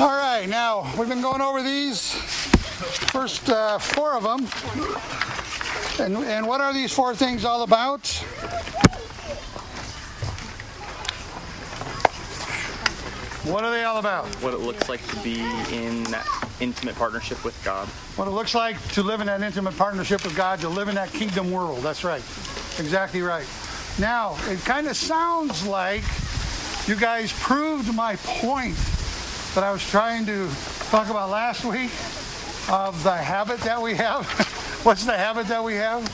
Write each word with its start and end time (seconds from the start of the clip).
All 0.00 0.16
right, 0.16 0.46
now 0.48 0.90
we've 0.96 1.08
been 1.08 1.20
going 1.20 1.42
over 1.42 1.62
these 1.62 2.12
first 3.12 3.50
uh, 3.50 3.78
four 3.78 4.16
of 4.16 4.22
them. 4.22 4.48
And, 6.00 6.24
and 6.24 6.46
what 6.46 6.62
are 6.62 6.72
these 6.72 6.94
four 6.94 7.14
things 7.14 7.44
all 7.44 7.62
about? 7.62 8.06
What 13.44 13.64
are 13.64 13.70
they 13.70 13.84
all 13.84 13.98
about? 13.98 14.26
What 14.36 14.54
it 14.54 14.60
looks 14.60 14.88
like 14.88 15.06
to 15.08 15.16
be 15.16 15.40
in 15.74 16.04
that 16.04 16.26
intimate 16.60 16.94
partnership 16.94 17.44
with 17.44 17.60
God. 17.62 17.86
What 18.16 18.28
it 18.28 18.30
looks 18.30 18.54
like 18.54 18.80
to 18.92 19.02
live 19.02 19.20
in 19.20 19.26
that 19.26 19.42
intimate 19.42 19.76
partnership 19.76 20.24
with 20.24 20.36
God, 20.36 20.60
to 20.60 20.70
live 20.70 20.88
in 20.88 20.94
that 20.94 21.12
kingdom 21.12 21.50
world. 21.50 21.82
That's 21.82 22.02
right. 22.02 22.22
Exactly 22.78 23.20
right. 23.20 23.46
Now, 23.98 24.38
it 24.46 24.60
kind 24.60 24.86
of 24.86 24.96
sounds 24.96 25.66
like 25.66 26.04
you 26.86 26.96
guys 26.96 27.32
proved 27.40 27.94
my 27.94 28.16
point 28.16 28.76
that 29.58 29.66
I 29.66 29.72
was 29.72 29.84
trying 29.90 30.24
to 30.26 30.48
talk 30.88 31.10
about 31.10 31.30
last 31.30 31.64
week 31.64 31.90
of 32.70 33.02
the 33.02 33.10
habit 33.10 33.58
that 33.62 33.82
we 33.82 33.92
have. 33.96 34.24
What's 34.84 35.04
the 35.04 35.18
habit 35.18 35.48
that 35.48 35.64
we 35.64 35.74
have? 35.74 36.04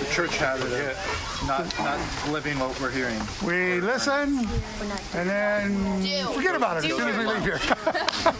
The 0.00 0.12
church 0.12 0.36
habit 0.36 0.64
of 0.64 1.44
not, 1.46 1.78
not 1.78 2.00
living 2.32 2.58
what 2.58 2.80
we're 2.80 2.90
hearing. 2.90 3.20
We 3.46 3.80
listen 3.80 4.48
and 5.14 5.30
then 5.30 6.02
forget 6.32 6.56
about 6.56 6.78
it 6.78 6.90
as 6.90 6.96
soon 6.96 7.08
as 7.08 7.16
we 7.18 7.24
leave 7.24 7.42
here. 7.42 7.60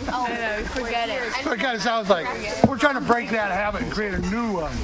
oh, 0.09 0.27
no, 0.29 0.65
Forget 0.71 1.09
it. 1.09 1.33
So 1.45 1.53
it 1.53 1.61
kind 1.61 1.77
of 1.77 1.81
sounds 1.81 2.11
like 2.11 2.27
we're 2.67 2.79
trying 2.79 2.97
to 2.97 3.01
break 3.01 3.31
that 3.31 3.53
habit 3.53 3.83
and 3.83 3.93
create 3.93 4.15
a 4.15 4.23
new 4.29 4.55
one, 4.55 4.77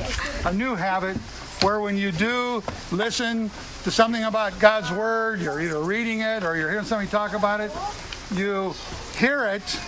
a 0.44 0.52
new 0.56 0.76
habit 0.76 1.16
where 1.64 1.80
when 1.80 1.96
you 1.96 2.12
do 2.12 2.62
listen 2.92 3.50
to 3.82 3.90
something 3.90 4.22
about 4.22 4.56
God's 4.60 4.92
Word, 4.92 5.40
you're 5.40 5.60
either 5.60 5.80
reading 5.80 6.20
it 6.20 6.44
or 6.44 6.56
you're 6.56 6.70
hearing 6.70 6.84
somebody 6.84 7.10
talk 7.10 7.32
about 7.32 7.60
it, 7.60 7.72
you 8.32 8.74
hear 9.16 9.46
it, 9.46 9.80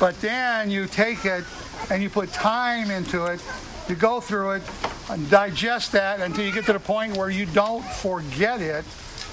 but 0.00 0.20
then 0.20 0.70
you 0.70 0.86
take 0.86 1.24
it 1.24 1.44
and 1.90 2.02
you 2.02 2.10
put 2.10 2.32
time 2.32 2.90
into 2.90 3.26
it, 3.26 3.42
you 3.88 3.94
go 3.94 4.20
through 4.20 4.52
it 4.52 4.62
and 5.10 5.28
digest 5.30 5.92
that 5.92 6.20
until 6.20 6.44
you 6.44 6.52
get 6.52 6.64
to 6.66 6.72
the 6.72 6.80
point 6.80 7.16
where 7.16 7.30
you 7.30 7.46
don't 7.46 7.84
forget 7.84 8.60
it. 8.60 8.84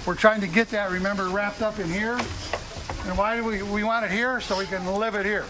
We're 0.06 0.16
trying 0.16 0.42
to 0.42 0.48
get 0.48 0.70
that, 0.70 0.92
remember, 0.92 1.30
wrapped 1.30 1.62
up 1.62 1.80
in 1.80 1.90
here. 1.90 2.18
And 3.06 3.18
why 3.18 3.36
do 3.36 3.44
we, 3.44 3.64
we 3.64 3.84
want 3.84 4.06
it 4.06 4.12
here? 4.12 4.42
So 4.42 4.58
we 4.58 4.66
can 4.66 4.86
live 4.86 5.16
it 5.16 5.26
here 5.26 5.46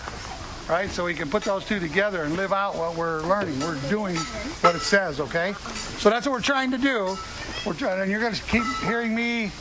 right? 0.72 0.90
So 0.90 1.04
we 1.04 1.14
can 1.14 1.30
put 1.30 1.44
those 1.44 1.66
two 1.66 1.80
together 1.80 2.24
and 2.24 2.38
live 2.38 2.54
out 2.54 2.76
what 2.76 2.96
we're 2.96 3.22
learning. 3.24 3.60
We're 3.60 3.80
doing 3.90 4.16
what 4.16 4.74
it 4.74 4.82
says, 4.82 5.20
okay? 5.20 5.54
So 5.98 6.10
that's 6.10 6.26
what 6.26 6.32
we're 6.32 6.42
trying 6.42 6.72
to 6.72 6.78
do. 6.78 7.18
We're 7.66 7.74
trying, 7.74 8.00
and 8.02 8.10
you're 8.10 8.22
going 8.22 8.34
to 8.34 8.44
keep 8.44 8.64
hearing 8.86 9.14
me 9.14 9.52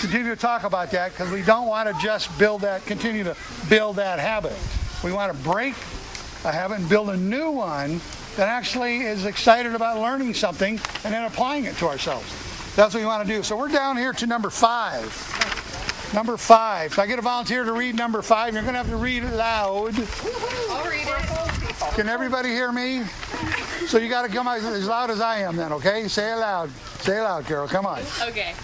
continue 0.00 0.34
to 0.34 0.40
talk 0.40 0.64
about 0.64 0.90
that 0.92 1.12
because 1.12 1.30
we 1.30 1.42
don't 1.42 1.66
want 1.66 1.88
to 1.88 2.02
just 2.02 2.36
build 2.38 2.62
that, 2.62 2.84
continue 2.86 3.24
to 3.24 3.36
build 3.68 3.96
that 3.96 4.18
habit. 4.18 4.56
We 5.02 5.12
want 5.12 5.32
to 5.32 5.38
break 5.42 5.74
a 6.44 6.52
habit 6.52 6.78
and 6.78 6.88
build 6.88 7.10
a 7.10 7.16
new 7.16 7.50
one 7.50 8.00
that 8.36 8.48
actually 8.48 9.00
is 9.00 9.24
excited 9.24 9.74
about 9.74 9.98
learning 9.98 10.34
something 10.34 10.80
and 11.04 11.14
then 11.14 11.24
applying 11.24 11.64
it 11.64 11.76
to 11.76 11.88
ourselves. 11.88 12.26
That's 12.76 12.94
what 12.94 13.00
we 13.00 13.06
want 13.06 13.26
to 13.26 13.34
do. 13.34 13.42
So 13.42 13.56
we're 13.56 13.68
down 13.68 13.96
here 13.96 14.12
to 14.14 14.26
number 14.26 14.50
five. 14.50 15.04
Number 16.14 16.36
five. 16.36 16.92
If 16.92 16.98
I 16.98 17.06
get 17.06 17.18
a 17.18 17.22
volunteer 17.22 17.64
to 17.64 17.72
read 17.72 17.94
number 17.94 18.22
five, 18.22 18.54
you're 18.54 18.62
going 18.62 18.74
to 18.74 18.78
have 18.78 18.88
to 18.88 18.96
read 18.96 19.22
it 19.22 19.34
loud. 19.34 19.94
I'll 20.70 20.88
read 20.88 21.06
it. 21.06 21.94
Can 21.94 22.08
everybody 22.08 22.48
hear 22.48 22.72
me? 22.72 23.04
So 23.86 23.98
you 23.98 24.08
got 24.08 24.22
to 24.22 24.28
come 24.28 24.46
out 24.46 24.58
as 24.58 24.86
loud 24.86 25.10
as 25.10 25.20
I 25.20 25.38
am 25.40 25.56
then, 25.56 25.72
okay? 25.72 26.08
Say 26.08 26.32
it 26.32 26.36
loud. 26.36 26.70
Say 27.00 27.18
it 27.18 27.22
loud, 27.22 27.46
Carol. 27.46 27.68
Come 27.68 27.86
on. 27.86 28.02
Okay. 28.22 28.54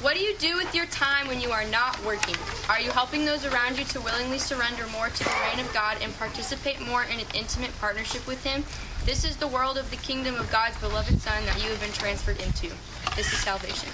What 0.00 0.14
do 0.14 0.20
you 0.20 0.36
do 0.36 0.56
with 0.56 0.76
your 0.76 0.86
time 0.86 1.26
when 1.26 1.40
you 1.40 1.50
are 1.50 1.64
not 1.64 2.00
working? 2.04 2.36
Are 2.68 2.80
you 2.80 2.92
helping 2.92 3.24
those 3.24 3.44
around 3.44 3.78
you 3.78 3.84
to 3.86 4.00
willingly 4.00 4.38
surrender 4.38 4.86
more 4.92 5.08
to 5.08 5.24
the 5.24 5.30
reign 5.50 5.58
of 5.58 5.74
God 5.74 5.96
and 6.00 6.16
participate 6.16 6.80
more 6.80 7.02
in 7.02 7.18
an 7.18 7.26
intimate 7.34 7.76
partnership 7.80 8.24
with 8.24 8.44
Him? 8.44 8.62
This 9.04 9.24
is 9.24 9.36
the 9.36 9.48
world 9.48 9.76
of 9.76 9.90
the 9.90 9.96
kingdom 9.96 10.36
of 10.36 10.48
God's 10.52 10.78
beloved 10.78 11.20
Son 11.20 11.44
that 11.46 11.60
you 11.60 11.68
have 11.70 11.80
been 11.80 11.90
transferred 11.90 12.40
into. 12.40 12.68
This 13.16 13.32
is 13.32 13.40
salvation. 13.40 13.88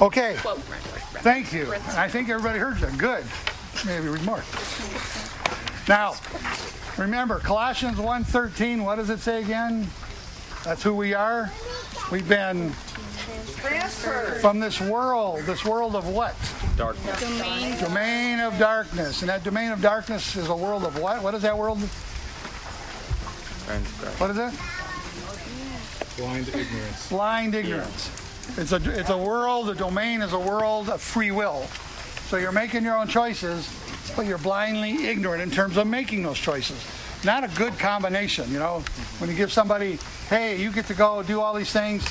Okay. 0.00 0.36
Quote. 0.38 0.58
Thank 1.22 1.52
you. 1.52 1.74
I 1.96 2.08
think 2.08 2.28
everybody 2.28 2.60
heard 2.60 2.76
that. 2.76 2.96
Good. 2.96 3.24
Maybe 3.84 4.06
read 4.06 4.24
more. 4.24 4.44
Now, 5.88 6.14
remember 6.96 7.40
Colossians 7.40 7.98
1:13, 7.98 8.84
what 8.84 8.94
does 8.94 9.10
it 9.10 9.18
say 9.18 9.42
again? 9.42 9.88
That's 10.62 10.84
who 10.84 10.94
we 10.94 11.14
are. 11.14 11.50
We've 12.12 12.28
been 12.28 12.72
Transfer. 13.56 14.38
from 14.40 14.60
this 14.60 14.80
world, 14.80 15.40
this 15.44 15.64
world 15.64 15.96
of 15.96 16.06
what? 16.08 16.34
Darkness. 16.76 17.20
Domain. 17.20 17.78
Domain 17.80 18.40
of 18.40 18.58
darkness. 18.58 19.22
And 19.22 19.28
that 19.28 19.44
domain 19.44 19.72
of 19.72 19.80
darkness 19.80 20.36
is 20.36 20.48
a 20.48 20.56
world 20.56 20.84
of 20.84 20.98
what? 20.98 21.22
What 21.22 21.34
is 21.34 21.42
that 21.42 21.56
world? 21.56 21.78
Transgress. 23.66 24.20
What 24.20 24.30
is 24.30 24.38
it? 24.38 24.54
Blind 26.16 26.48
ignorance. 26.48 27.08
blind 27.08 27.54
ignorance. 27.54 28.10
It's 28.56 28.72
a 28.72 28.98
it's 28.98 29.10
a 29.10 29.18
world. 29.18 29.66
The 29.66 29.74
domain 29.74 30.22
is 30.22 30.32
a 30.32 30.38
world 30.38 30.88
of 30.88 31.00
free 31.00 31.30
will. 31.30 31.66
So 32.28 32.36
you're 32.36 32.52
making 32.52 32.82
your 32.82 32.96
own 32.96 33.08
choices, 33.08 33.68
but 34.16 34.26
you're 34.26 34.38
blindly 34.38 35.06
ignorant 35.06 35.42
in 35.42 35.50
terms 35.50 35.76
of 35.76 35.86
making 35.86 36.22
those 36.22 36.38
choices. 36.38 36.84
Not 37.24 37.42
a 37.42 37.48
good 37.56 37.78
combination, 37.78 38.50
you 38.52 38.58
know. 38.58 38.84
When 39.18 39.30
you 39.30 39.36
give 39.36 39.52
somebody, 39.52 39.98
hey, 40.28 40.60
you 40.60 40.70
get 40.70 40.86
to 40.86 40.94
go 40.94 41.22
do 41.22 41.40
all 41.40 41.54
these 41.54 41.72
things, 41.72 42.04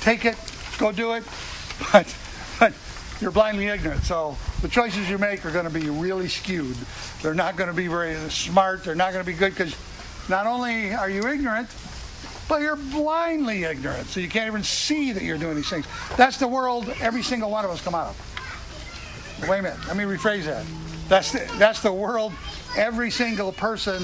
take 0.00 0.24
it, 0.24 0.36
go 0.80 0.90
do 0.90 1.12
it, 1.12 1.24
but 1.92 2.16
but 2.58 2.72
you're 3.20 3.30
blindly 3.30 3.68
ignorant. 3.68 4.02
So 4.02 4.36
the 4.62 4.68
choices 4.68 5.08
you 5.08 5.18
make 5.18 5.44
are 5.44 5.50
going 5.50 5.66
to 5.66 5.70
be 5.70 5.90
really 5.90 6.28
skewed. 6.28 6.76
They're 7.22 7.34
not 7.34 7.56
going 7.56 7.68
to 7.68 7.76
be 7.76 7.86
very 7.86 8.16
smart. 8.30 8.84
They're 8.84 8.94
not 8.94 9.12
going 9.12 9.24
to 9.24 9.30
be 9.30 9.36
good 9.36 9.50
because 9.50 9.76
not 10.28 10.46
only 10.46 10.94
are 10.94 11.10
you 11.10 11.28
ignorant, 11.28 11.68
but 12.48 12.62
you're 12.62 12.76
blindly 12.76 13.64
ignorant, 13.64 14.08
so 14.08 14.18
you 14.20 14.28
can't 14.28 14.48
even 14.48 14.64
see 14.64 15.12
that 15.12 15.22
you're 15.22 15.38
doing 15.38 15.54
these 15.54 15.68
things. 15.68 15.86
That's 16.16 16.38
the 16.38 16.48
world 16.48 16.92
every 17.00 17.22
single 17.22 17.50
one 17.50 17.64
of 17.64 17.70
us 17.70 17.80
come 17.80 17.94
out 17.94 18.08
of. 18.08 19.48
Wait 19.48 19.58
a 19.58 19.62
minute, 19.62 19.78
let 19.86 19.96
me 19.96 20.04
rephrase 20.04 20.44
that. 20.44 20.66
That's 21.08 21.32
the, 21.32 21.48
that's 21.58 21.80
the 21.80 21.92
world 21.92 22.32
every 22.76 23.10
single 23.10 23.52
person 23.52 24.02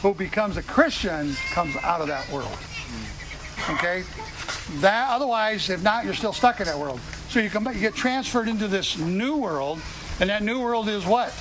who 0.00 0.14
becomes 0.14 0.56
a 0.56 0.62
Christian 0.62 1.34
comes 1.52 1.74
out 1.82 2.00
of 2.00 2.06
that 2.06 2.30
world. 2.30 2.56
Okay? 3.70 4.04
That 4.80 5.10
otherwise, 5.10 5.70
if 5.70 5.82
not, 5.82 6.04
you're 6.04 6.14
still 6.14 6.32
stuck 6.32 6.60
in 6.60 6.66
that 6.66 6.78
world. 6.78 7.00
So 7.28 7.40
you 7.40 7.50
come 7.50 7.64
back, 7.64 7.74
you 7.74 7.80
get 7.80 7.94
transferred 7.94 8.48
into 8.48 8.68
this 8.68 8.98
new 8.98 9.36
world, 9.36 9.80
and 10.20 10.30
that 10.30 10.42
new 10.42 10.60
world 10.60 10.88
is 10.88 11.04
what? 11.04 11.32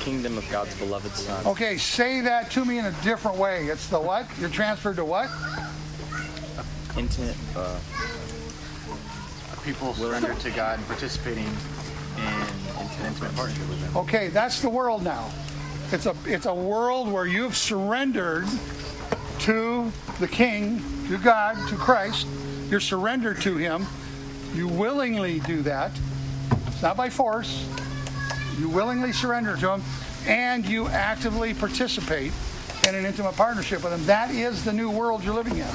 Kingdom 0.00 0.38
of 0.38 0.48
God's 0.50 0.76
beloved 0.78 1.12
Son. 1.12 1.46
Okay, 1.46 1.76
say 1.76 2.20
that 2.20 2.50
to 2.52 2.64
me 2.64 2.78
in 2.78 2.86
a 2.86 2.92
different 3.02 3.36
way. 3.36 3.66
It's 3.66 3.88
the 3.88 4.00
what? 4.00 4.26
You're 4.38 4.50
transferred 4.50 4.96
to 4.96 5.04
what? 5.04 5.28
Intimate. 6.96 7.36
Uh, 7.56 7.78
People 9.64 9.94
surrender 9.94 10.32
to 10.32 10.50
God 10.52 10.78
and 10.78 10.86
participating 10.86 11.42
in 11.44 12.22
into 12.80 13.00
an 13.00 13.06
intimate 13.06 13.34
partnership 13.34 13.68
with 13.68 13.80
Him. 13.82 13.96
Okay, 13.96 14.28
that's 14.28 14.60
the 14.62 14.68
world 14.68 15.02
now. 15.02 15.28
It's 15.90 16.06
a 16.06 16.14
it's 16.24 16.46
a 16.46 16.54
world 16.54 17.10
where 17.10 17.26
you've 17.26 17.56
surrendered 17.56 18.46
to 19.40 19.90
the 20.18 20.28
King, 20.28 20.82
to 21.08 21.18
God, 21.18 21.56
to 21.68 21.76
Christ. 21.76 22.26
your 22.70 22.80
surrender 22.80 23.34
to 23.34 23.56
Him. 23.56 23.86
You 24.54 24.68
willingly 24.68 25.40
do 25.40 25.62
that. 25.62 25.92
It's 26.66 26.82
not 26.82 26.96
by 26.96 27.10
force. 27.10 27.68
You 28.58 28.68
willingly 28.68 29.12
surrender 29.12 29.56
to 29.56 29.72
Him, 29.72 29.82
and 30.26 30.66
you 30.66 30.88
actively 30.88 31.54
participate 31.54 32.32
in 32.88 32.94
an 32.94 33.04
intimate 33.04 33.36
partnership 33.36 33.84
with 33.84 33.92
Him. 33.92 34.04
That 34.06 34.30
is 34.30 34.64
the 34.64 34.72
new 34.72 34.90
world 34.90 35.22
you're 35.22 35.34
living 35.34 35.58
in. 35.58 35.68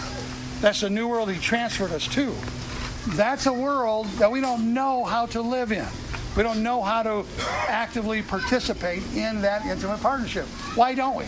That's 0.59 0.81
the 0.81 0.89
new 0.89 1.07
world 1.07 1.31
He 1.31 1.39
transferred 1.39 1.91
us 1.91 2.07
to. 2.09 2.33
That's 3.15 3.45
a 3.45 3.53
world 3.53 4.07
that 4.19 4.31
we 4.31 4.41
don't 4.41 4.73
know 4.73 5.03
how 5.03 5.25
to 5.27 5.41
live 5.41 5.71
in. 5.71 5.87
We 6.35 6.43
don't 6.43 6.63
know 6.63 6.81
how 6.81 7.03
to 7.03 7.25
actively 7.67 8.21
participate 8.21 9.03
in 9.13 9.41
that 9.41 9.65
intimate 9.65 10.01
partnership. 10.01 10.45
Why 10.75 10.93
don't 10.93 11.15
we? 11.15 11.25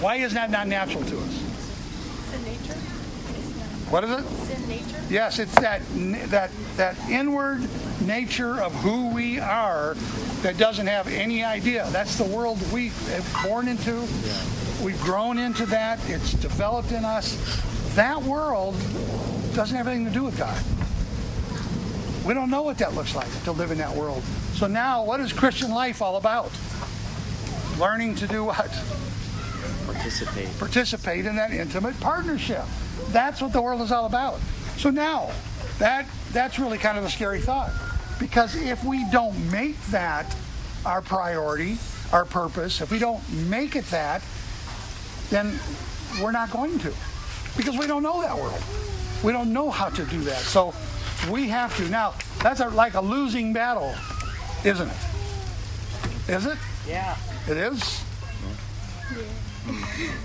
Why 0.00 0.16
is 0.16 0.34
that 0.34 0.50
not 0.50 0.68
natural 0.68 1.02
to 1.04 1.18
us? 1.18 1.32
Sin 2.30 2.44
nature? 2.44 2.78
What 3.90 4.04
is 4.04 4.10
it? 4.10 4.24
Sin 4.46 4.68
nature? 4.68 5.02
Yes, 5.10 5.38
it's 5.38 5.54
that 5.56 5.82
that 6.30 6.50
that 6.76 6.96
inward 7.08 7.68
nature 8.00 8.60
of 8.60 8.72
who 8.76 9.08
we 9.12 9.40
are 9.40 9.94
that 10.42 10.56
doesn't 10.56 10.86
have 10.86 11.08
any 11.08 11.42
idea. 11.42 11.88
That's 11.90 12.16
the 12.16 12.24
world 12.24 12.60
we 12.72 12.88
have 12.88 13.42
born 13.44 13.66
into. 13.66 14.06
We've 14.82 15.00
grown 15.02 15.38
into 15.38 15.66
that. 15.66 15.98
It's 16.08 16.32
developed 16.34 16.92
in 16.92 17.04
us. 17.04 17.34
That 17.96 18.22
world 18.22 18.76
doesn't 19.54 19.76
have 19.76 19.88
anything 19.88 20.04
to 20.06 20.12
do 20.12 20.22
with 20.22 20.38
God. 20.38 20.62
We 22.24 22.34
don't 22.34 22.50
know 22.50 22.62
what 22.62 22.78
that 22.78 22.94
looks 22.94 23.16
like 23.16 23.28
to 23.44 23.52
live 23.52 23.72
in 23.72 23.78
that 23.78 23.96
world. 23.96 24.22
So 24.52 24.68
now, 24.68 25.02
what 25.02 25.18
is 25.18 25.32
Christian 25.32 25.70
life 25.70 26.02
all 26.02 26.16
about? 26.16 26.52
Learning 27.78 28.14
to 28.16 28.28
do 28.28 28.44
what? 28.44 28.70
Participate. 29.92 30.58
participate 30.58 31.26
in 31.26 31.36
that 31.36 31.52
intimate 31.52 31.98
partnership. 32.00 32.64
That's 33.08 33.40
what 33.40 33.52
the 33.52 33.62
world 33.62 33.80
is 33.80 33.92
all 33.92 34.06
about. 34.06 34.40
So 34.76 34.90
now, 34.90 35.30
that 35.78 36.06
that's 36.32 36.58
really 36.58 36.78
kind 36.78 36.98
of 36.98 37.04
a 37.04 37.10
scary 37.10 37.40
thought. 37.40 37.70
Because 38.18 38.56
if 38.56 38.84
we 38.84 39.04
don't 39.10 39.50
make 39.50 39.80
that 39.86 40.36
our 40.84 41.00
priority, 41.00 41.78
our 42.12 42.24
purpose, 42.24 42.80
if 42.80 42.90
we 42.90 42.98
don't 42.98 43.22
make 43.48 43.76
it 43.76 43.84
that, 43.86 44.22
then 45.30 45.58
we're 46.20 46.32
not 46.32 46.50
going 46.50 46.78
to. 46.80 46.92
Because 47.56 47.76
we 47.76 47.86
don't 47.86 48.02
know 48.02 48.20
that 48.22 48.36
world. 48.36 48.62
We 49.22 49.32
don't 49.32 49.52
know 49.52 49.70
how 49.70 49.88
to 49.88 50.04
do 50.04 50.20
that. 50.22 50.40
So 50.40 50.74
we 51.30 51.48
have 51.48 51.76
to. 51.76 51.88
Now, 51.88 52.14
that's 52.42 52.60
a, 52.60 52.68
like 52.68 52.94
a 52.94 53.00
losing 53.00 53.52
battle, 53.52 53.94
isn't 54.64 54.88
it? 54.88 56.28
Is 56.28 56.46
it? 56.46 56.58
Yeah. 56.86 57.16
It 57.48 57.56
is? 57.56 58.04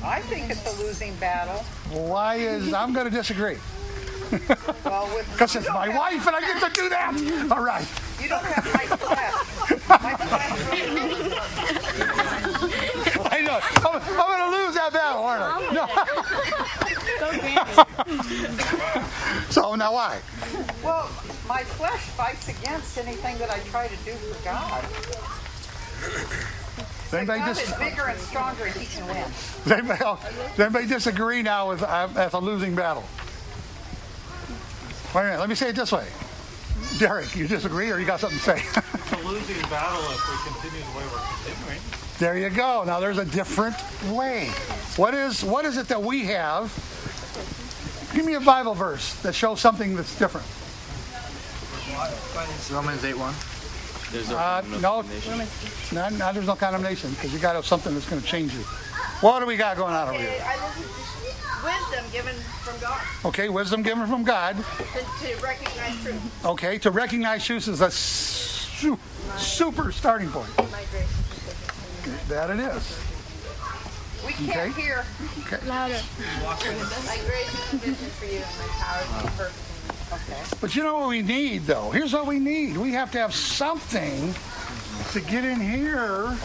I 0.04 0.22
think 0.22 0.50
it's 0.50 0.66
a 0.66 0.84
losing 0.84 1.16
battle. 1.16 1.64
Why 1.92 2.36
is, 2.36 2.74
I'm 2.74 2.94
going 2.94 3.06
to 3.10 3.12
disagree. 3.16 3.58
Well, 4.84 5.08
with 5.16 5.28
Because 5.34 5.54
you 5.54 5.60
it's 5.62 5.70
my 5.70 5.88
have- 5.90 5.96
wife 5.96 6.26
and 6.28 6.36
I 6.36 6.42
get 6.42 6.60
to 6.64 6.70
do 6.82 6.90
that. 6.90 7.14
All 7.52 7.64
right. 7.64 7.86
You 8.22 8.30
don't 8.30 8.44
have 8.44 8.66
my 8.74 8.86
flesh. 8.98 9.34
My 9.90 10.16
flesh 10.16 10.72
really 10.72 11.36
I 13.30 13.42
know. 13.42 13.60
I'm, 13.90 14.02
I'm 14.02 14.16
going 14.16 14.52
to 14.52 14.58
lose 14.66 14.74
that 14.76 14.92
battle, 14.94 15.24
aren't 15.24 15.44
I? 15.44 15.74
No. 15.74 15.88
so 19.52 19.76
now 19.76 19.94
why? 19.94 20.20
Well, 20.84 21.10
my 21.48 21.64
flesh 21.64 22.02
fights 22.18 22.48
against 22.48 22.98
anything 22.98 23.38
that 23.40 23.50
I 23.52 23.60
try 23.70 23.88
to 23.88 23.96
do 24.06 24.14
for 24.14 24.44
God. 24.44 24.84
Does 27.14 27.20
anybody, 27.30 27.40
God 27.42 27.46
dis- 27.54 27.70
is 27.70 27.76
bigger 27.76 28.02
and 28.08 28.20
stronger, 28.20 28.64
and 28.66 28.76
He 28.76 28.88
can 28.88 29.08
win. 29.08 29.24
does 29.64 29.72
anybody, 29.72 30.04
else- 30.04 30.24
does 30.24 30.60
anybody 30.60 30.88
disagree 30.88 31.44
now 31.44 31.70
with 31.70 31.84
uh, 31.84 32.08
that's 32.08 32.34
a 32.34 32.40
losing 32.40 32.74
battle? 32.74 33.04
Wait 35.14 35.22
a 35.22 35.24
minute. 35.26 35.40
Let 35.40 35.48
me 35.48 35.54
say 35.54 35.70
it 35.70 35.76
this 35.76 35.92
way. 35.92 36.08
Derek, 36.98 37.36
you 37.36 37.48
disagree 37.48 37.92
or 37.92 38.00
you 38.00 38.08
got 38.08 38.20
something 38.20 38.40
to 38.40 38.44
say? 38.44 38.64
It's 39.04 39.12
a 39.12 39.28
losing 39.28 39.62
battle 39.70 40.02
if 40.10 40.28
we 40.28 40.52
continue 40.54 40.80
the 40.92 40.98
way 40.98 41.04
we're 41.06 41.46
continuing. 41.46 41.82
There 42.18 42.36
you 42.38 42.50
go. 42.50 42.84
Now 42.84 43.00
there's 43.00 43.20
a 43.20 43.26
different 43.26 43.76
way. 44.12 44.48
What 44.96 45.14
is 45.14 45.44
what 45.44 45.66
is 45.66 45.78
it 45.78 45.90
that 45.90 46.02
we 46.02 46.26
have? 46.26 46.74
Give 48.16 48.26
me 48.26 48.34
a 48.34 48.40
Bible 48.40 48.74
verse 48.74 49.14
that 49.22 49.36
shows 49.36 49.62
something 49.62 49.96
that's 49.96 50.18
different. 50.18 50.48
Romans 52.72 53.04
8 53.06 53.18
1. 53.20 53.34
There's 54.14 54.30
a 54.30 54.38
Uh, 54.38 54.62
no, 54.80 55.02
no, 55.02 56.10
no, 56.10 56.32
there's 56.34 56.46
no 56.46 56.56
condemnation 56.56 57.10
because 57.12 57.34
you 57.34 57.40
got 57.40 57.54
to 57.54 57.58
have 57.58 57.66
something 57.66 57.96
that's 57.96 58.08
going 58.08 58.22
to 58.22 58.28
change 58.28 58.54
you. 58.54 58.60
What 59.22 59.40
do 59.40 59.48
we 59.48 59.58
got 59.58 59.76
going 59.76 59.94
on 59.94 60.10
over 60.10 60.20
here? 60.20 60.30
I 60.46 60.56
wisdom 61.64 62.06
given 62.12 62.36
from 62.36 62.80
God 62.80 63.02
Okay, 63.26 63.50
wisdom 63.50 63.82
given 63.82 64.06
from 64.08 64.24
God. 64.24 64.56
to, 64.58 64.64
to 64.64 65.44
recognize 65.44 66.04
truth. 66.04 66.46
Okay, 66.46 66.78
to 66.78 66.92
recognize 66.92 67.44
truth 67.44 67.68
is 67.68 67.82
a 67.82 67.90
su- 67.90 69.00
super 69.38 69.92
starting 69.92 70.30
point. 70.30 70.52
That 72.28 72.52
it 72.52 72.60
is. 72.60 73.00
We 74.26 74.34
can't 74.34 74.50
Okay. 74.72 74.82
hear. 74.82 75.06
My 75.66 75.90
grace 77.26 77.54
is 77.54 77.60
sufficient 77.70 78.12
for 78.14 78.26
you, 78.26 78.38
and 78.38 78.58
my 78.60 78.68
power 78.78 79.02
is 79.02 79.36
perfect. 79.38 79.73
Okay. 80.14 80.42
But 80.62 80.76
you 80.76 80.84
know 80.84 80.98
what 81.00 81.10
we 81.10 81.22
need, 81.22 81.64
though? 81.64 81.90
Here's 81.92 82.14
what 82.14 82.28
we 82.28 82.40
need. 82.40 82.78
We 82.78 82.92
have 82.92 83.12
to 83.12 83.18
have 83.18 83.34
something 83.34 84.34
to 85.12 85.22
get 85.22 85.44
in 85.44 85.60
here 85.60 86.38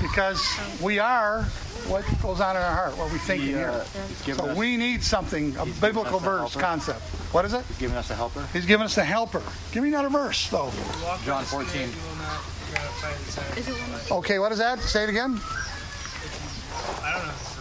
because 0.00 0.42
we 0.82 0.98
are 0.98 1.42
what 1.88 2.04
goes 2.20 2.40
on 2.40 2.56
in 2.56 2.62
our 2.62 2.74
heart, 2.74 2.98
what 2.98 3.12
we 3.12 3.18
think 3.18 3.42
in 3.42 3.54
uh, 3.54 3.58
here. 3.58 3.84
He's 4.24 4.36
So 4.36 4.46
us, 4.46 4.56
we 4.56 4.76
need 4.76 5.02
something, 5.02 5.56
a 5.56 5.66
biblical 5.66 6.18
verse 6.18 6.52
helper. 6.52 6.60
concept. 6.60 7.00
What 7.32 7.44
is 7.44 7.54
it? 7.54 7.64
he's 7.68 7.78
giving 7.78 7.96
us 7.96 8.10
a 8.10 8.14
helper. 8.14 8.46
He's 8.52 8.66
giving 8.66 8.84
us 8.84 8.94
the 8.94 9.04
helper. 9.04 9.42
Give 9.72 9.82
me 9.82 9.88
another 9.90 10.08
verse, 10.08 10.48
though. 10.50 10.70
John 11.24 11.44
14. 11.44 11.88
Okay, 14.10 14.38
what 14.38 14.52
is 14.52 14.58
that? 14.58 14.80
Say 14.80 15.04
it 15.04 15.10
again. 15.10 15.40
I 17.02 17.12
don't 17.14 17.26
know 17.26 17.55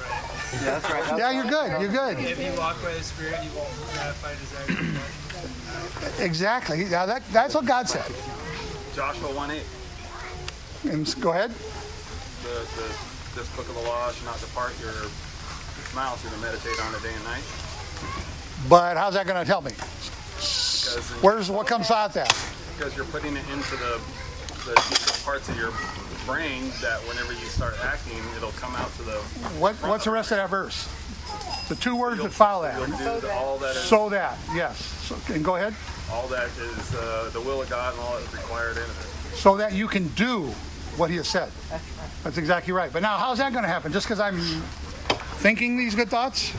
if 0.54 0.68
it's 0.68 0.90
right. 0.90 1.04
Yeah, 1.04 1.18
that's. 1.18 1.20
Yeah, 1.20 1.32
you're 1.32 1.50
good. 1.50 1.82
You're 1.82 1.92
good. 1.92 2.20
If 2.20 2.40
you 2.40 2.60
walk 2.60 2.82
by 2.82 2.94
the 2.94 3.04
Spirit, 3.04 3.40
you 3.44 3.50
won't 3.56 3.70
gratify 3.94 4.34
desires 4.36 4.70
of 4.70 4.78
the 4.78 5.00
flesh. 5.00 6.20
Exactly. 6.20 6.84
Yeah, 6.86 7.06
that, 7.06 7.24
that's 7.32 7.56
what 7.56 7.66
God 7.66 7.88
said. 7.90 8.06
Joshua 8.96 9.34
1 9.34 9.52
8. 9.52 9.64
And 10.92 11.22
go 11.22 11.32
ahead. 11.32 11.52
The, 12.44 12.60
the, 12.78 12.88
this 13.36 13.50
book 13.56 13.68
of 13.68 13.76
the 13.76 13.82
law 13.82 14.12
should 14.12 14.26
not 14.26 14.40
depart 14.40 14.74
your 14.80 14.94
mouth, 15.96 16.22
you're 16.24 16.32
to 16.32 16.40
meditate 16.40 16.80
on 16.86 16.94
it 16.94 17.02
day 17.02 17.14
and 17.14 17.24
night. 17.24 17.44
But 18.70 18.98
how's 18.98 19.14
that 19.16 19.26
going 19.26 19.38
to 19.38 19.46
help 19.46 19.66
me? 19.66 19.72
Because, 19.72 21.12
Where's 21.22 21.50
what 21.50 21.68
comes 21.68 21.90
out 21.90 22.10
of 22.10 22.14
that? 22.14 22.56
because 22.76 22.96
you're 22.96 23.06
putting 23.06 23.36
it 23.38 23.44
into 23.54 23.76
the, 23.78 24.02
the 24.68 24.76
deeper 24.76 25.15
parts 25.26 25.50
of 25.50 25.58
your 25.58 25.72
brain 26.26 26.72
that 26.82 27.00
whenever 27.10 27.34
you 27.34 27.46
start 27.48 27.76
acting, 27.84 28.18
it'll 28.38 28.52
come 28.52 28.76
out 28.76 28.94
to 28.98 29.02
the. 29.04 29.14
What 29.60 29.76
What's 29.78 30.06
the 30.06 30.12
rest 30.12 30.30
of 30.32 30.38
that 30.38 30.50
verse? 30.52 30.88
The 31.68 31.76
two 31.76 31.96
words 31.96 32.22
that 32.22 32.32
follow 32.32 32.72
You'll 32.78 32.86
that. 32.86 33.16
do 33.22 33.28
the, 33.28 33.34
all 33.34 33.58
that 33.58 33.76
is 33.76 33.82
So 33.82 34.08
that, 34.10 34.38
yes. 34.54 34.78
So, 34.78 35.18
and 35.34 35.44
go 35.44 35.56
ahead. 35.56 35.74
all 36.12 36.28
that 36.28 36.48
is 36.60 36.94
uh, 36.96 37.32
the 37.34 37.42
will 37.42 37.64
of 37.64 37.70
God 37.72 37.94
and 37.94 38.02
all 38.04 38.14
that 38.14 38.22
is 38.24 38.34
required 38.34 38.78
in 38.78 38.84
it. 38.84 38.90
So 39.34 39.58
that 39.58 39.74
you 39.74 39.88
can 39.88 40.08
do 40.10 40.44
what 40.96 41.10
He 41.10 41.16
has 41.18 41.28
said. 41.28 41.50
That's 42.24 42.38
exactly 42.38 42.72
right. 42.72 42.94
But 42.94 43.02
now, 43.02 43.18
how's 43.18 43.40
that 43.40 43.52
going 43.52 43.64
to 43.64 43.70
happen? 43.70 43.92
Just 43.92 44.06
because 44.06 44.20
I'm 44.20 44.38
thinking 45.40 45.76
these 45.76 45.96
good 45.96 46.10
thoughts? 46.10 46.54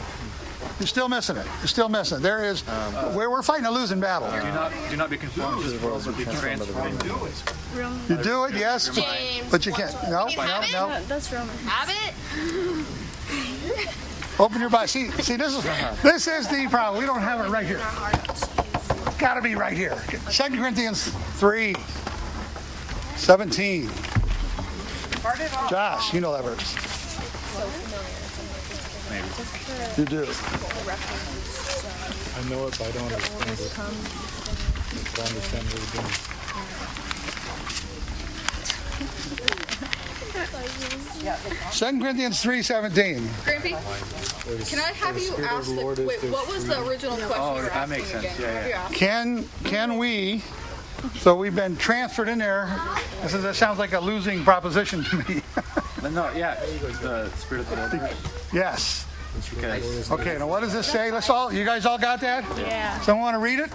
You're 0.78 0.86
still 0.86 1.08
missing 1.08 1.36
it. 1.36 1.46
You're 1.60 1.68
still 1.68 1.88
missing 1.88 2.18
it. 2.18 2.22
There 2.22 2.44
is, 2.44 2.62
um, 2.68 3.14
we're, 3.14 3.30
we're 3.30 3.42
fighting 3.42 3.66
a 3.66 3.70
losing 3.70 4.00
battle. 4.00 4.30
Do 4.30 4.36
not, 4.52 4.72
do 4.90 4.96
not 4.96 5.10
be 5.10 5.16
conformed 5.16 5.62
to 5.64 5.70
the 5.70 5.86
world, 5.86 6.02
but 6.04 6.16
be 6.16 6.24
transformed. 6.24 7.02
You 8.08 8.16
do 8.22 8.44
it, 8.44 8.54
yes, 8.54 8.88
but, 8.88 9.04
James. 9.04 9.50
but 9.50 9.66
you 9.66 9.72
can't. 9.72 9.94
No, 10.04 10.26
no, 10.26 10.42
have 10.42 10.64
it? 10.64 10.72
no. 10.72 11.00
That's 11.06 11.32
Roman. 11.32 11.56
Have 11.66 11.88
it? 11.90 12.14
Open 14.38 14.60
your 14.60 14.68
Bible. 14.68 14.86
See, 14.86 15.10
see, 15.12 15.36
this 15.36 15.56
is 15.56 15.64
uh-huh. 15.64 15.96
this 16.02 16.26
is 16.26 16.46
the 16.48 16.68
problem. 16.68 17.00
We 17.00 17.06
don't 17.06 17.22
have 17.22 17.40
it 17.44 17.48
right 17.48 17.64
here. 17.64 17.80
Got 19.18 19.34
to 19.34 19.40
be 19.40 19.54
right 19.54 19.72
here. 19.72 19.96
Second 20.28 20.58
Corinthians 20.58 21.08
three 21.40 21.74
seventeen. 23.16 23.88
Part 25.22 25.40
it 25.40 25.54
off. 25.56 25.70
Josh, 25.70 26.12
you 26.12 26.20
know 26.20 26.32
that 26.34 26.44
verse. 26.44 26.74
You 29.96 30.04
do. 30.04 30.22
I 30.22 30.24
know 32.50 32.66
it, 32.66 32.78
but 32.78 32.82
I 32.82 32.90
don't 32.92 33.12
understand 33.12 33.60
it. 33.60 33.72
But 35.12 35.20
I 35.20 35.22
understand 35.26 35.64
what 35.66 35.82
it's 35.82 35.92
doing. 35.92 36.12
Second 41.70 42.00
Corinthians 42.00 42.40
three 42.42 42.62
seventeen. 42.62 43.20
Grampy, 43.44 43.70
can 44.68 44.78
I 44.80 44.92
have 44.92 45.18
you 45.18 45.32
ask 45.44 45.68
the, 45.68 46.04
wait, 46.06 46.30
what 46.32 46.48
was 46.48 46.66
the 46.66 46.82
original 46.86 47.16
question 47.16 47.36
Oh, 47.38 47.56
you 47.56 47.62
were 47.62 47.68
that 47.68 47.76
asking 47.88 47.98
makes 47.98 48.10
sense. 48.10 48.24
again? 48.24 48.36
Yeah, 48.40 48.68
yeah. 48.68 48.70
Yeah. 48.88 48.88
Can 48.96 49.48
can 49.64 49.98
we? 49.98 50.42
So 51.18 51.36
we've 51.36 51.54
been 51.54 51.76
transferred 51.76 52.28
in 52.28 52.38
there. 52.38 52.74
This 53.22 53.34
is, 53.34 53.42
that 53.42 53.54
sounds 53.54 53.78
like 53.78 53.92
a 53.92 54.00
losing 54.00 54.42
proposition 54.44 55.04
to 55.04 55.16
me. 55.28 55.42
But 56.06 56.12
no, 56.12 56.30
yeah, 56.38 56.54
the 57.02 57.28
Spirit 57.30 57.62
of 57.62 57.90
the 57.90 57.96
Lord. 57.96 58.16
yes. 58.52 59.04
Because 59.50 60.08
Okay. 60.08 60.38
Now 60.38 60.46
what 60.46 60.60
does 60.60 60.72
this 60.72 60.86
say? 60.86 61.10
Let's 61.10 61.28
all. 61.28 61.52
You 61.52 61.64
guys 61.64 61.84
all 61.84 61.98
got 61.98 62.20
that? 62.20 62.44
Yeah. 62.56 63.00
Someone 63.00 63.24
want 63.24 63.34
to 63.34 63.40
read 63.40 63.58
it? 63.58 63.70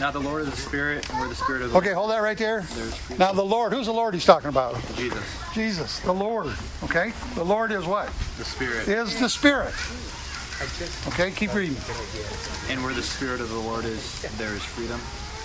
now 0.00 0.10
the 0.10 0.18
Lord 0.18 0.44
is 0.44 0.50
the 0.50 0.56
Spirit, 0.56 1.06
and 1.10 1.20
we're 1.20 1.28
the 1.28 1.34
Spirit 1.34 1.60
of 1.60 1.72
the 1.72 1.76
Okay, 1.76 1.92
hold 1.92 2.10
that 2.12 2.22
right 2.22 2.38
there. 2.38 2.62
There's 2.62 2.96
freedom. 2.96 3.18
Now 3.18 3.32
the 3.32 3.44
Lord. 3.44 3.74
Who's 3.74 3.84
the 3.84 3.92
Lord 3.92 4.14
he's 4.14 4.24
talking 4.24 4.48
about? 4.48 4.74
Jesus, 4.96 5.22
Jesus, 5.52 6.00
the 6.00 6.14
Lord. 6.14 6.54
Okay? 6.84 7.12
The 7.34 7.44
Lord 7.44 7.72
is 7.72 7.84
what? 7.84 8.06
the 8.38 8.44
Spirit. 8.44 8.88
Is 8.88 9.20
the 9.20 9.28
Spirit. 9.28 9.74
Okay, 11.08 11.30
keep 11.30 11.52
reading. 11.52 11.76
And 12.70 12.82
where 12.82 12.94
the 12.94 13.02
Spirit 13.02 13.42
of 13.42 13.50
the 13.50 13.58
Lord 13.58 13.84
is, 13.84 14.22
there 14.38 14.54
is 14.54 14.62
freedom. 14.62 14.98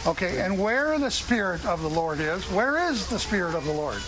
Okay, 0.07 0.39
and 0.39 0.57
where 0.57 0.97
the 0.97 1.11
Spirit 1.11 1.65
of 1.65 1.81
the 1.81 1.89
Lord 1.89 2.21
is, 2.21 2.49
where 2.51 2.89
is 2.89 3.07
the 3.07 3.19
Spirit 3.19 3.53
of 3.53 3.65
the 3.65 3.73
Lord? 3.73 4.01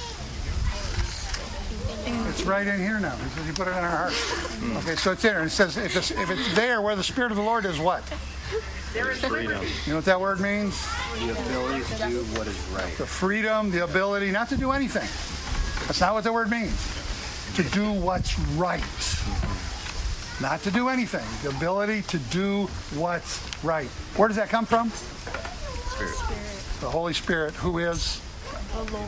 It's 2.05 2.43
right 2.43 2.67
in 2.67 2.79
here 2.79 2.99
now. 2.99 3.15
He 3.15 3.29
says 3.29 3.47
you 3.47 3.53
put 3.53 3.67
it 3.67 3.71
in 3.71 3.77
our 3.77 3.89
heart. 3.89 4.13
Hmm. 4.13 4.77
Okay, 4.77 4.95
so 4.95 5.11
it's 5.11 5.21
there. 5.21 5.39
And 5.39 5.47
it 5.47 5.51
says 5.51 5.77
if 5.77 5.95
it's, 5.95 6.11
if 6.11 6.29
it's 6.29 6.55
there 6.55 6.81
where 6.81 6.95
the 6.95 7.03
Spirit 7.03 7.31
of 7.31 7.37
the 7.37 7.43
Lord 7.43 7.65
is, 7.65 7.79
what? 7.79 8.03
There 8.93 9.09
is 9.09 9.19
Freedom. 9.21 9.65
You 9.85 9.91
know 9.91 9.95
what 9.97 10.05
that 10.05 10.21
word 10.21 10.39
means? 10.39 10.79
The 11.17 11.31
ability 11.31 11.83
to 11.95 12.09
do 12.09 12.23
what 12.37 12.47
is 12.47 12.59
right. 12.75 12.95
The 12.97 13.07
freedom, 13.07 13.71
the 13.71 13.83
ability 13.83 14.29
not 14.31 14.49
to 14.49 14.57
do 14.57 14.71
anything. 14.71 15.07
That's 15.87 15.99
not 15.99 16.13
what 16.13 16.23
the 16.23 16.31
word 16.31 16.51
means. 16.51 16.77
To 17.55 17.63
do 17.63 17.91
what's 17.91 18.37
right. 18.55 18.83
Not 20.41 20.61
to 20.61 20.71
do 20.71 20.89
anything. 20.89 21.25
The 21.41 21.55
ability 21.55 22.03
to 22.03 22.19
do 22.19 22.65
what's 22.95 23.41
right. 23.63 23.87
Where 24.15 24.27
does 24.27 24.37
that 24.37 24.49
come 24.49 24.65
from? 24.65 24.89
Spirit. 24.89 26.15
The 26.79 26.89
Holy 26.89 27.13
Spirit, 27.13 27.53
who 27.55 27.79
is 27.79 28.21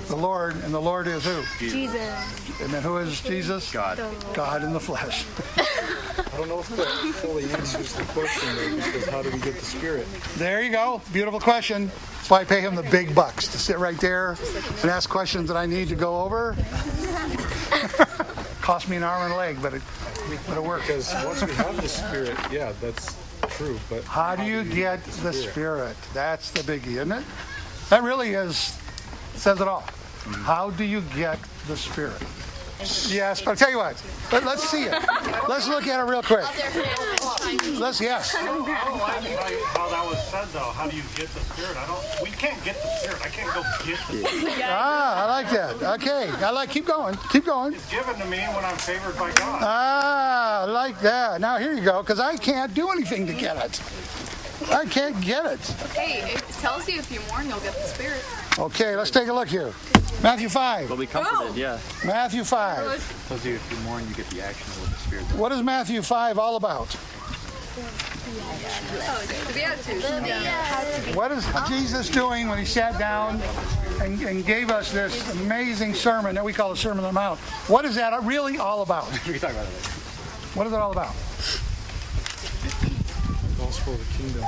the 0.07 0.15
Lord, 0.15 0.55
and 0.63 0.73
the 0.73 0.81
Lord 0.81 1.07
is 1.07 1.25
who? 1.25 1.43
Jesus. 1.57 2.61
And 2.61 2.69
then 2.71 2.83
who 2.83 2.97
is 2.97 3.21
Jesus? 3.21 3.71
God. 3.71 3.99
God 4.33 4.63
in 4.63 4.73
the 4.73 4.79
flesh. 4.79 5.25
I 5.57 6.37
don't 6.37 6.47
know 6.49 6.59
if 6.59 6.69
that 6.69 6.87
fully 7.15 7.43
answers 7.45 7.93
the 7.93 8.03
question 8.03 8.55
though, 8.55 8.75
because 8.75 9.07
how 9.07 9.21
do 9.21 9.31
we 9.31 9.39
get 9.39 9.55
the 9.55 9.65
Spirit? 9.65 10.07
There 10.35 10.61
you 10.61 10.71
go. 10.71 11.01
Beautiful 11.11 11.39
question. 11.39 11.87
That's 11.87 12.29
why 12.29 12.41
I 12.41 12.45
pay 12.45 12.61
him 12.61 12.75
the 12.75 12.83
big 12.83 13.15
bucks 13.15 13.47
to 13.49 13.57
sit 13.57 13.79
right 13.79 13.99
there 13.99 14.37
and 14.81 14.91
ask 14.91 15.09
questions 15.09 15.47
that 15.47 15.57
I 15.57 15.65
need 15.65 15.89
to 15.89 15.95
go 15.95 16.21
over. 16.21 16.55
Cost 18.61 18.89
me 18.89 18.97
an 18.97 19.03
arm 19.03 19.23
and 19.23 19.33
a 19.33 19.37
leg, 19.37 19.57
but 19.61 19.73
it, 19.73 19.81
but 20.47 20.57
it 20.57 20.63
works. 20.63 20.87
Because 20.87 21.13
once 21.25 21.43
we 21.43 21.53
have 21.53 21.81
the 21.81 21.87
Spirit, 21.87 22.37
yeah, 22.51 22.73
that's 22.81 23.15
true. 23.49 23.79
But 23.89 24.03
How 24.03 24.35
do 24.35 24.43
you 24.43 24.63
get 24.63 25.03
the 25.03 25.33
Spirit? 25.33 25.95
That's 26.13 26.51
the 26.51 26.61
biggie, 26.61 26.97
isn't 26.97 27.11
it? 27.11 27.23
That 27.89 28.03
really 28.03 28.33
is 28.33 28.77
says 29.45 29.61
it 29.61 29.67
all. 29.67 29.83
How 30.41 30.71
do 30.71 30.83
you 30.83 31.01
get 31.15 31.37
the 31.67 31.77
Spirit? 31.77 32.19
Yes, 33.13 33.43
but 33.43 33.51
I'll 33.51 33.55
tell 33.55 33.69
you 33.69 33.77
what. 33.77 34.03
Let, 34.31 34.43
let's 34.43 34.67
see 34.67 34.85
it. 34.85 34.91
Let's 35.47 35.67
look 35.67 35.85
at 35.85 35.99
it 35.99 36.09
real 36.09 36.23
quick. 36.23 36.45
Let's 37.79 38.01
yes. 38.01 38.33
I 38.33 38.43
don't 38.43 38.65
like 38.65 39.61
how 39.77 39.87
that 39.87 40.03
was 40.03 40.17
said 40.29 40.47
though. 40.47 40.71
How 40.73 40.89
do 40.89 40.97
you 40.97 41.03
get 41.15 41.29
the 41.29 41.41
spirit? 41.41 41.77
I 41.77 41.85
don't. 41.85 42.03
We 42.23 42.31
can't 42.31 42.61
get 42.63 42.75
the 42.81 42.89
spirit. 42.97 43.21
I 43.23 43.29
can't 43.29 43.53
go 43.53 43.61
get 43.85 43.99
the 44.09 44.27
spirit. 44.27 44.61
Ah, 44.63 45.23
I 45.23 45.25
like 45.29 45.49
that. 45.51 46.01
Okay, 46.01 46.27
I 46.43 46.49
like. 46.49 46.71
Keep 46.71 46.87
going. 46.87 47.15
Keep 47.31 47.45
going. 47.45 47.75
It's 47.75 47.91
given 47.91 48.15
to 48.15 48.25
me 48.25 48.39
when 48.55 48.65
I'm 48.65 48.77
favored 48.77 49.15
by 49.15 49.31
God. 49.33 49.61
Ah, 49.61 50.63
I 50.63 50.65
like 50.65 50.99
that. 51.01 51.39
Now 51.39 51.59
here 51.59 51.73
you 51.73 51.83
go, 51.83 52.01
because 52.01 52.19
I 52.19 52.35
can't 52.35 52.73
do 52.73 52.89
anything 52.89 53.27
to 53.27 53.33
get 53.33 53.63
it. 53.63 53.79
I 54.71 54.85
can't 54.85 55.19
get 55.21 55.45
it. 55.45 55.59
Hey, 55.93 56.33
it 56.33 56.41
tells 56.59 56.87
you 56.87 56.99
if 56.99 57.11
you 57.11 57.19
mourn, 57.29 57.47
you'll 57.47 57.59
get 57.59 57.73
the 57.73 57.81
spirit. 57.81 58.23
Okay, 58.57 58.95
let's 58.95 59.11
take 59.11 59.27
a 59.27 59.33
look 59.33 59.47
here. 59.47 59.73
Matthew 60.23 60.49
5. 60.49 60.87
They'll 60.87 60.97
be 60.97 61.07
comforted, 61.07 61.55
yeah. 61.55 61.79
Matthew 62.05 62.43
5. 62.43 63.27
Tells 63.27 63.45
you 63.45 63.55
if 63.55 63.71
you 63.71 63.77
mourn, 63.79 64.07
you 64.07 64.15
get 64.15 64.27
the 64.29 64.41
action 64.41 64.67
of 64.81 64.89
the 64.89 64.95
Spirit 64.95 65.25
What 65.37 65.51
is 65.51 65.61
Matthew 65.61 66.01
5 66.01 66.39
all 66.39 66.55
about? 66.55 66.95
The 67.75 69.53
Beatitudes. 69.53 71.15
What 71.15 71.31
is 71.31 71.45
Jesus 71.67 72.09
doing 72.09 72.47
when 72.47 72.57
he 72.57 72.65
sat 72.65 72.97
down 72.97 73.41
and, 74.01 74.19
and 74.21 74.45
gave 74.45 74.71
us 74.71 74.91
this 74.91 75.31
amazing 75.35 75.93
sermon 75.93 76.33
that 76.35 76.43
we 76.43 76.53
call 76.53 76.69
the 76.69 76.77
Sermon 76.77 77.03
on 77.03 77.13
the 77.13 77.19
Mount? 77.19 77.39
What 77.67 77.85
is 77.85 77.95
that 77.95 78.19
really 78.23 78.57
all 78.57 78.81
about? 78.81 79.11
we 79.27 79.33
can 79.33 79.39
talk 79.39 79.51
about 79.51 79.67
it 79.67 79.73
later. 79.73 79.89
What 80.55 80.67
is 80.67 80.73
it 80.73 80.79
all 80.79 80.91
about? 80.91 81.13
Gospel 83.65 83.93
of 83.93 83.99
the 83.99 84.23
kingdom. 84.23 84.43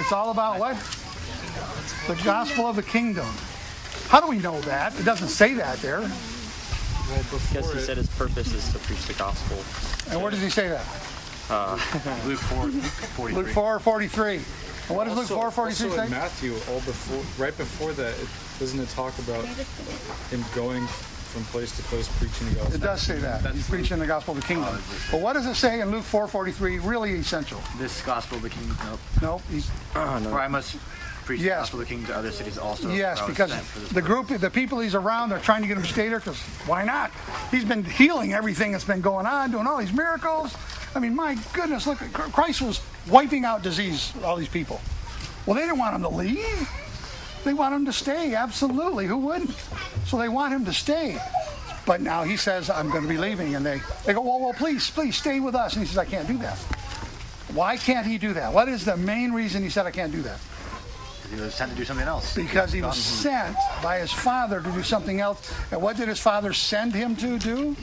It's 0.00 0.12
all 0.12 0.30
about 0.30 0.58
what? 0.58 0.76
The 2.06 2.22
gospel 2.24 2.66
of 2.66 2.76
the 2.76 2.82
kingdom. 2.82 3.26
How 4.08 4.22
do 4.22 4.26
we 4.26 4.38
know 4.38 4.58
that? 4.62 4.98
It 4.98 5.04
doesn't 5.04 5.28
say 5.28 5.52
that 5.54 5.76
there. 5.78 6.00
Well, 6.00 6.08
before 6.08 7.60
Because 7.60 7.72
he 7.74 7.78
it, 7.78 7.82
said 7.82 7.96
his 7.98 8.08
purpose 8.08 8.54
is 8.54 8.72
to 8.72 8.78
preach 8.78 9.04
the 9.06 9.12
gospel. 9.14 9.58
And 10.10 10.22
where 10.22 10.30
does 10.30 10.40
he 10.40 10.48
say 10.48 10.68
that? 10.68 10.86
Uh, 11.50 11.78
Luke 12.26 12.38
4, 12.38 12.70
43. 12.70 13.32
Luke 13.34 13.48
4 13.48 13.80
43. 13.80 14.34
And 14.36 14.96
what 14.96 15.04
does 15.04 15.16
Luke 15.16 15.30
also, 15.30 15.36
4 15.36 15.50
43 15.50 15.86
also 15.86 15.96
say? 15.98 16.04
in 16.06 16.10
Matthew, 16.10 16.52
all 16.54 16.80
before, 16.80 17.44
right 17.44 17.56
before 17.56 17.92
that, 17.92 18.14
it, 18.18 18.28
doesn't 18.58 18.80
it 18.80 18.88
talk 18.90 19.18
about 19.18 19.44
him 20.30 20.42
going 20.54 20.86
from 21.38 21.60
place 21.60 21.76
to 21.76 21.82
place 21.84 22.08
preaching 22.18 22.48
the 22.48 22.54
gospel? 22.56 22.74
It 22.74 22.80
does 22.80 23.00
say 23.02 23.18
that. 23.18 23.54
He's 23.54 23.68
preaching 23.68 23.98
the 23.98 24.06
gospel 24.06 24.34
of 24.34 24.40
the 24.40 24.46
kingdom. 24.46 24.68
Oh, 24.70 25.08
but 25.12 25.20
what 25.20 25.34
does 25.34 25.46
it 25.46 25.54
say 25.54 25.80
in 25.80 25.90
Luke 25.90 26.04
4.43, 26.04 26.84
Really 26.84 27.14
essential. 27.14 27.60
This 27.78 28.02
gospel 28.02 28.36
of 28.36 28.42
the 28.42 28.50
kingdom. 28.50 28.76
Nope. 28.84 29.00
No, 29.22 29.38
he's, 29.50 29.68
For 29.92 30.40
I 30.40 30.48
must 30.48 30.76
preach 31.24 31.40
Yes. 31.40 31.46
the 31.56 31.60
gospel 31.60 31.80
of 31.80 31.86
the 31.88 31.94
kingdom 31.94 32.06
to 32.12 32.18
other 32.18 32.30
cities 32.30 32.56
also. 32.58 32.90
yes, 32.90 33.18
for 33.18 33.24
I 33.24 33.26
was 33.28 33.36
because 33.36 33.50
sent 33.50 33.64
for 33.64 33.78
this 33.80 33.88
the 33.90 34.02
group, 34.02 34.28
the 34.28 34.50
people 34.50 34.80
he's 34.80 34.94
around, 34.94 35.28
they're 35.30 35.38
trying 35.38 35.62
to 35.62 35.68
get 35.68 35.76
him 35.76 35.82
to 35.82 35.88
stay 35.88 36.08
there 36.08 36.18
because 36.18 36.38
why 36.66 36.84
not? 36.84 37.10
He's 37.50 37.64
been 37.64 37.84
healing 37.84 38.32
everything 38.32 38.72
that's 38.72 38.84
been 38.84 39.00
going 39.00 39.26
on, 39.26 39.50
doing 39.50 39.66
all 39.66 39.78
these 39.78 39.92
miracles. 39.92 40.56
I 40.94 41.00
mean, 41.00 41.14
my 41.14 41.36
goodness, 41.52 41.86
look, 41.86 41.98
Christ 41.98 42.62
was 42.62 42.80
wiping 43.08 43.44
out 43.44 43.62
disease, 43.62 44.12
all 44.24 44.36
these 44.36 44.48
people. 44.48 44.80
Well, 45.46 45.54
they 45.54 45.62
didn't 45.62 45.78
want 45.78 45.94
him 45.94 46.02
to 46.02 46.08
leave. 46.08 46.68
They 47.44 47.54
want 47.54 47.74
him 47.74 47.86
to 47.86 47.92
stay, 47.92 48.34
absolutely. 48.34 49.06
Who 49.06 49.18
wouldn't? 49.18 49.54
So 50.06 50.18
they 50.18 50.28
want 50.28 50.52
him 50.52 50.64
to 50.64 50.72
stay. 50.72 51.18
But 51.86 52.00
now 52.00 52.22
he 52.22 52.36
says, 52.36 52.68
I'm 52.68 52.90
going 52.90 53.02
to 53.02 53.08
be 53.08 53.16
leaving. 53.16 53.54
And 53.54 53.64
they, 53.64 53.80
they 54.04 54.12
go, 54.12 54.20
well, 54.20 54.40
well, 54.40 54.52
please, 54.52 54.90
please 54.90 55.16
stay 55.16 55.40
with 55.40 55.54
us. 55.54 55.74
And 55.74 55.82
he 55.82 55.88
says, 55.88 55.98
I 55.98 56.04
can't 56.04 56.28
do 56.28 56.36
that. 56.38 56.58
Why 57.54 57.76
can't 57.76 58.06
he 58.06 58.18
do 58.18 58.34
that? 58.34 58.52
What 58.52 58.68
is 58.68 58.84
the 58.84 58.96
main 58.96 59.32
reason 59.32 59.62
he 59.62 59.70
said, 59.70 59.86
I 59.86 59.90
can't 59.90 60.12
do 60.12 60.20
that? 60.22 60.38
He 61.34 61.40
was 61.40 61.54
sent 61.54 61.70
to 61.72 61.76
do 61.76 61.84
something 61.84 62.06
else. 62.06 62.34
Because 62.34 62.72
he 62.72 62.82
was 62.82 62.96
sent 62.96 63.56
by 63.82 63.98
his 63.98 64.12
father 64.12 64.60
to 64.60 64.70
do 64.72 64.82
something 64.82 65.20
else. 65.20 65.54
And 65.70 65.80
what 65.80 65.96
did 65.96 66.08
his 66.08 66.20
father 66.20 66.52
send 66.52 66.94
him 66.94 67.16
to 67.16 67.38
do? 67.38 67.76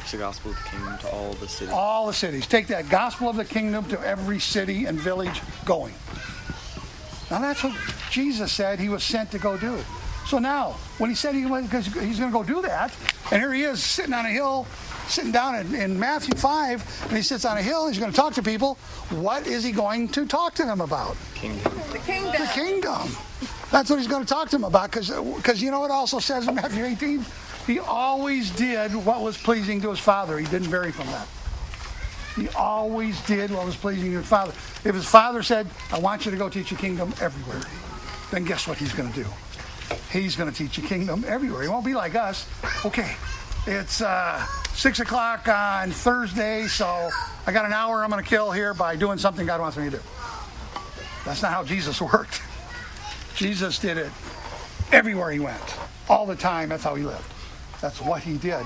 preach 0.00 0.10
the 0.10 0.18
gospel 0.18 0.50
of 0.50 0.56
the 0.58 0.68
kingdom 0.68 0.98
to 0.98 1.10
all 1.10 1.32
the 1.34 1.48
cities. 1.48 1.72
All 1.72 2.06
the 2.06 2.12
cities. 2.12 2.46
Take 2.46 2.66
that 2.66 2.88
gospel 2.90 3.30
of 3.30 3.36
the 3.36 3.44
kingdom 3.44 3.84
to 3.86 4.00
every 4.00 4.38
city 4.38 4.84
and 4.84 4.98
village 4.98 5.40
going. 5.64 5.94
Now 7.30 7.40
that's 7.40 7.64
what 7.64 7.74
Jesus 8.10 8.52
said 8.52 8.78
he 8.78 8.88
was 8.88 9.02
sent 9.02 9.30
to 9.32 9.38
go 9.38 9.56
do. 9.56 9.78
So 10.26 10.38
now, 10.40 10.72
when 10.98 11.08
he 11.08 11.14
said 11.14 11.36
he 11.36 11.46
was, 11.46 11.70
he's 11.70 12.18
going 12.18 12.32
to 12.32 12.36
go 12.36 12.42
do 12.42 12.60
that, 12.62 12.92
and 13.30 13.40
here 13.40 13.52
he 13.52 13.62
is 13.62 13.80
sitting 13.80 14.12
on 14.12 14.26
a 14.26 14.30
hill, 14.30 14.66
sitting 15.06 15.30
down 15.30 15.54
in, 15.54 15.74
in 15.74 16.00
Matthew 16.00 16.34
5, 16.36 17.04
and 17.08 17.16
he 17.16 17.22
sits 17.22 17.44
on 17.44 17.56
a 17.56 17.62
hill, 17.62 17.86
he's 17.86 18.00
going 18.00 18.10
to 18.10 18.16
talk 18.16 18.34
to 18.34 18.42
people. 18.42 18.74
What 19.10 19.46
is 19.46 19.62
he 19.62 19.70
going 19.70 20.08
to 20.08 20.26
talk 20.26 20.54
to 20.54 20.64
them 20.64 20.80
about? 20.80 21.16
Kingdom. 21.36 21.72
The 21.92 21.98
kingdom. 21.98 22.32
The 22.32 22.50
kingdom. 22.52 23.08
That's 23.70 23.88
what 23.88 24.00
he's 24.00 24.08
going 24.08 24.24
to 24.24 24.28
talk 24.28 24.48
to 24.48 24.56
them 24.56 24.64
about, 24.64 24.90
because 24.90 25.62
you 25.62 25.70
know 25.70 25.78
what 25.78 25.90
it 25.90 25.94
also 25.94 26.18
says 26.18 26.48
in 26.48 26.56
Matthew 26.56 26.84
18? 26.84 27.24
He 27.68 27.78
always 27.78 28.50
did 28.50 28.96
what 28.96 29.22
was 29.22 29.36
pleasing 29.36 29.80
to 29.82 29.90
his 29.90 30.00
father. 30.00 30.38
He 30.38 30.46
didn't 30.46 30.68
vary 30.68 30.90
from 30.90 31.06
that. 31.06 31.28
He 32.36 32.48
always 32.50 33.18
did 33.22 33.50
what 33.50 33.64
was 33.64 33.74
pleasing 33.74 34.10
to 34.12 34.18
his 34.18 34.26
father. 34.26 34.52
If 34.84 34.94
his 34.94 35.06
father 35.06 35.42
said, 35.42 35.66
I 35.90 35.98
want 35.98 36.26
you 36.26 36.30
to 36.30 36.36
go 36.36 36.50
teach 36.50 36.68
the 36.68 36.76
kingdom 36.76 37.14
everywhere, 37.20 37.62
then 38.30 38.44
guess 38.44 38.68
what 38.68 38.76
he's 38.76 38.92
going 38.92 39.10
to 39.10 39.24
do? 39.24 39.28
He's 40.12 40.36
going 40.36 40.50
to 40.50 40.56
teach 40.56 40.76
the 40.76 40.82
kingdom 40.82 41.24
everywhere. 41.26 41.62
He 41.62 41.68
won't 41.68 41.84
be 41.84 41.94
like 41.94 42.14
us. 42.14 42.46
Okay, 42.84 43.16
it's 43.66 44.02
uh, 44.02 44.44
6 44.74 45.00
o'clock 45.00 45.48
on 45.48 45.90
Thursday, 45.90 46.66
so 46.66 47.08
I 47.46 47.52
got 47.52 47.64
an 47.64 47.72
hour 47.72 48.04
I'm 48.04 48.10
going 48.10 48.22
to 48.22 48.28
kill 48.28 48.50
here 48.50 48.74
by 48.74 48.96
doing 48.96 49.16
something 49.16 49.46
God 49.46 49.60
wants 49.60 49.78
me 49.78 49.84
to 49.84 49.96
do. 49.96 50.02
That's 51.24 51.40
not 51.40 51.52
how 51.52 51.64
Jesus 51.64 52.00
worked. 52.02 52.42
Jesus 53.34 53.78
did 53.78 53.96
it 53.96 54.10
everywhere 54.92 55.30
he 55.30 55.38
went, 55.38 55.60
all 56.08 56.26
the 56.26 56.36
time. 56.36 56.68
That's 56.68 56.84
how 56.84 56.94
he 56.94 57.04
lived. 57.04 57.24
That's 57.80 58.00
what 58.00 58.22
he 58.22 58.36
did. 58.36 58.64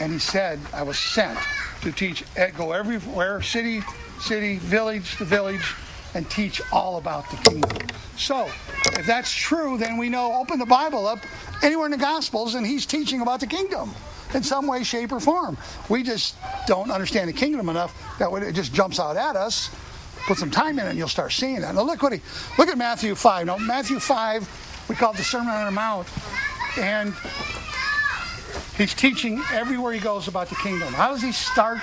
And 0.00 0.12
he 0.12 0.18
said, 0.18 0.58
I 0.72 0.82
was 0.82 0.98
sent 0.98 1.38
to 1.82 1.92
teach, 1.92 2.24
go 2.56 2.72
everywhere, 2.72 3.42
city, 3.42 3.82
city, 4.20 4.58
village 4.58 5.16
to 5.16 5.24
village, 5.24 5.74
and 6.14 6.28
teach 6.30 6.60
all 6.72 6.98
about 6.98 7.28
the 7.30 7.36
kingdom. 7.38 7.88
So, 8.16 8.46
if 8.92 9.06
that's 9.06 9.32
true, 9.32 9.78
then 9.78 9.96
we 9.96 10.08
know, 10.08 10.34
open 10.34 10.58
the 10.58 10.66
Bible 10.66 11.06
up 11.06 11.18
anywhere 11.62 11.86
in 11.86 11.92
the 11.92 11.98
Gospels, 11.98 12.54
and 12.54 12.66
he's 12.66 12.86
teaching 12.86 13.20
about 13.20 13.40
the 13.40 13.46
kingdom 13.46 13.90
in 14.34 14.42
some 14.42 14.66
way, 14.66 14.82
shape, 14.84 15.12
or 15.12 15.20
form. 15.20 15.56
We 15.88 16.02
just 16.02 16.36
don't 16.66 16.90
understand 16.90 17.28
the 17.28 17.32
kingdom 17.34 17.68
enough 17.68 17.94
that 18.18 18.32
it 18.32 18.52
just 18.52 18.72
jumps 18.72 19.00
out 19.00 19.16
at 19.16 19.36
us. 19.36 19.70
Put 20.26 20.38
some 20.38 20.50
time 20.50 20.78
in 20.78 20.86
it, 20.86 20.90
and 20.90 20.98
you'll 20.98 21.08
start 21.08 21.32
seeing 21.32 21.60
that. 21.62 21.74
Now, 21.74 21.82
look 21.82 22.02
what 22.02 22.12
he, 22.12 22.20
look 22.58 22.68
at 22.68 22.78
Matthew 22.78 23.14
5. 23.14 23.46
Now, 23.46 23.56
Matthew 23.56 23.98
5, 23.98 24.86
we 24.88 24.94
call 24.94 25.12
it 25.12 25.16
the 25.16 25.24
Sermon 25.24 25.48
on 25.48 25.64
the 25.64 25.72
Mount, 25.72 26.06
and 26.78 27.12
He's 28.82 28.94
teaching 28.94 29.40
everywhere 29.52 29.92
he 29.92 30.00
goes 30.00 30.26
about 30.26 30.48
the 30.48 30.56
kingdom. 30.56 30.92
How 30.92 31.12
does 31.12 31.22
he 31.22 31.30
start 31.30 31.78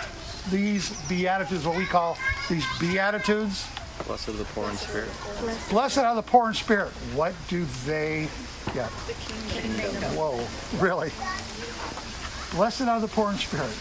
these 0.52 0.90
beatitudes, 1.08 1.66
what 1.66 1.78
we 1.78 1.86
call 1.86 2.18
these 2.50 2.66
beatitudes? 2.78 3.66
Blessed 4.06 4.28
are 4.28 4.34
the 4.34 4.44
poor 4.44 4.70
in 4.70 4.76
spirit. 4.76 5.10
Blessed 5.70 6.00
are 6.00 6.14
the 6.14 6.22
poor 6.22 6.50
in 6.50 6.54
spirit. 6.54 6.90
What 7.16 7.34
do 7.48 7.64
they 7.86 8.28
get? 8.74 8.92
The 9.08 9.14
kingdom. 9.48 9.94
Whoa, 10.14 10.46
really? 10.78 11.14
Blessed 12.52 12.82
are 12.82 13.00
the 13.00 13.08
poor 13.08 13.32
in 13.32 13.38
spirit. 13.38 13.72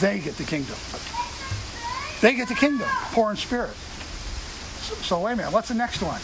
They 0.00 0.20
get 0.20 0.36
the 0.36 0.44
kingdom. 0.44 0.76
They 2.20 2.36
get 2.36 2.46
the 2.46 2.54
kingdom, 2.54 2.88
poor 3.10 3.32
in 3.32 3.36
spirit. 3.36 3.74
So, 3.74 4.94
so 4.94 5.20
wait 5.22 5.32
a 5.32 5.36
minute, 5.38 5.52
what's 5.52 5.66
the 5.66 5.74
next 5.74 6.02
one? 6.02 6.20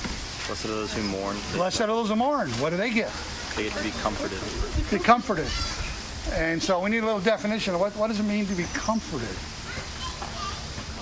Blessed 0.47 0.67
are 0.67 0.69
those 0.69 0.95
who 0.95 1.03
mourn. 1.03 1.37
Blessed 1.55 1.81
are 1.81 1.87
those 1.89 2.09
who 2.09 2.15
mourn. 2.15 2.51
What 2.51 2.71
do 2.71 2.77
they 2.77 2.93
get? 2.93 3.11
They 3.57 3.69
to 3.71 3.83
be 3.83 3.91
comforted. 4.03 4.39
Be 4.91 4.99
comforted. 4.99 5.49
And 6.33 6.63
so 6.63 6.81
we 6.81 6.91
need 6.91 7.03
a 7.03 7.07
little 7.07 7.21
definition 7.21 7.75
of 7.75 7.81
what, 7.81 7.97
what 7.97 8.09
does 8.09 8.21
it 8.21 8.25
mean 8.25 8.47
to 8.47 8.55
be 8.55 8.65
comforted? 8.75 9.29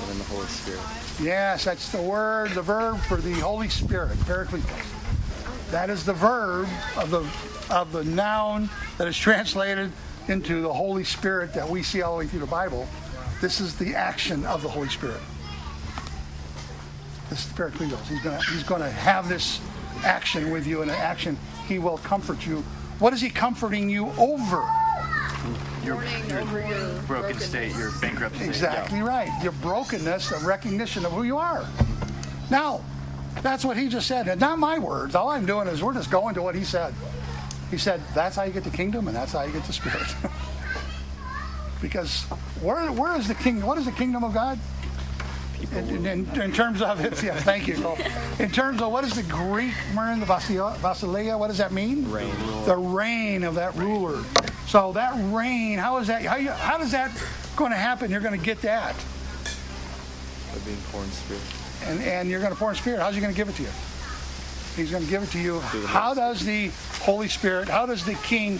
Within 0.00 0.18
the 0.18 0.24
Holy 0.24 0.46
Spirit. 0.46 0.80
Yes, 1.20 1.64
that's 1.64 1.90
the 1.90 2.00
word, 2.00 2.52
the 2.52 2.62
verb 2.62 2.98
for 3.00 3.16
the 3.16 3.32
Holy 3.34 3.68
Spirit, 3.68 4.16
Paracletos. 4.18 5.70
That 5.70 5.90
is 5.90 6.04
the 6.04 6.12
verb 6.12 6.68
of 6.96 7.10
the 7.10 7.26
of 7.74 7.92
the 7.92 8.04
noun 8.04 8.68
that 8.98 9.08
is 9.08 9.16
translated 9.16 9.90
into 10.28 10.60
the 10.60 10.72
Holy 10.72 11.02
Spirit 11.02 11.54
that 11.54 11.68
we 11.68 11.82
see 11.82 12.02
all 12.02 12.12
the 12.12 12.18
way 12.18 12.26
through 12.26 12.40
the 12.40 12.46
Bible. 12.46 12.86
This 13.40 13.60
is 13.60 13.76
the 13.76 13.94
action 13.94 14.44
of 14.46 14.62
the 14.62 14.68
Holy 14.68 14.88
Spirit. 14.88 15.20
This 17.30 17.46
is 17.46 17.52
Paracletos. 17.54 18.06
He's 18.06 18.20
gonna 18.20 18.40
he's 18.52 18.62
gonna 18.62 18.90
have 18.90 19.28
this 19.28 19.60
action 20.04 20.50
with 20.50 20.66
you, 20.66 20.82
and 20.82 20.90
an 20.90 20.96
action 20.98 21.38
he 21.66 21.78
will 21.78 21.98
comfort 21.98 22.46
you. 22.46 22.64
What 22.98 23.12
is 23.12 23.20
he 23.20 23.30
comforting 23.30 23.90
you 23.90 24.10
over? 24.18 24.68
your, 25.84 25.94
Mourning 25.96 26.28
your 26.28 26.68
your 26.68 27.02
broken 27.02 27.38
state, 27.38 27.74
your 27.76 27.92
bankrupt 28.00 28.36
state. 28.36 28.48
Exactly 28.48 29.00
right. 29.00 29.30
Your 29.42 29.52
brokenness, 29.52 30.30
the 30.30 30.46
recognition 30.46 31.04
of 31.04 31.12
who 31.12 31.24
you 31.24 31.36
are. 31.36 31.66
Now, 32.50 32.80
that's 33.42 33.64
what 33.64 33.76
he 33.76 33.88
just 33.88 34.06
said. 34.06 34.28
And 34.28 34.40
not 34.40 34.58
my 34.58 34.78
words. 34.78 35.14
All 35.14 35.28
I'm 35.28 35.46
doing 35.46 35.68
is 35.68 35.82
we're 35.82 35.94
just 35.94 36.10
going 36.10 36.34
to 36.34 36.42
what 36.42 36.54
he 36.54 36.64
said. 36.64 36.94
He 37.70 37.78
said, 37.78 38.00
that's 38.14 38.36
how 38.36 38.44
you 38.44 38.52
get 38.52 38.64
the 38.64 38.70
kingdom 38.70 39.08
and 39.08 39.16
that's 39.16 39.32
how 39.32 39.42
you 39.42 39.52
get 39.52 39.64
the 39.64 39.72
spirit. 39.72 40.06
because 41.82 42.22
where, 42.62 42.90
where 42.92 43.16
is 43.16 43.28
the 43.28 43.34
kingdom? 43.34 43.66
What 43.66 43.78
is 43.78 43.86
the 43.86 43.92
kingdom 43.92 44.24
of 44.24 44.32
God? 44.32 44.58
In, 45.72 46.06
in, 46.06 46.40
in 46.40 46.52
terms 46.52 46.82
of 46.82 47.00
it, 47.04 47.22
yeah, 47.22 47.38
thank 47.40 47.66
you. 47.66 47.74
Cole. 47.76 47.98
In 48.38 48.50
terms 48.50 48.80
of 48.82 48.92
what 48.92 49.04
is 49.04 49.14
the 49.14 49.22
Greek 49.24 49.72
word, 49.96 50.20
the 50.20 50.26
Basileia, 50.26 50.76
Basileia, 50.78 51.38
what 51.38 51.48
does 51.48 51.58
that 51.58 51.72
mean? 51.72 52.10
Reign. 52.10 52.34
The 52.64 52.76
reign 52.76 53.44
of 53.44 53.54
that 53.56 53.74
ruler. 53.74 54.22
So 54.66 54.92
that 54.92 55.12
reign, 55.34 55.78
how 55.78 55.98
is 55.98 56.06
that? 56.08 56.22
How, 56.22 56.36
you, 56.36 56.50
how 56.50 56.78
does 56.78 56.90
that 56.92 57.10
going 57.56 57.70
to 57.70 57.76
happen? 57.76 58.10
You're 58.10 58.20
going 58.20 58.38
to 58.38 58.44
get 58.44 58.60
that, 58.62 58.94
By 60.52 60.58
being 60.64 60.78
poor 60.90 61.02
in 61.02 61.10
spirit. 61.10 61.42
and 61.86 62.00
and 62.02 62.28
you're 62.28 62.40
going 62.40 62.52
to 62.52 62.58
pour 62.58 62.70
in 62.70 62.76
Spirit. 62.76 63.00
How's 63.00 63.14
He 63.14 63.20
going 63.20 63.32
to 63.32 63.36
give 63.36 63.48
it 63.48 63.54
to 63.56 63.62
you? 63.62 63.68
He's 64.76 64.90
going 64.90 65.04
to 65.04 65.10
give 65.10 65.22
it 65.22 65.30
to 65.30 65.38
you. 65.38 65.60
How 65.60 66.14
does 66.14 66.44
the 66.44 66.70
Holy 67.02 67.28
Spirit? 67.28 67.68
How 67.68 67.86
does 67.86 68.04
the 68.04 68.14
King 68.14 68.58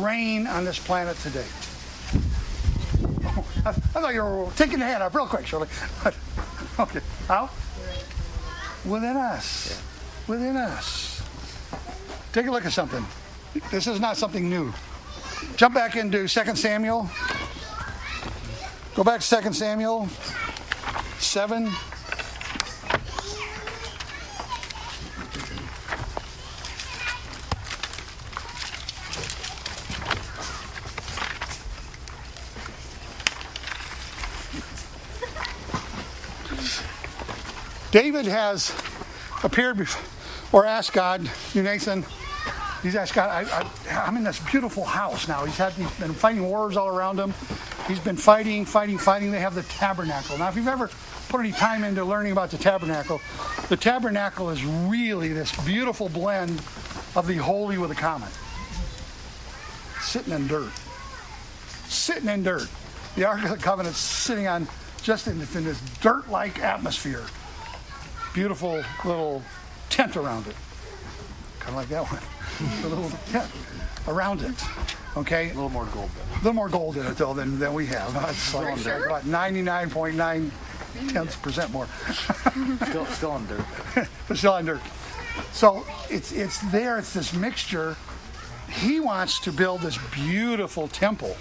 reign 0.00 0.46
on 0.46 0.64
this 0.64 0.78
planet 0.78 1.16
today? 1.18 1.46
I, 3.68 3.70
I 3.70 4.00
thought 4.00 4.14
you 4.14 4.22
were 4.22 4.50
taking 4.56 4.78
the 4.78 4.86
hand 4.86 5.02
up 5.02 5.14
real 5.14 5.26
quick, 5.26 5.46
Shirley. 5.46 5.68
okay. 6.80 7.00
How? 7.26 7.50
Within 8.86 9.16
us. 9.16 9.82
Within 10.26 10.56
us. 10.56 11.22
Take 12.32 12.46
a 12.46 12.50
look 12.50 12.64
at 12.64 12.72
something. 12.72 13.04
This 13.70 13.86
is 13.86 14.00
not 14.00 14.16
something 14.16 14.48
new. 14.48 14.72
Jump 15.56 15.74
back 15.74 15.96
into 15.96 16.26
2 16.26 16.56
Samuel. 16.56 17.10
Go 18.94 19.04
back 19.04 19.20
to 19.20 19.42
2 19.42 19.52
Samuel 19.52 20.08
7. 21.18 21.70
David 37.98 38.26
has 38.26 38.72
appeared 39.42 39.76
before, 39.76 40.00
or 40.52 40.64
asked 40.64 40.92
God, 40.92 41.28
you 41.52 41.64
Nathan, 41.64 42.04
he's 42.80 42.94
asked 42.94 43.12
God, 43.12 43.28
I, 43.50 43.68
I'm 43.90 44.16
in 44.16 44.22
this 44.22 44.38
beautiful 44.38 44.84
house 44.84 45.26
now. 45.26 45.44
He's 45.44 45.56
had 45.56 45.72
he's 45.72 45.90
been 45.98 46.12
fighting 46.12 46.44
wars 46.44 46.76
all 46.76 46.86
around 46.86 47.18
him. 47.18 47.34
He's 47.88 47.98
been 47.98 48.14
fighting, 48.14 48.64
fighting, 48.64 48.98
fighting. 48.98 49.32
They 49.32 49.40
have 49.40 49.56
the 49.56 49.64
tabernacle. 49.64 50.38
Now, 50.38 50.48
if 50.48 50.54
you've 50.54 50.68
ever 50.68 50.88
put 51.28 51.40
any 51.40 51.50
time 51.50 51.82
into 51.82 52.04
learning 52.04 52.30
about 52.30 52.52
the 52.52 52.56
tabernacle, 52.56 53.20
the 53.68 53.76
tabernacle 53.76 54.50
is 54.50 54.64
really 54.64 55.32
this 55.32 55.50
beautiful 55.66 56.08
blend 56.08 56.62
of 57.16 57.26
the 57.26 57.38
holy 57.38 57.78
with 57.78 57.88
the 57.88 57.96
common. 57.96 58.28
Sitting 60.02 60.34
in 60.34 60.46
dirt. 60.46 60.70
Sitting 61.88 62.28
in 62.28 62.44
dirt. 62.44 62.68
The 63.16 63.24
Ark 63.24 63.42
of 63.42 63.50
the 63.50 63.56
Covenant 63.56 63.96
sitting 63.96 64.46
on 64.46 64.68
just 65.02 65.26
in, 65.26 65.32
in 65.32 65.64
this 65.64 65.80
dirt-like 66.00 66.60
atmosphere 66.60 67.24
beautiful 68.38 68.80
little 69.04 69.42
tent 69.90 70.16
around 70.16 70.46
it. 70.46 70.54
Kind 71.58 71.70
of 71.70 71.74
like 71.74 71.88
that 71.88 72.04
one. 72.04 72.22
a 72.84 72.88
little 72.88 73.10
tent 73.32 73.50
around 74.06 74.42
it. 74.42 74.54
Okay? 75.16 75.50
A 75.50 75.54
little 75.54 75.70
more 75.70 75.86
gold 75.86 76.08
A 76.34 76.36
little 76.36 76.52
more 76.52 76.68
gold 76.68 76.96
in 76.96 77.04
it, 77.04 77.16
though, 77.16 77.34
than, 77.34 77.58
than 77.58 77.74
we 77.74 77.86
have. 77.86 78.14
It's 78.30 78.54
like, 78.54 78.84
like 78.86 79.06
about 79.06 79.22
99.9 79.24 80.50
tenths 81.12 81.34
percent 81.34 81.72
more. 81.72 81.88
Still, 82.88 83.06
still 83.06 83.36
in 83.36 83.46
dirt. 83.48 83.64
but 84.28 84.38
still 84.38 84.56
in 84.56 84.66
dirt. 84.66 84.80
So 85.50 85.84
it's, 86.08 86.30
it's 86.30 86.58
there, 86.70 86.96
it's 86.98 87.12
this 87.12 87.34
mixture. 87.34 87.96
He 88.70 89.00
wants 89.00 89.40
to 89.40 89.50
build 89.50 89.80
this 89.80 89.98
beautiful 90.12 90.86
temple 90.86 91.36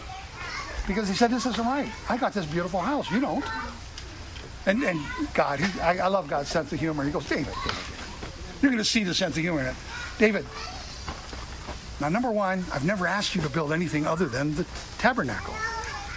because 0.88 1.08
he 1.08 1.14
said, 1.14 1.30
This 1.30 1.46
isn't 1.46 1.64
right. 1.64 1.92
I 2.10 2.18
got 2.18 2.34
this 2.34 2.48
beautiful 2.48 2.80
house. 2.80 3.12
You 3.12 3.20
don't. 3.20 3.46
And, 4.68 4.84
and 4.84 5.00
God, 5.34 5.60
he, 5.60 5.80
I, 5.80 5.98
I 5.98 6.08
love 6.08 6.28
God's 6.28 6.50
sense 6.50 6.72
of 6.72 6.80
humor. 6.80 7.04
He 7.04 7.12
goes, 7.12 7.28
David, 7.28 7.54
you're 8.62 8.70
going 8.70 8.78
to 8.78 8.86
see 8.86 9.04
the 9.04 9.14
sense 9.16 9.36
of 9.36 9.42
humor 9.42 9.62
in 9.62 9.68
it. 9.68 9.76
David, 10.20 10.46
now, 12.00 12.10
number 12.10 12.30
one, 12.30 12.64
I've 12.72 12.86
never 12.86 13.08
asked 13.08 13.34
you 13.34 13.42
to 13.42 13.50
build 13.50 13.74
anything 13.74 14.06
other 14.06 14.26
than 14.26 14.54
the 14.54 14.66
tabernacle. 15.00 15.56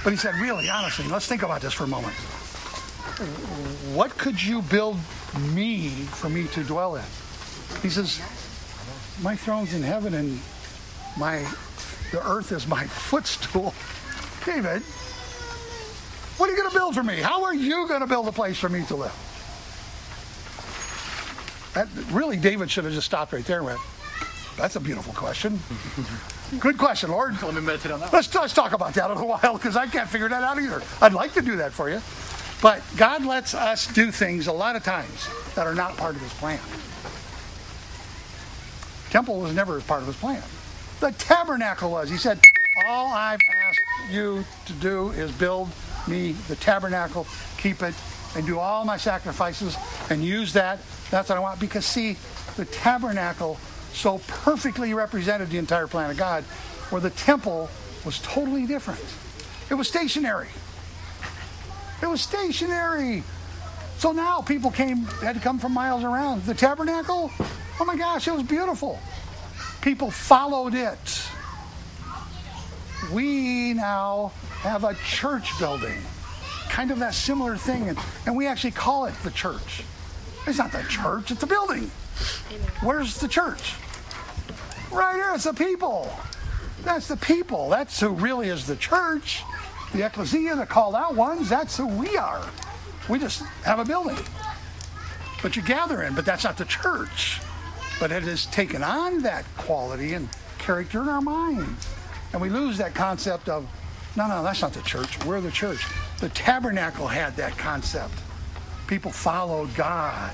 But 0.05 0.11
he 0.11 0.17
said, 0.17 0.35
really, 0.35 0.69
honestly, 0.69 1.07
let's 1.09 1.27
think 1.27 1.43
about 1.43 1.63
this 1.63 1.73
for 1.73 1.85
a 1.85 1.87
moment. 1.87 2.15
What 3.95 4.17
could 4.19 4.43
you 4.43 4.63
build 4.63 4.97
me 5.53 5.89
for 5.89 6.29
me 6.29 6.49
to 6.49 6.65
dwell 6.65 6.97
in? 6.97 7.05
He 7.83 7.89
says, 7.89 8.21
my 9.23 9.37
throne's 9.37 9.75
in 9.75 9.83
heaven 9.83 10.15
and 10.15 10.41
my 11.19 11.47
the 12.13 12.27
earth 12.27 12.53
is 12.53 12.67
my 12.67 12.85
footstool. 12.87 13.75
David, 14.45 14.83
what 16.41 16.49
are 16.49 16.53
you 16.53 16.59
going 16.59 16.71
to 16.71 16.77
build 16.77 16.95
for 16.95 17.03
me? 17.03 17.17
How 17.17 17.45
are 17.45 17.55
you 17.55 17.87
going 17.87 18.01
to 18.01 18.07
build 18.07 18.27
a 18.27 18.33
place 18.33 18.59
for 18.59 18.71
me 18.71 18.83
to 18.87 18.97
live? 18.97 19.13
That, 21.75 21.87
really, 22.11 22.39
David 22.39 22.71
should 22.71 22.85
have 22.85 22.95
just 22.95 23.07
stopped 23.07 23.35
right 23.35 23.45
there 23.45 23.59
and 23.59 23.67
went, 23.67 23.81
that's 24.57 24.75
a 24.75 24.81
beautiful 24.81 25.13
question. 25.13 25.61
Good 26.59 26.79
question, 26.79 27.11
Lord. 27.11 27.41
Let 27.43 27.55
me 27.55 27.61
meditate 27.61 27.93
on 27.93 28.01
that. 28.01 28.13
Let's, 28.13 28.35
let's 28.35 28.55
talk 28.55 28.73
about 28.73 28.95
that 28.95 29.11
in 29.11 29.19
a 29.19 29.25
while 29.25 29.53
because 29.53 29.77
I 29.77 29.87
can't 29.87 30.09
figure 30.09 30.31
that 30.31 30.43
out 30.43 30.59
either. 30.59 30.83
I'd 31.03 31.13
like 31.13 31.35
to 31.35 31.43
do 31.43 31.57
that 31.57 31.73
for 31.73 31.91
you. 31.91 32.01
But 32.63 32.83
God 32.97 33.25
lets 33.25 33.55
us 33.55 33.87
do 33.87 34.11
things 34.11 34.47
a 34.47 34.53
lot 34.53 34.77
of 34.77 34.83
times 34.83 35.29
that 35.55 35.67
are 35.67 35.75
not 35.75 35.97
part 35.99 36.17
of 36.17 36.23
his 36.23 36.33
plan. 36.35 36.59
Temple 39.11 39.41
was 39.41 39.55
never 39.55 39.81
part 39.83 40.01
of 40.01 40.07
his 40.07 40.17
plan. 40.17 40.43
The 41.01 41.13
tabernacle 41.13 41.91
was. 41.91 42.09
He 42.09 42.17
said, 42.17 42.41
All 42.87 43.09
I've 43.09 43.41
asked 43.67 43.81
you 44.11 44.45
to 44.67 44.73
do 44.75 45.11
is 45.11 45.31
build 45.33 45.69
me 46.11 46.33
the 46.49 46.57
tabernacle, 46.57 47.27
keep 47.57 47.83
it, 47.83 47.95
and 48.37 48.45
do 48.47 48.59
all 48.59 48.85
my 48.85 48.97
sacrifices 48.97 49.77
and 50.11 50.23
use 50.25 50.53
that. 50.53 50.81
That's 51.11 51.29
what 51.29 51.39
I 51.39 51.41
want. 51.41 51.61
Because, 51.61 51.87
see, 51.87 52.17
the 52.57 52.65
tabernacle 52.67 53.59
so 53.93 54.19
perfectly 54.27 54.95
represented 54.95 55.51
the 55.51 55.59
entire 55.59 55.87
plan 55.87 56.11
of 56.11 56.17
God, 56.17 56.45
where 56.91 57.01
the 57.01 57.11
temple 57.11 57.71
was 58.05 58.19
totally 58.21 58.67
different. 58.67 59.01
It 59.71 59.75
was 59.75 59.89
stationary. 59.89 60.49
It 62.03 62.07
was 62.07 62.21
stationary. 62.21 63.23
So 63.99 64.13
now 64.13 64.41
people 64.41 64.71
came 64.71 65.05
had 65.23 65.35
to 65.35 65.41
come 65.41 65.59
from 65.59 65.73
miles 65.73 66.05
around. 66.05 66.45
The 66.45 66.55
tabernacle, 66.55 67.31
oh 67.79 67.85
my 67.85 67.97
gosh, 67.97 68.27
it 68.27 68.33
was 68.33 68.45
beautiful. 68.45 68.99
People 69.83 70.11
followed 70.11 70.75
it. 70.75 71.23
We 73.13 73.75
now 73.75 74.33
have 74.61 74.85
a 74.85 74.95
church 75.07 75.59
building, 75.59 75.99
kind 76.69 76.91
of 76.91 76.99
that 76.99 77.15
similar 77.15 77.57
thing, 77.57 77.89
and, 78.27 78.37
we 78.37 78.47
actually 78.47 78.71
call 78.71 79.07
it 79.07 79.15
the 79.23 79.31
church. 79.31 79.83
It's 80.47 80.59
not 80.59 80.73
the 80.73 80.83
church, 80.89 81.31
it's 81.31 81.43
a 81.43 81.47
building. 81.47 81.91
Where's 82.83 83.19
the 83.19 83.29
church? 83.29 83.75
Right 84.93 85.15
here, 85.15 85.33
it's 85.35 85.45
the 85.45 85.55
people. 85.55 86.13
That's 86.83 87.09
the 87.09 87.17
people. 87.17 87.69
That's 87.69 87.99
who 88.01 88.11
really 88.11 88.49
is 88.49 88.67
the 88.67 88.77
church. 88.77 89.43
The 89.93 90.07
ecclesia, 90.07 90.57
the 90.57 90.67
called 90.67 90.95
out 90.95 91.15
ones, 91.15 91.49
that's 91.49 91.77
who 91.77 91.87
we 91.87 92.17
are. 92.17 92.47
We 93.09 93.19
just 93.19 93.43
have 93.65 93.79
a 93.79 93.85
building. 93.85 94.19
But 95.43 95.57
you 95.57 95.63
gather 95.63 96.03
in, 96.03 96.15
but 96.15 96.25
that's 96.25 96.45
not 96.45 96.57
the 96.57 96.65
church. 96.67 97.41
But 97.99 98.13
it 98.13 98.23
has 98.25 98.47
taken 98.47 98.83
on 98.83 99.23
that 99.23 99.45
quality 99.57 100.15
and 100.15 100.29
character 100.59 101.03
in 101.03 101.09
our 101.09 101.21
minds. 101.21 101.89
And 102.33 102.41
we 102.41 102.49
lose 102.51 102.79
that 102.79 102.95
concept 102.95 103.49
of, 103.49 103.67
no, 104.17 104.27
no, 104.27 104.43
that's 104.43 104.63
not 104.63 104.73
the 104.73 104.83
church. 104.83 105.25
We're 105.25 105.41
the 105.41 105.51
church. 105.51 105.87
The 106.19 106.29
tabernacle 106.31 107.07
had 107.07 107.37
that 107.37 107.57
concept. 107.57 108.15
People 108.87 109.11
followed 109.11 109.75
God. 109.75 110.33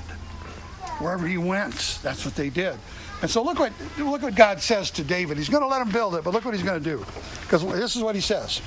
Wherever 0.99 1.27
he 1.27 1.37
went, 1.37 1.99
that's 2.01 2.25
what 2.25 2.35
they 2.35 2.49
did. 2.49 2.75
And 3.21 3.29
so 3.29 3.43
look 3.43 3.59
what 3.59 3.71
look 3.97 4.21
what 4.21 4.35
God 4.35 4.61
says 4.61 4.91
to 4.91 5.03
David. 5.03 5.37
He's 5.37 5.49
going 5.49 5.63
to 5.63 5.67
let 5.67 5.81
him 5.81 5.91
build 5.91 6.15
it, 6.15 6.23
but 6.23 6.33
look 6.33 6.45
what 6.45 6.53
he's 6.53 6.63
going 6.63 6.81
to 6.81 6.89
do. 6.89 7.05
Because 7.41 7.65
this 7.65 7.95
is 7.95 8.01
what 8.01 8.15
he 8.15 8.21
says. 8.21 8.61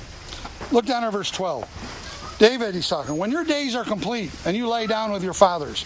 Look 0.71 0.85
down 0.85 1.03
at 1.03 1.11
verse 1.11 1.31
12. 1.31 2.37
David, 2.39 2.73
he's 2.73 2.87
talking, 2.87 3.17
when 3.17 3.31
your 3.31 3.43
days 3.43 3.75
are 3.75 3.83
complete 3.83 4.31
and 4.45 4.57
you 4.57 4.67
lay 4.67 4.87
down 4.87 5.11
with 5.11 5.23
your 5.23 5.33
fathers, 5.33 5.85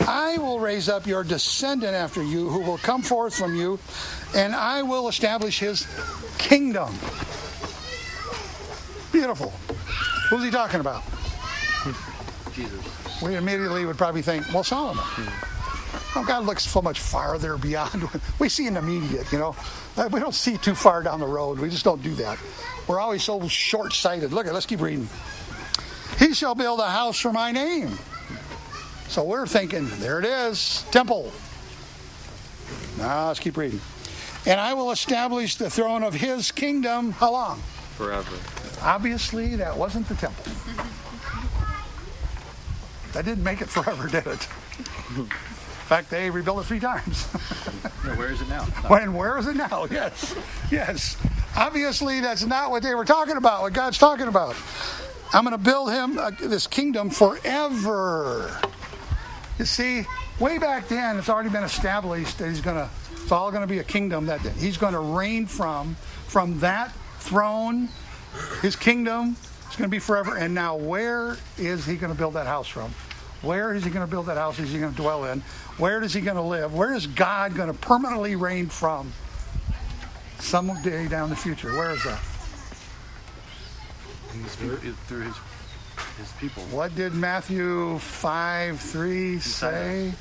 I 0.00 0.36
will 0.38 0.60
raise 0.60 0.88
up 0.88 1.06
your 1.06 1.24
descendant 1.24 1.94
after 1.94 2.22
you 2.22 2.48
who 2.48 2.60
will 2.60 2.78
come 2.78 3.02
forth 3.02 3.34
from 3.34 3.54
you, 3.54 3.78
and 4.34 4.54
I 4.54 4.82
will 4.82 5.08
establish 5.08 5.60
his 5.60 5.86
kingdom. 6.36 6.94
Beautiful. 9.14 9.50
Who's 10.28 10.42
he 10.42 10.50
talking 10.50 10.80
about? 10.80 11.04
Jesus. 12.52 13.22
We 13.22 13.36
immediately 13.36 13.86
would 13.86 13.96
probably 13.96 14.22
think, 14.22 14.52
well, 14.52 14.64
Solomon. 14.64 15.04
Oh, 16.16 16.24
God 16.26 16.44
looks 16.46 16.66
so 16.66 16.82
much 16.82 16.98
farther 16.98 17.56
beyond. 17.56 18.08
We 18.40 18.48
see 18.48 18.66
an 18.66 18.76
immediate, 18.76 19.30
you 19.30 19.38
know. 19.38 19.54
Uh, 19.96 20.08
we 20.10 20.18
don't 20.18 20.34
see 20.34 20.56
too 20.56 20.74
far 20.74 21.04
down 21.04 21.20
the 21.20 21.28
road. 21.28 21.60
We 21.60 21.70
just 21.70 21.84
don't 21.84 22.02
do 22.02 22.12
that. 22.16 22.40
We're 22.88 22.98
always 22.98 23.22
so 23.22 23.46
short 23.46 23.92
sighted. 23.92 24.32
Look 24.32 24.48
at, 24.48 24.52
let's 24.52 24.66
keep 24.66 24.80
reading. 24.80 25.08
He 26.18 26.34
shall 26.34 26.56
build 26.56 26.80
a 26.80 26.90
house 26.90 27.20
for 27.20 27.32
my 27.32 27.52
name. 27.52 27.96
So 29.06 29.22
we're 29.22 29.46
thinking, 29.46 29.88
there 30.00 30.18
it 30.18 30.24
is, 30.24 30.84
temple. 30.90 31.30
Now 32.98 33.28
let's 33.28 33.38
keep 33.38 33.56
reading. 33.56 33.80
And 34.44 34.60
I 34.60 34.74
will 34.74 34.90
establish 34.90 35.54
the 35.54 35.70
throne 35.70 36.02
of 36.02 36.14
his 36.14 36.50
kingdom. 36.50 37.12
How 37.12 37.30
long? 37.30 37.62
Forever. 37.96 38.36
Obviously, 38.82 39.56
that 39.56 39.76
wasn't 39.76 40.08
the 40.08 40.14
temple. 40.16 40.44
That 43.12 43.24
didn't 43.24 43.44
make 43.44 43.60
it 43.60 43.68
forever, 43.68 44.08
did 44.08 44.26
it? 44.26 44.48
In 45.16 45.26
fact, 45.26 46.10
they 46.10 46.28
rebuilt 46.30 46.60
it 46.60 46.64
three 46.64 46.80
times. 46.80 47.28
Yeah, 48.04 48.16
where 48.16 48.30
is 48.30 48.40
it 48.40 48.48
now? 48.48 48.64
When 48.88 49.14
where 49.14 49.38
is 49.38 49.46
it 49.46 49.56
now? 49.56 49.86
Yes, 49.90 50.34
yes. 50.70 51.16
Obviously, 51.56 52.20
that's 52.20 52.44
not 52.44 52.70
what 52.70 52.82
they 52.82 52.94
were 52.94 53.04
talking 53.04 53.36
about. 53.36 53.62
What 53.62 53.72
God's 53.72 53.98
talking 53.98 54.26
about. 54.26 54.56
I'm 55.32 55.44
going 55.44 55.56
to 55.56 55.62
build 55.62 55.90
him 55.90 56.18
uh, 56.18 56.30
this 56.40 56.66
kingdom 56.66 57.10
forever. 57.10 58.58
You 59.58 59.64
see, 59.64 60.04
way 60.40 60.58
back 60.58 60.88
then, 60.88 61.18
it's 61.18 61.28
already 61.28 61.48
been 61.48 61.64
established 61.64 62.38
that 62.38 62.48
he's 62.48 62.60
going 62.60 62.76
to. 62.76 62.90
It's 63.12 63.32
all 63.32 63.50
going 63.50 63.62
to 63.62 63.66
be 63.68 63.78
a 63.78 63.84
kingdom 63.84 64.26
that 64.26 64.40
he's 64.40 64.76
going 64.76 64.92
to 64.92 65.00
reign 65.00 65.46
from. 65.46 65.96
From 66.26 66.58
that 66.60 66.92
throne, 67.24 67.88
his 68.62 68.76
kingdom 68.76 69.36
is 69.70 69.76
going 69.76 69.88
to 69.88 69.94
be 69.94 69.98
forever. 69.98 70.36
And 70.36 70.54
now, 70.54 70.76
where 70.76 71.36
is 71.58 71.86
he 71.86 71.96
going 71.96 72.12
to 72.12 72.18
build 72.18 72.34
that 72.34 72.46
house 72.46 72.68
from? 72.68 72.90
Where 73.42 73.74
is 73.74 73.84
he 73.84 73.90
going 73.90 74.06
to 74.06 74.10
build 74.10 74.26
that 74.26 74.36
house? 74.36 74.58
Is 74.58 74.72
he 74.72 74.78
going 74.78 74.92
to 74.92 74.96
dwell 74.96 75.24
in? 75.26 75.40
Where 75.76 76.02
is 76.02 76.14
he 76.14 76.20
going 76.20 76.36
to 76.36 76.42
live? 76.42 76.74
Where 76.74 76.94
is 76.94 77.06
God 77.06 77.54
going 77.54 77.68
to 77.72 77.78
permanently 77.78 78.36
reign 78.36 78.68
from? 78.68 79.12
Someday 80.38 81.08
down 81.08 81.30
the 81.30 81.36
future. 81.36 81.72
Where 81.72 81.90
is 81.90 82.02
that? 82.04 82.20
Through, 84.56 84.76
through 84.78 85.20
his 85.22 85.36
his 86.18 86.30
people. 86.32 86.62
What 86.64 86.94
did 86.94 87.14
Matthew 87.14 87.98
5 87.98 88.80
3 88.80 89.38
say? 89.40 90.12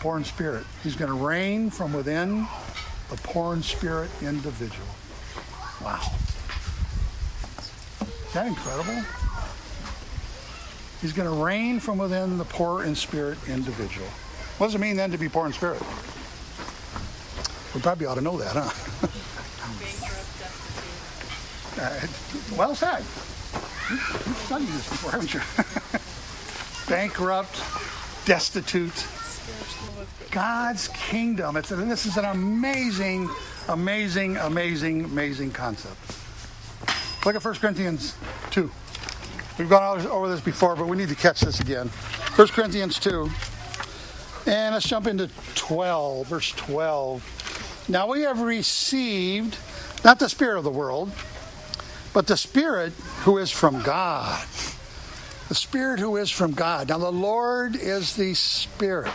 Poor 0.00 0.18
in 0.18 0.24
spirit. 0.24 0.64
He's 0.82 0.96
going 0.96 1.10
to 1.10 1.16
reign 1.16 1.70
from 1.70 1.92
within 1.92 2.46
the 3.10 3.16
poor 3.22 3.54
in 3.54 3.62
spirit 3.62 4.10
individual. 4.22 4.86
Wow. 5.86 6.00
Is 8.00 8.32
that 8.32 8.48
incredible? 8.48 9.04
He's 11.00 11.12
going 11.12 11.28
to 11.28 11.44
reign 11.44 11.78
from 11.78 11.98
within 11.98 12.38
the 12.38 12.44
poor 12.44 12.82
in 12.82 12.96
spirit 12.96 13.38
individual. 13.46 14.08
What 14.58 14.66
does 14.66 14.74
it 14.74 14.80
mean 14.80 14.96
then 14.96 15.12
to 15.12 15.18
be 15.18 15.28
poor 15.28 15.46
in 15.46 15.52
spirit? 15.52 15.80
We 17.72 17.80
probably 17.80 18.06
ought 18.06 18.16
to 18.16 18.20
know 18.20 18.36
that, 18.36 18.56
huh? 18.56 19.06
Uh, 21.80 22.06
well 22.58 22.74
said. 22.74 23.04
You've 24.26 24.42
studied 24.44 24.66
this 24.66 24.88
before, 24.88 25.12
haven't 25.12 25.34
you? 25.34 25.40
Bankrupt, 26.88 27.62
destitute. 28.24 29.06
God's 30.32 30.88
kingdom. 30.88 31.56
It's, 31.56 31.68
this 31.68 32.06
is 32.06 32.16
an 32.16 32.24
amazing, 32.24 33.30
amazing, 33.68 34.36
amazing, 34.36 35.04
amazing 35.04 35.50
concept. 35.52 35.96
Look 37.24 37.34
at 37.34 37.44
1 37.44 37.54
Corinthians 37.54 38.14
2. 38.50 38.70
We've 39.58 39.68
gone 39.68 40.06
over 40.06 40.28
this 40.28 40.40
before, 40.40 40.76
but 40.76 40.86
we 40.86 40.96
need 40.96 41.08
to 41.08 41.14
catch 41.14 41.40
this 41.40 41.60
again. 41.60 41.88
1 41.88 42.48
Corinthians 42.48 42.98
2. 42.98 43.28
And 44.46 44.74
let's 44.74 44.88
jump 44.88 45.06
into 45.06 45.28
12, 45.54 46.26
verse 46.26 46.52
12. 46.52 47.86
Now 47.88 48.08
we 48.08 48.22
have 48.22 48.40
received 48.40 49.56
not 50.04 50.18
the 50.18 50.28
spirit 50.28 50.58
of 50.58 50.64
the 50.64 50.70
world, 50.70 51.10
but 52.16 52.26
the 52.26 52.36
Spirit 52.38 52.94
who 53.24 53.36
is 53.36 53.50
from 53.50 53.82
God. 53.82 54.42
The 55.50 55.54
Spirit 55.54 56.00
who 56.00 56.16
is 56.16 56.30
from 56.30 56.54
God. 56.54 56.88
Now, 56.88 56.96
the 56.96 57.12
Lord 57.12 57.76
is 57.76 58.16
the 58.16 58.32
Spirit. 58.32 59.12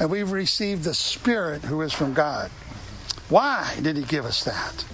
And 0.00 0.10
we've 0.10 0.32
received 0.32 0.82
the 0.82 0.94
Spirit 0.94 1.62
who 1.62 1.82
is 1.82 1.92
from 1.92 2.12
God. 2.12 2.50
Why 3.28 3.76
did 3.82 3.96
He 3.96 4.04
give 4.04 4.24
us 4.24 4.44
that? 4.44 4.84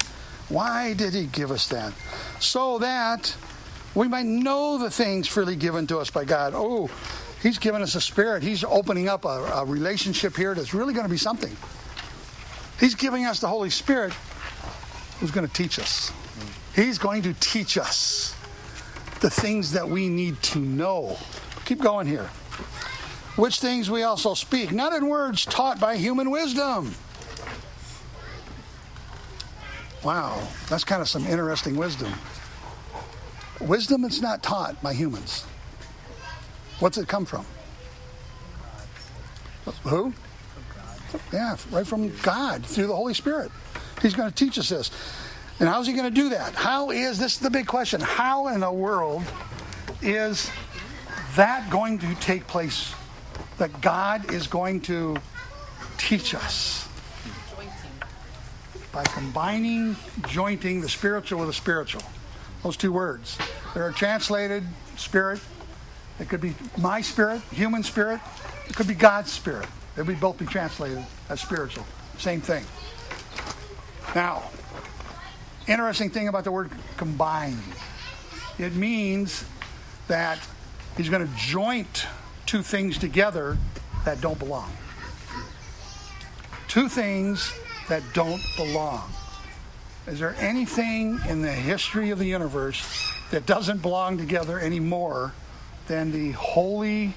Why 0.48 0.94
did 0.94 1.14
He 1.14 1.26
give 1.26 1.50
us 1.50 1.68
that? 1.68 1.92
So 2.40 2.78
that 2.78 3.34
we 3.94 4.08
might 4.08 4.26
know 4.26 4.78
the 4.78 4.90
things 4.90 5.28
freely 5.28 5.56
given 5.56 5.86
to 5.88 5.98
us 5.98 6.10
by 6.10 6.24
God. 6.24 6.52
Oh, 6.54 6.90
He's 7.42 7.58
given 7.58 7.82
us 7.82 7.94
a 7.94 8.00
Spirit. 8.00 8.42
He's 8.42 8.64
opening 8.64 9.08
up 9.08 9.24
a, 9.24 9.28
a 9.28 9.64
relationship 9.64 10.36
here 10.36 10.54
that's 10.54 10.72
really 10.72 10.94
going 10.94 11.06
to 11.06 11.10
be 11.10 11.18
something. 11.18 11.54
He's 12.78 12.94
giving 12.94 13.26
us 13.26 13.40
the 13.40 13.48
Holy 13.48 13.70
Spirit 13.70 14.12
who's 15.18 15.30
going 15.30 15.46
to 15.46 15.52
teach 15.52 15.78
us. 15.78 16.12
He's 16.74 16.98
going 16.98 17.22
to 17.22 17.34
teach 17.34 17.76
us 17.76 18.34
the 19.20 19.30
things 19.30 19.72
that 19.72 19.88
we 19.88 20.08
need 20.08 20.40
to 20.42 20.58
know. 20.58 21.18
Keep 21.64 21.80
going 21.80 22.06
here. 22.06 22.28
Which 23.36 23.60
things 23.60 23.90
we 23.90 24.02
also 24.02 24.34
speak, 24.34 24.72
not 24.72 24.92
in 24.92 25.08
words 25.08 25.44
taught 25.44 25.78
by 25.78 25.96
human 25.96 26.30
wisdom. 26.30 26.94
Wow, 30.04 30.46
that's 30.68 30.84
kind 30.84 31.00
of 31.00 31.08
some 31.08 31.26
interesting 31.26 31.76
wisdom. 31.76 32.12
Wisdom 33.60 34.04
is 34.04 34.20
not 34.20 34.42
taught 34.42 34.82
by 34.82 34.94
humans. 34.94 35.44
What's 36.80 36.98
it 36.98 37.06
come 37.06 37.24
from? 37.24 37.46
Who? 39.84 40.12
Yeah, 41.32 41.56
right 41.70 41.86
from 41.86 42.14
God 42.22 42.66
through 42.66 42.88
the 42.88 42.96
Holy 42.96 43.14
Spirit. 43.14 43.52
He's 44.00 44.14
going 44.14 44.28
to 44.28 44.34
teach 44.34 44.58
us 44.58 44.68
this. 44.68 44.90
And 45.60 45.68
how's 45.68 45.86
he 45.86 45.92
going 45.92 46.12
to 46.12 46.20
do 46.20 46.30
that? 46.30 46.54
How 46.54 46.90
is 46.90 47.18
this 47.18 47.34
is 47.34 47.38
the 47.38 47.50
big 47.50 47.66
question? 47.66 48.00
How 48.00 48.48
in 48.48 48.60
the 48.60 48.72
world 48.72 49.22
is 50.00 50.50
that 51.36 51.70
going 51.70 51.98
to 52.00 52.14
take 52.16 52.46
place? 52.48 52.92
That 53.58 53.80
God 53.80 54.32
is 54.32 54.48
going 54.48 54.80
to 54.82 55.16
teach 55.98 56.34
us 56.34 56.88
by 58.92 59.04
combining, 59.04 59.96
jointing 60.28 60.80
the 60.80 60.88
spiritual 60.88 61.40
with 61.40 61.48
the 61.48 61.54
spiritual. 61.54 62.02
Those 62.62 62.76
two 62.76 62.92
words. 62.92 63.38
They're 63.74 63.90
translated 63.90 64.64
spirit. 64.96 65.40
It 66.20 66.28
could 66.28 66.40
be 66.40 66.54
my 66.76 67.00
spirit, 67.00 67.40
human 67.50 67.82
spirit. 67.82 68.20
It 68.68 68.76
could 68.76 68.86
be 68.86 68.94
God's 68.94 69.32
spirit. 69.32 69.66
They 69.96 70.02
would 70.02 70.20
both 70.20 70.38
be 70.38 70.46
translated 70.46 71.04
as 71.28 71.40
spiritual. 71.40 71.84
Same 72.18 72.40
thing. 72.40 72.64
Now, 74.14 74.50
interesting 75.66 76.10
thing 76.10 76.28
about 76.28 76.44
the 76.44 76.52
word 76.52 76.70
combine. 76.96 77.58
It 78.58 78.74
means 78.74 79.44
that 80.08 80.38
he's 80.96 81.08
going 81.08 81.26
to 81.26 81.34
joint 81.36 82.06
two 82.46 82.62
things 82.62 82.98
together 82.98 83.56
that 84.04 84.20
don't 84.20 84.38
belong. 84.38 84.70
Two 86.68 86.88
things 86.88 87.52
that 87.88 88.02
don't 88.12 88.42
belong. 88.56 89.10
Is 90.06 90.18
there 90.18 90.34
anything 90.38 91.20
in 91.28 91.42
the 91.42 91.52
history 91.52 92.10
of 92.10 92.18
the 92.18 92.26
universe 92.26 92.84
that 93.30 93.46
doesn't 93.46 93.82
belong 93.82 94.18
together 94.18 94.58
anymore 94.58 95.32
than 95.86 96.10
the 96.12 96.32
holy 96.32 97.14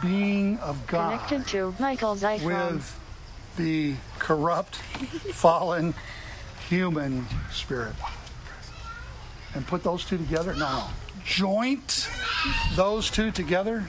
being 0.00 0.58
of 0.58 0.86
God 0.86 1.28
Connected 1.28 1.46
to 1.52 1.74
Michael's 1.78 2.22
iPhone. 2.22 2.74
with 2.74 3.00
the 3.56 3.94
corrupt, 4.18 4.76
fallen 5.32 5.94
human 6.68 7.26
spirit. 7.50 7.94
And 9.54 9.66
put 9.66 9.82
those 9.82 10.04
two 10.04 10.16
together? 10.16 10.54
No. 10.54 10.88
Joint 11.24 12.08
those 12.74 13.10
two 13.10 13.30
together? 13.30 13.84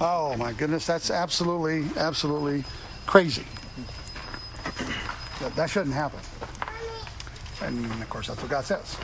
Oh 0.00 0.34
my 0.36 0.52
goodness, 0.54 0.86
that's 0.86 1.10
absolutely, 1.10 1.86
absolutely 1.96 2.64
crazy. 3.06 3.44
That, 5.40 5.56
that 5.56 5.70
shouldn't 5.70 5.94
happen. 5.94 6.20
And 7.62 7.84
of 8.02 8.10
course, 8.10 8.28
that's 8.28 8.40
what 8.40 8.50
God 8.50 8.64
says. 8.64 8.96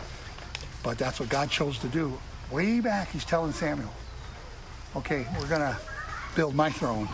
But 0.82 0.98
that's 0.98 1.18
what 1.20 1.28
God 1.28 1.50
chose 1.50 1.78
to 1.80 1.88
do. 1.88 2.18
Way 2.50 2.80
back, 2.80 3.10
He's 3.10 3.24
telling 3.24 3.52
Samuel, 3.52 3.90
okay, 4.94 5.26
we're 5.38 5.48
going 5.48 5.60
to 5.60 5.76
build 6.34 6.54
my 6.54 6.70
throne. 6.70 7.08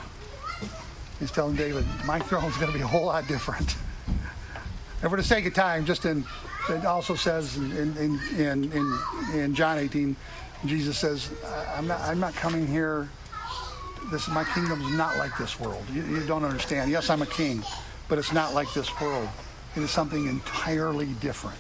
He's 1.19 1.31
telling 1.31 1.57
David, 1.57 1.85
my 2.05 2.19
throne's 2.19 2.57
going 2.57 2.73
to 2.73 2.77
be 2.77 2.83
a 2.83 2.87
whole 2.87 3.07
lot 3.07 3.27
different. 3.29 3.77
And 5.01 5.11
for 5.11 5.17
the 5.17 5.23
sake 5.23 5.47
of 5.47 5.55
time, 5.55 5.85
just 5.85 6.05
in, 6.05 6.25
it 6.69 6.85
also 6.85 7.15
says 7.15 7.57
in, 7.57 7.97
in, 7.97 8.21
in, 8.37 8.73
in, 8.73 9.01
in 9.35 9.55
John 9.55 9.79
18, 9.79 10.15
Jesus 10.67 10.99
says, 10.99 11.31
I'm 11.77 11.87
not, 11.87 12.01
I'm 12.03 12.21
not 12.21 12.35
coming 12.35 12.67
here. 12.67 13.09
This 14.11 14.29
my 14.29 14.45
kingdom 14.45 14.81
is 14.83 14.93
not 14.93 15.17
like 15.17 15.37
this 15.39 15.59
world. 15.59 15.85
You, 15.93 16.03
you 16.05 16.27
don't 16.27 16.45
understand. 16.45 16.91
Yes, 16.91 17.09
I'm 17.09 17.23
a 17.23 17.27
king, 17.27 17.63
but 18.13 18.19
it's 18.19 18.35
not 18.35 18.53
like 18.53 18.71
this 18.75 19.01
world. 19.01 19.27
It 19.75 19.81
is 19.81 19.91
something 19.91 20.27
entirely 20.29 21.07
different. 21.23 21.57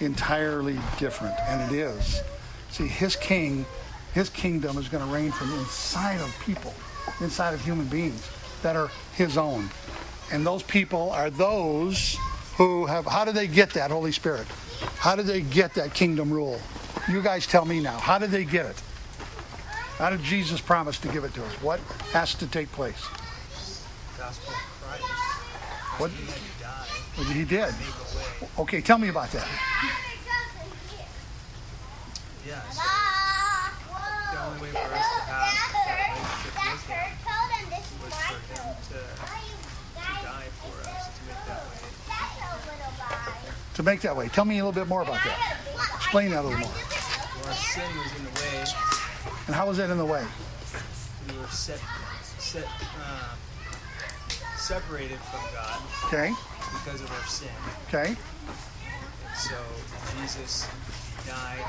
Entirely 0.00 0.78
different. 0.98 1.34
And 1.46 1.70
it 1.70 1.76
is. 1.76 2.22
See, 2.70 2.86
his 2.86 3.16
king, 3.16 3.66
his 4.14 4.30
kingdom 4.30 4.78
is 4.78 4.88
going 4.88 5.04
to 5.06 5.12
reign 5.12 5.30
from 5.30 5.52
inside 5.58 6.22
of 6.22 6.34
people. 6.42 6.72
inside 7.20 7.52
of 7.52 7.60
human 7.62 7.86
beings 7.88 8.26
that 8.62 8.76
are 8.76 8.90
His 9.14 9.36
own. 9.36 9.68
And 10.32 10.46
those 10.46 10.62
people 10.62 11.10
are 11.10 11.28
those 11.28 12.16
who 12.56 12.86
have, 12.86 13.04
how 13.04 13.26
do 13.26 13.32
they 13.32 13.46
get 13.46 13.74
that 13.74 13.90
Holy 13.90 14.12
Spirit? 14.12 14.46
How 14.96 15.16
did 15.16 15.26
they 15.26 15.42
get 15.42 15.74
that 15.74 15.92
kingdom 15.92 16.32
rule? 16.32 16.58
You 17.10 17.20
guys 17.20 17.46
tell 17.46 17.66
me 17.66 17.80
now. 17.80 17.98
How 17.98 18.18
did 18.18 18.30
they 18.30 18.44
get 18.44 18.64
it? 18.64 18.82
How 19.98 20.08
did 20.08 20.22
Jesus 20.22 20.62
promise 20.62 20.98
to 21.00 21.08
give 21.08 21.24
it 21.24 21.34
to 21.34 21.44
us? 21.44 21.52
What 21.60 21.80
has 22.12 22.34
to 22.36 22.46
take 22.46 22.72
place? 22.72 23.06
Gospel 24.18 24.52
of 24.52 24.98
Christ. 24.98 25.31
What? 26.02 26.10
He 26.10 26.26
had 26.26 26.34
die. 26.58 27.32
He 27.32 27.44
did. 27.44 27.74
Okay, 28.58 28.80
tell 28.80 28.98
me 28.98 29.08
about 29.08 29.30
that. 29.30 29.46
Yeah. 32.44 32.60
The 34.32 34.38
only 34.42 34.72
to 43.74 43.82
make 43.84 44.00
that 44.00 44.16
way. 44.16 44.26
Tell 44.26 44.44
me 44.44 44.58
a 44.58 44.64
little 44.64 44.72
bit 44.72 44.88
more 44.88 45.02
about 45.02 45.22
that. 45.22 45.56
Explain 45.94 46.30
that 46.30 46.40
a 46.40 46.48
little 46.48 46.58
more. 46.58 46.68
Well, 46.68 47.46
our 47.46 47.54
sin 47.54 47.84
was 47.96 48.18
in 48.18 48.24
the 48.24 48.30
way. 48.40 48.64
And 49.46 49.54
how 49.54 49.68
was 49.68 49.76
that 49.76 49.88
in 49.88 49.98
the 49.98 50.04
way? 50.04 50.26
We 51.28 51.38
were 51.38 51.46
set, 51.46 51.78
set, 52.38 52.64
uh, 52.64 53.36
separated 54.62 55.18
from 55.18 55.40
God. 55.52 55.80
Okay. 56.06 56.32
Because 56.72 57.00
of 57.00 57.10
our 57.10 57.26
sin. 57.26 57.48
Okay. 57.88 58.16
So 59.36 59.56
Jesus 60.20 60.68
died 61.26 61.64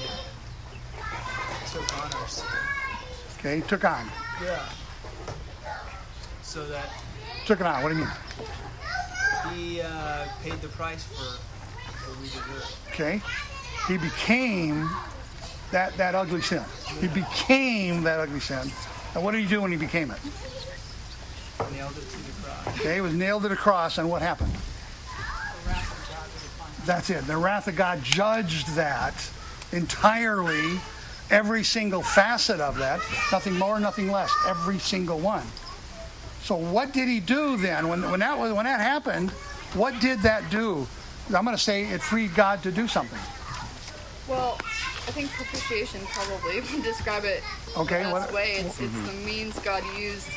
and 0.00 1.70
took 1.70 2.04
on 2.04 2.12
our 2.20 2.28
sin. 2.28 2.46
Okay, 3.38 3.60
took 3.68 3.84
on. 3.84 4.06
Yeah. 4.42 4.68
So 6.42 6.66
that 6.66 6.88
Took 7.48 7.60
it 7.60 7.66
on. 7.66 7.82
What 7.82 7.88
do 7.88 7.94
you 7.96 8.04
mean? 8.04 8.12
he 9.54 9.80
uh, 9.80 10.26
paid 10.42 10.60
the 10.60 10.68
price 10.68 11.02
for 11.04 11.38
what 12.10 12.20
we 12.20 12.26
deserve. 12.26 12.76
Okay. 12.88 13.22
He 13.86 13.96
became 13.96 14.86
that, 15.70 15.96
that 15.96 16.14
ugly 16.14 16.42
sin. 16.42 16.62
He 17.00 17.08
became 17.08 18.02
that 18.02 18.20
ugly 18.20 18.40
sin. 18.40 18.70
And 19.14 19.24
what 19.24 19.32
did 19.32 19.40
he 19.40 19.46
do 19.46 19.62
when 19.62 19.70
he 19.70 19.78
became 19.78 20.10
it? 20.10 20.18
Nailed 21.72 21.96
it 21.96 22.08
to 22.10 22.16
the 22.16 22.32
cross. 22.42 22.80
Okay, 22.80 22.94
he 22.94 23.00
was 23.00 23.14
nailed 23.14 23.42
to 23.42 23.48
the 23.48 23.56
cross, 23.56 23.98
and 23.98 24.08
what 24.08 24.22
happened? 24.22 24.52
That's 26.86 27.10
it. 27.10 27.26
The 27.26 27.36
wrath 27.36 27.68
of 27.68 27.76
God 27.76 28.02
judged 28.02 28.74
that 28.74 29.30
entirely, 29.72 30.80
every 31.30 31.62
single 31.62 32.02
facet 32.02 32.60
of 32.60 32.78
that, 32.78 33.00
nothing 33.30 33.58
more, 33.58 33.78
nothing 33.78 34.10
less, 34.10 34.32
every 34.46 34.78
single 34.78 35.18
one. 35.18 35.44
So 36.42 36.56
what 36.56 36.92
did 36.92 37.08
he 37.08 37.20
do 37.20 37.56
then 37.58 37.88
when, 37.88 38.10
when 38.10 38.20
that 38.20 38.38
was 38.38 38.52
when 38.52 38.64
that 38.64 38.80
happened? 38.80 39.30
What 39.74 40.00
did 40.00 40.20
that 40.20 40.48
do? 40.50 40.86
I'm 41.26 41.44
going 41.44 41.56
to 41.56 41.62
say 41.62 41.84
it 41.84 42.00
freed 42.00 42.34
God 42.34 42.62
to 42.62 42.72
do 42.72 42.88
something. 42.88 43.18
Well, 44.26 44.58
I 45.08 45.10
think 45.10 45.30
propitiation 45.30 46.02
probably 46.12 46.60
would 46.74 46.82
describe 46.84 47.24
it 47.24 47.42
Okay, 47.78 48.02
the 48.02 48.10
best 48.10 48.12
what- 48.12 48.32
way. 48.34 48.56
It's, 48.58 48.78
it's 48.78 48.92
Mhm. 48.92 49.06
the 49.06 49.12
means 49.26 49.58
God 49.60 49.82
used 49.98 50.28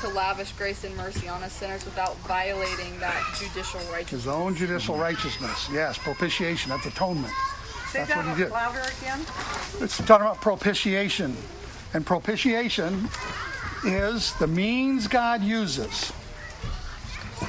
to 0.00 0.08
lavish 0.08 0.52
grace 0.52 0.84
and 0.84 0.96
mercy 0.96 1.28
on 1.28 1.42
us 1.42 1.52
sinners 1.52 1.84
without 1.84 2.16
violating 2.20 2.98
that 3.00 3.22
judicial 3.38 3.80
righteousness. 3.92 4.24
His 4.24 4.26
own 4.26 4.54
judicial 4.56 4.96
righteousness. 4.96 5.68
Yes, 5.70 5.98
propitiation. 5.98 6.70
That's 6.70 6.86
atonement. 6.86 7.32
Say 7.90 7.98
That's 8.00 8.08
that 8.14 8.26
what 8.26 8.36
he 8.36 8.42
did. 8.44 8.52
louder 8.52 8.82
again. 9.00 9.20
It's 9.80 9.98
talking 9.98 10.26
about 10.26 10.40
propitiation. 10.40 11.36
And 11.92 12.04
propitiation 12.06 13.08
is 13.84 14.32
the 14.34 14.46
means 14.46 15.08
God 15.08 15.42
uses. 15.42 16.10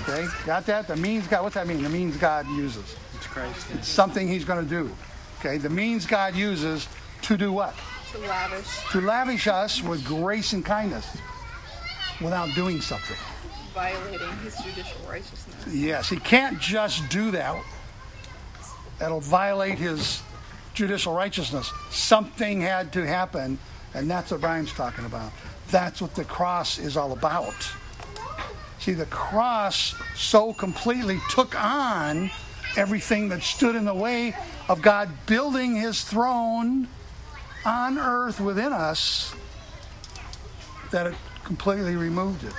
Okay, 0.01 0.27
got 0.45 0.65
that? 0.65 0.87
The 0.87 0.95
means 0.97 1.27
God, 1.27 1.43
what's 1.43 1.55
that 1.55 1.65
mean? 1.67 1.81
The 1.81 1.89
means 1.89 2.17
God 2.17 2.45
uses. 2.49 2.95
It's 3.15 3.27
Christ. 3.27 3.67
It's 3.73 3.87
something 3.87 4.27
He's 4.27 4.43
going 4.45 4.63
to 4.63 4.69
do. 4.69 4.91
Okay, 5.39 5.57
the 5.57 5.69
means 5.69 6.05
God 6.05 6.35
uses 6.35 6.87
to 7.23 7.37
do 7.37 7.51
what? 7.51 7.75
To 8.11 8.17
lavish. 8.19 8.67
To 8.91 9.01
lavish 9.01 9.47
us 9.47 9.81
with 9.81 10.05
grace 10.05 10.53
and 10.53 10.65
kindness 10.65 11.17
without 12.21 12.53
doing 12.55 12.81
something. 12.81 13.17
Violating 13.73 14.29
his 14.43 14.55
judicial 14.57 14.99
righteousness. 15.07 15.67
Yes, 15.67 16.09
He 16.09 16.17
can't 16.17 16.59
just 16.59 17.07
do 17.09 17.31
that. 17.31 17.63
That'll 18.97 19.19
violate 19.19 19.77
His 19.77 20.21
judicial 20.73 21.13
righteousness. 21.13 21.71
Something 21.91 22.61
had 22.61 22.91
to 22.93 23.05
happen, 23.05 23.59
and 23.93 24.09
that's 24.09 24.31
what 24.31 24.41
Brian's 24.41 24.73
talking 24.73 25.05
about. 25.05 25.31
That's 25.69 26.01
what 26.01 26.15
the 26.15 26.23
cross 26.23 26.79
is 26.79 26.97
all 26.97 27.11
about. 27.11 27.53
See, 28.79 28.93
the 28.93 29.05
cross 29.07 29.93
so 30.15 30.53
completely 30.53 31.19
took 31.29 31.61
on 31.61 32.31
everything 32.77 33.29
that 33.29 33.43
stood 33.43 33.75
in 33.75 33.85
the 33.85 33.93
way 33.93 34.35
of 34.67 34.81
God 34.81 35.09
building 35.25 35.75
his 35.75 36.03
throne 36.03 36.87
on 37.65 37.97
earth 37.97 38.39
within 38.39 38.73
us 38.73 39.33
that 40.91 41.07
it 41.07 41.15
completely 41.43 41.95
removed 41.95 42.43
it. 42.43 42.53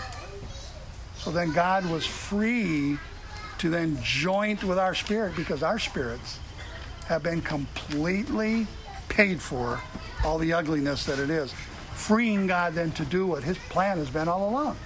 So 1.17 1.31
then 1.31 1.53
God 1.53 1.89
was 1.91 2.07
free 2.07 2.99
to 3.59 3.71
then 3.71 3.99
joint 4.03 4.65
with 4.65 4.79
our 4.79 4.95
spirit 4.95 5.35
because 5.37 5.63
our 5.63 5.79
spirits 5.79 6.39
have 7.07 7.23
been 7.23 7.43
completely 7.43 8.67
paid 9.09 9.41
for 9.41 9.81
all 10.25 10.39
the 10.39 10.53
ugliness 10.53 11.05
that 11.07 11.19
it 11.19 11.31
is. 11.31 11.53
Freeing 11.95 12.47
God 12.47 12.75
then 12.75 12.93
to 12.93 13.05
do 13.05 13.27
what 13.27 13.43
his 13.43 13.59
plan 13.71 13.99
has 13.99 14.11
been 14.11 14.29
all 14.29 14.49
along 14.49 14.77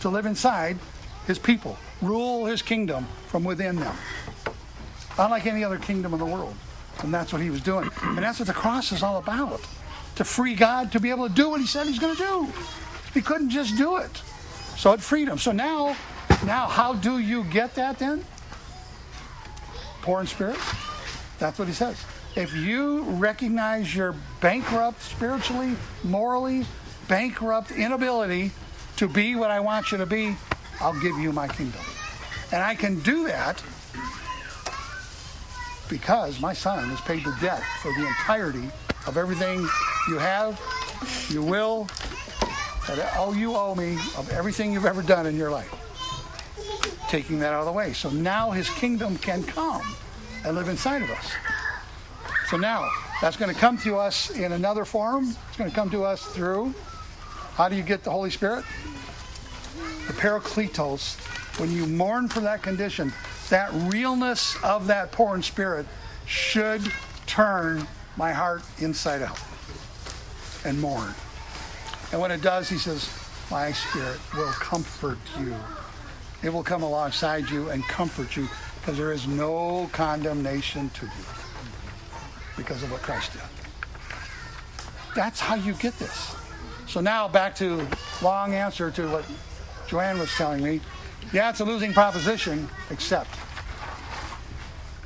to 0.00 0.08
live 0.08 0.26
inside 0.26 0.78
his 1.26 1.38
people, 1.38 1.78
rule 2.02 2.46
his 2.46 2.62
kingdom 2.62 3.06
from 3.28 3.44
within 3.44 3.76
them. 3.76 3.94
Unlike 5.18 5.46
any 5.46 5.64
other 5.64 5.78
kingdom 5.78 6.12
in 6.12 6.18
the 6.18 6.26
world. 6.26 6.54
And 7.02 7.12
that's 7.12 7.32
what 7.32 7.42
he 7.42 7.50
was 7.50 7.60
doing. 7.60 7.90
And 8.02 8.18
that's 8.18 8.38
what 8.38 8.48
the 8.48 8.54
cross 8.54 8.92
is 8.92 9.02
all 9.02 9.18
about. 9.18 9.60
To 10.16 10.24
free 10.24 10.54
God 10.54 10.92
to 10.92 11.00
be 11.00 11.10
able 11.10 11.28
to 11.28 11.34
do 11.34 11.48
what 11.48 11.60
he 11.60 11.66
said 11.66 11.86
he's 11.86 11.98
going 11.98 12.16
to 12.16 12.22
do. 12.22 12.48
He 13.14 13.22
couldn't 13.22 13.50
just 13.50 13.76
do 13.76 13.96
it. 13.96 14.22
So 14.76 14.92
it 14.92 15.00
freed 15.00 15.28
him. 15.28 15.38
So 15.38 15.52
now, 15.52 15.96
now 16.44 16.66
how 16.66 16.94
do 16.94 17.18
you 17.18 17.44
get 17.44 17.74
that 17.74 17.98
then? 17.98 18.24
Poor 20.02 20.20
in 20.20 20.26
spirit? 20.26 20.58
That's 21.38 21.58
what 21.58 21.68
he 21.68 21.74
says. 21.74 22.02
If 22.36 22.54
you 22.54 23.02
recognize 23.02 23.94
your 23.94 24.14
bankrupt 24.40 25.02
spiritually, 25.02 25.74
morally, 26.04 26.64
bankrupt 27.08 27.72
inability 27.72 28.52
to 28.96 29.08
be 29.08 29.34
what 29.34 29.50
I 29.50 29.60
want 29.60 29.90
you 29.90 29.98
to 29.98 30.06
be, 30.06 30.36
I'll 30.80 30.98
give 31.00 31.18
you 31.18 31.32
my 31.32 31.48
kingdom. 31.48 31.80
And 32.52 32.62
I 32.62 32.74
can 32.74 33.00
do 33.00 33.26
that 33.26 33.62
because 35.90 36.40
my 36.40 36.52
son 36.52 36.88
has 36.88 37.00
paid 37.02 37.24
the 37.24 37.36
debt 37.40 37.62
for 37.82 37.92
the 37.94 38.06
entirety 38.06 38.70
of 39.06 39.16
everything 39.16 39.68
you 40.08 40.16
have, 40.16 40.58
you 41.28 41.42
will, 41.42 41.88
and 42.88 43.00
all 43.16 43.34
you 43.34 43.56
owe 43.56 43.74
me 43.74 43.94
of 44.16 44.30
everything 44.30 44.72
you've 44.72 44.86
ever 44.86 45.02
done 45.02 45.26
in 45.26 45.36
your 45.36 45.50
life. 45.50 45.74
Taking 47.08 47.40
that 47.40 47.52
out 47.52 47.60
of 47.60 47.66
the 47.66 47.72
way. 47.72 47.92
So 47.92 48.08
now 48.08 48.52
his 48.52 48.70
kingdom 48.70 49.18
can 49.18 49.42
come 49.42 49.82
and 50.44 50.56
live 50.56 50.68
inside 50.68 51.02
of 51.02 51.10
us. 51.10 51.32
So 52.46 52.56
now 52.56 52.88
that's 53.20 53.36
going 53.36 53.52
to 53.52 53.60
come 53.60 53.76
to 53.78 53.96
us 53.96 54.30
in 54.30 54.52
another 54.52 54.84
form. 54.84 55.34
It's 55.48 55.56
going 55.56 55.70
to 55.70 55.76
come 55.76 55.90
to 55.90 56.04
us 56.04 56.24
through 56.24 56.74
how 57.54 57.68
do 57.68 57.76
you 57.76 57.82
get 57.82 58.04
the 58.04 58.10
Holy 58.10 58.30
Spirit? 58.30 58.64
The 60.06 60.14
Paracletos. 60.14 61.18
When 61.58 61.70
you 61.70 61.86
mourn 61.86 62.28
for 62.28 62.40
that 62.40 62.62
condition, 62.62 63.12
that 63.50 63.70
realness 63.92 64.56
of 64.64 64.86
that 64.88 65.12
poor 65.12 65.36
in 65.36 65.42
spirit 65.42 65.86
should 66.26 66.92
turn 67.26 67.86
my 68.16 68.32
heart 68.32 68.62
inside 68.78 69.22
out 69.22 69.38
and 70.64 70.80
mourn. 70.80 71.14
And 72.12 72.20
when 72.20 72.30
it 72.30 72.42
does, 72.42 72.68
he 72.68 72.78
says, 72.78 73.08
My 73.50 73.72
spirit 73.72 74.18
will 74.34 74.50
comfort 74.52 75.18
you. 75.38 75.54
It 76.42 76.52
will 76.52 76.62
come 76.62 76.82
alongside 76.82 77.50
you 77.50 77.70
and 77.70 77.84
comfort 77.84 78.36
you 78.36 78.48
because 78.80 78.96
there 78.96 79.12
is 79.12 79.26
no 79.26 79.88
condemnation 79.92 80.90
to 80.90 81.06
you 81.06 81.12
because 82.56 82.82
of 82.82 82.90
what 82.90 83.02
Christ 83.02 83.32
did. 83.32 83.42
That's 85.14 85.40
how 85.40 85.54
you 85.54 85.74
get 85.74 85.98
this. 85.98 86.34
So 86.86 87.00
now 87.00 87.28
back 87.28 87.54
to 87.56 87.86
long 88.22 88.54
answer 88.54 88.90
to 88.90 89.08
what 89.08 89.24
Joanne 89.86 90.18
was 90.18 90.30
telling 90.34 90.62
me. 90.62 90.80
Yeah, 91.32 91.50
it's 91.50 91.60
a 91.60 91.64
losing 91.64 91.92
proposition, 91.92 92.68
except 92.90 93.30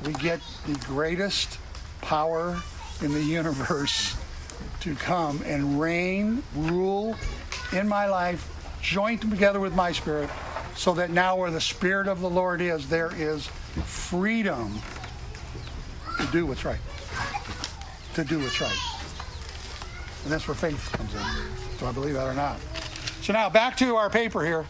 we 0.05 0.13
get 0.13 0.39
the 0.67 0.75
greatest 0.85 1.57
power 2.01 2.61
in 3.01 3.13
the 3.13 3.23
universe 3.23 4.15
to 4.81 4.95
come 4.95 5.41
and 5.45 5.81
reign, 5.81 6.43
rule 6.55 7.15
in 7.73 7.87
my 7.87 8.05
life, 8.05 8.51
joint 8.81 9.21
together 9.21 9.59
with 9.59 9.73
my 9.73 9.91
spirit, 9.91 10.29
so 10.75 10.93
that 10.93 11.09
now 11.09 11.35
where 11.35 11.49
the 11.49 11.61
spirit 11.61 12.07
of 12.07 12.21
the 12.21 12.29
Lord 12.29 12.61
is, 12.61 12.87
there 12.87 13.11
is 13.15 13.47
freedom 13.47 14.79
to 16.19 16.27
do 16.27 16.45
what's 16.45 16.63
right. 16.63 16.79
To 18.13 18.23
do 18.23 18.39
what's 18.39 18.61
right. 18.61 18.77
And 20.23 20.31
that's 20.31 20.47
where 20.47 20.55
faith 20.55 20.91
comes 20.93 21.13
in. 21.13 21.79
Do 21.79 21.85
I 21.87 21.91
believe 21.91 22.13
that 22.13 22.27
or 22.27 22.33
not? 22.33 22.59
So 23.21 23.33
now 23.33 23.49
back 23.49 23.75
to 23.77 23.95
our 23.95 24.09
paper 24.09 24.45
here. 24.45 24.65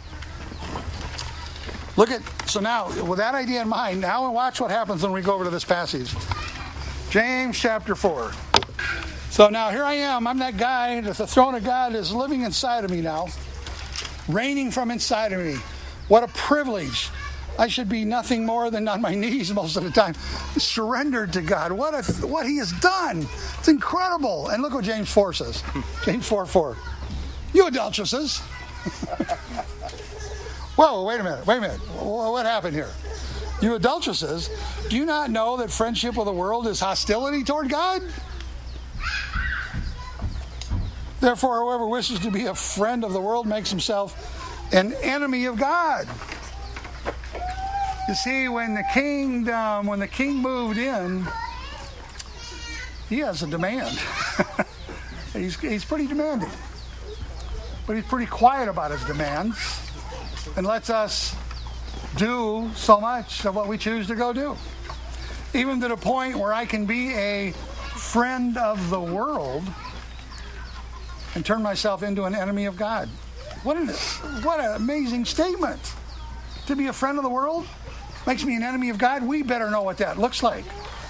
Look 1.98 2.12
at, 2.12 2.22
so 2.50 2.60
now 2.60 2.88
with 3.04 3.20
that 3.20 3.36
idea 3.36 3.62
in 3.62 3.70
mind, 3.70 4.02
now 4.02 4.30
watch 4.32 4.60
what 4.60 4.70
happens 4.70 5.02
when 5.04 5.14
we 5.14 5.22
go 5.22 5.34
over 5.34 5.46
to 5.46 5.50
this 5.50 5.64
passage. 5.64 6.14
James 7.10 7.58
chapter 7.58 7.96
4. 7.96 8.32
So 9.30 9.50
now 9.50 9.70
here 9.70 9.84
I 9.84 9.94
am. 9.94 10.28
I'm 10.28 10.40
that 10.40 10.58
guy 10.58 11.00
that 11.02 11.18
the 11.18 11.28
throne 11.28 11.56
of 11.56 11.64
God 11.64 11.96
is 11.96 12.12
living 12.14 12.42
inside 12.42 12.84
of 12.84 12.92
me 12.92 13.02
now, 13.02 13.28
reigning 14.28 14.72
from 14.72 14.92
inside 14.92 15.32
of 15.32 15.40
me. 15.40 15.56
What 16.10 16.24
a 16.24 16.28
privilege. 16.28 17.10
I 17.58 17.68
should 17.68 17.88
be 17.88 18.04
nothing 18.04 18.46
more 18.46 18.70
than 18.70 18.88
on 18.90 19.02
my 19.02 19.16
knees 19.16 19.54
most 19.54 19.78
of 19.78 19.84
the 19.86 19.92
time, 19.92 20.14
surrendered 20.58 21.32
to 21.34 21.42
God. 21.42 21.72
What 21.72 21.94
a, 21.94 22.28
what 22.28 22.46
He 22.46 22.58
has 22.58 22.74
done! 22.74 23.26
It's 23.60 23.70
incredible. 23.70 24.50
And 24.50 24.62
look 24.62 24.74
what 24.74 24.84
James 24.84 25.10
4 25.10 25.34
says. 25.34 25.64
James 26.04 26.28
4 26.28 26.46
4. 26.46 26.78
You 27.54 27.68
adulteresses. 27.68 28.42
Whoa, 30.76 31.04
wait 31.04 31.22
a 31.22 31.24
minute, 31.24 31.48
wait 31.48 31.58
a 31.58 31.62
minute. 31.62 31.80
What 31.80 32.46
happened 32.46 32.76
here? 32.76 32.90
You 33.62 33.76
adulteresses, 33.76 34.50
do 34.90 34.98
you 34.98 35.06
not 35.06 35.30
know 35.30 35.56
that 35.58 35.72
friendship 35.72 36.18
with 36.18 36.26
the 36.26 36.34
world 36.34 36.68
is 36.68 36.82
hostility 36.82 37.46
toward 37.46 37.70
God? 37.70 38.02
Therefore, 41.22 41.62
whoever 41.62 41.88
wishes 41.88 42.20
to 42.20 42.30
be 42.30 42.48
a 42.48 42.54
friend 42.54 43.06
of 43.06 43.14
the 43.14 43.22
world 43.22 43.48
makes 43.48 43.70
himself 43.70 44.74
an 44.74 44.92
enemy 45.02 45.46
of 45.46 45.58
God. 45.58 46.10
You 48.10 48.14
see, 48.14 48.50
when 48.50 48.76
the 48.76 48.84
kingdom, 48.94 49.88
when 49.88 50.00
the 50.00 50.08
king 50.08 50.36
moved 50.36 50.78
in, 50.78 51.26
he 53.08 53.20
has 53.20 53.42
a 53.44 53.48
demand. 53.48 53.98
he's, 55.34 55.58
he's 55.58 55.86
pretty 55.86 56.06
demanding. 56.06 56.52
But 57.88 57.96
he's 57.96 58.06
pretty 58.06 58.28
quiet 58.28 58.68
about 58.68 58.92
his 58.92 59.04
demands 59.06 59.85
and 60.56 60.66
lets 60.66 60.90
us 60.90 61.36
do 62.18 62.72
so 62.76 63.00
much 63.00 63.46
of 63.46 63.56
what 63.56 63.68
we 63.68 63.78
choose 63.78 64.08
to 64.08 64.16
go 64.16 64.34
do. 64.34 64.56
Even 65.54 65.80
to 65.82 65.88
the 65.88 65.98
point 65.98 66.38
where 66.38 66.54
I 66.54 66.66
can 66.66 66.86
be 66.86 67.14
a 67.14 67.52
friend 67.52 68.58
of 68.58 68.90
the 68.90 69.00
world 69.00 69.64
and 71.34 71.46
turn 71.46 71.62
myself 71.62 72.04
into 72.04 72.24
an 72.24 72.36
enemy 72.36 72.66
of 72.66 72.78
God. 72.78 73.10
What 73.64 73.78
an, 73.78 73.90
what 74.44 74.60
an 74.60 74.76
amazing 74.76 75.26
statement. 75.26 75.94
To 76.68 76.76
be 76.76 76.88
a 76.88 76.94
friend 76.94 77.18
of 77.18 77.24
the 77.24 77.30
world 77.30 77.68
makes 78.26 78.44
me 78.44 78.56
an 78.56 78.64
enemy 78.64 78.90
of 78.90 78.98
God. 78.98 79.24
We 79.24 79.44
better 79.44 79.70
know 79.70 79.84
what 79.84 79.98
that 79.98 80.18
looks 80.18 80.42
like. 80.42 80.66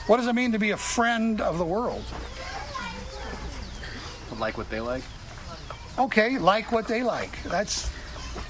What 0.08 0.18
does 0.18 0.28
it 0.28 0.34
mean 0.34 0.52
to 0.52 0.60
be 0.60 0.72
a 0.72 0.78
friend 0.78 1.42
of 1.42 1.58
the 1.58 1.66
world? 1.66 2.04
Like 4.38 4.58
what 4.58 4.70
they 4.70 4.82
like? 4.82 5.04
Okay, 5.98 6.38
like 6.38 6.72
what 6.72 6.88
they 6.88 7.04
like. 7.04 7.42
That's 7.44 7.90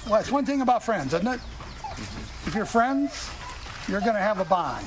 well, 0.04 0.14
that's 0.14 0.30
one 0.30 0.44
thing 0.44 0.60
about 0.60 0.82
friends, 0.82 1.14
isn't 1.14 1.26
it? 1.26 1.40
If 2.46 2.54
you're 2.54 2.64
friends, 2.64 3.30
you're 3.88 4.00
going 4.00 4.14
to 4.14 4.20
have 4.20 4.40
a 4.40 4.44
bond. 4.44 4.86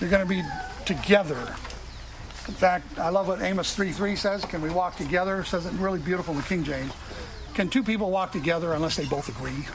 You're 0.00 0.10
going 0.10 0.22
to 0.22 0.28
be 0.28 0.42
together. 0.84 1.38
In 2.48 2.54
fact, 2.54 2.98
I 2.98 3.08
love 3.08 3.28
what 3.28 3.42
Amos 3.42 3.76
3:3 3.76 4.16
says. 4.16 4.44
Can 4.44 4.62
we 4.62 4.70
walk 4.70 4.96
together? 4.96 5.40
It 5.40 5.46
says 5.46 5.66
it 5.66 5.72
really 5.74 5.98
beautiful 5.98 6.32
in 6.34 6.40
the 6.40 6.46
King 6.46 6.64
James. 6.64 6.92
Can 7.54 7.68
two 7.68 7.82
people 7.82 8.10
walk 8.10 8.32
together 8.32 8.72
unless 8.74 8.96
they 8.96 9.06
both 9.06 9.28
agree? 9.28 9.66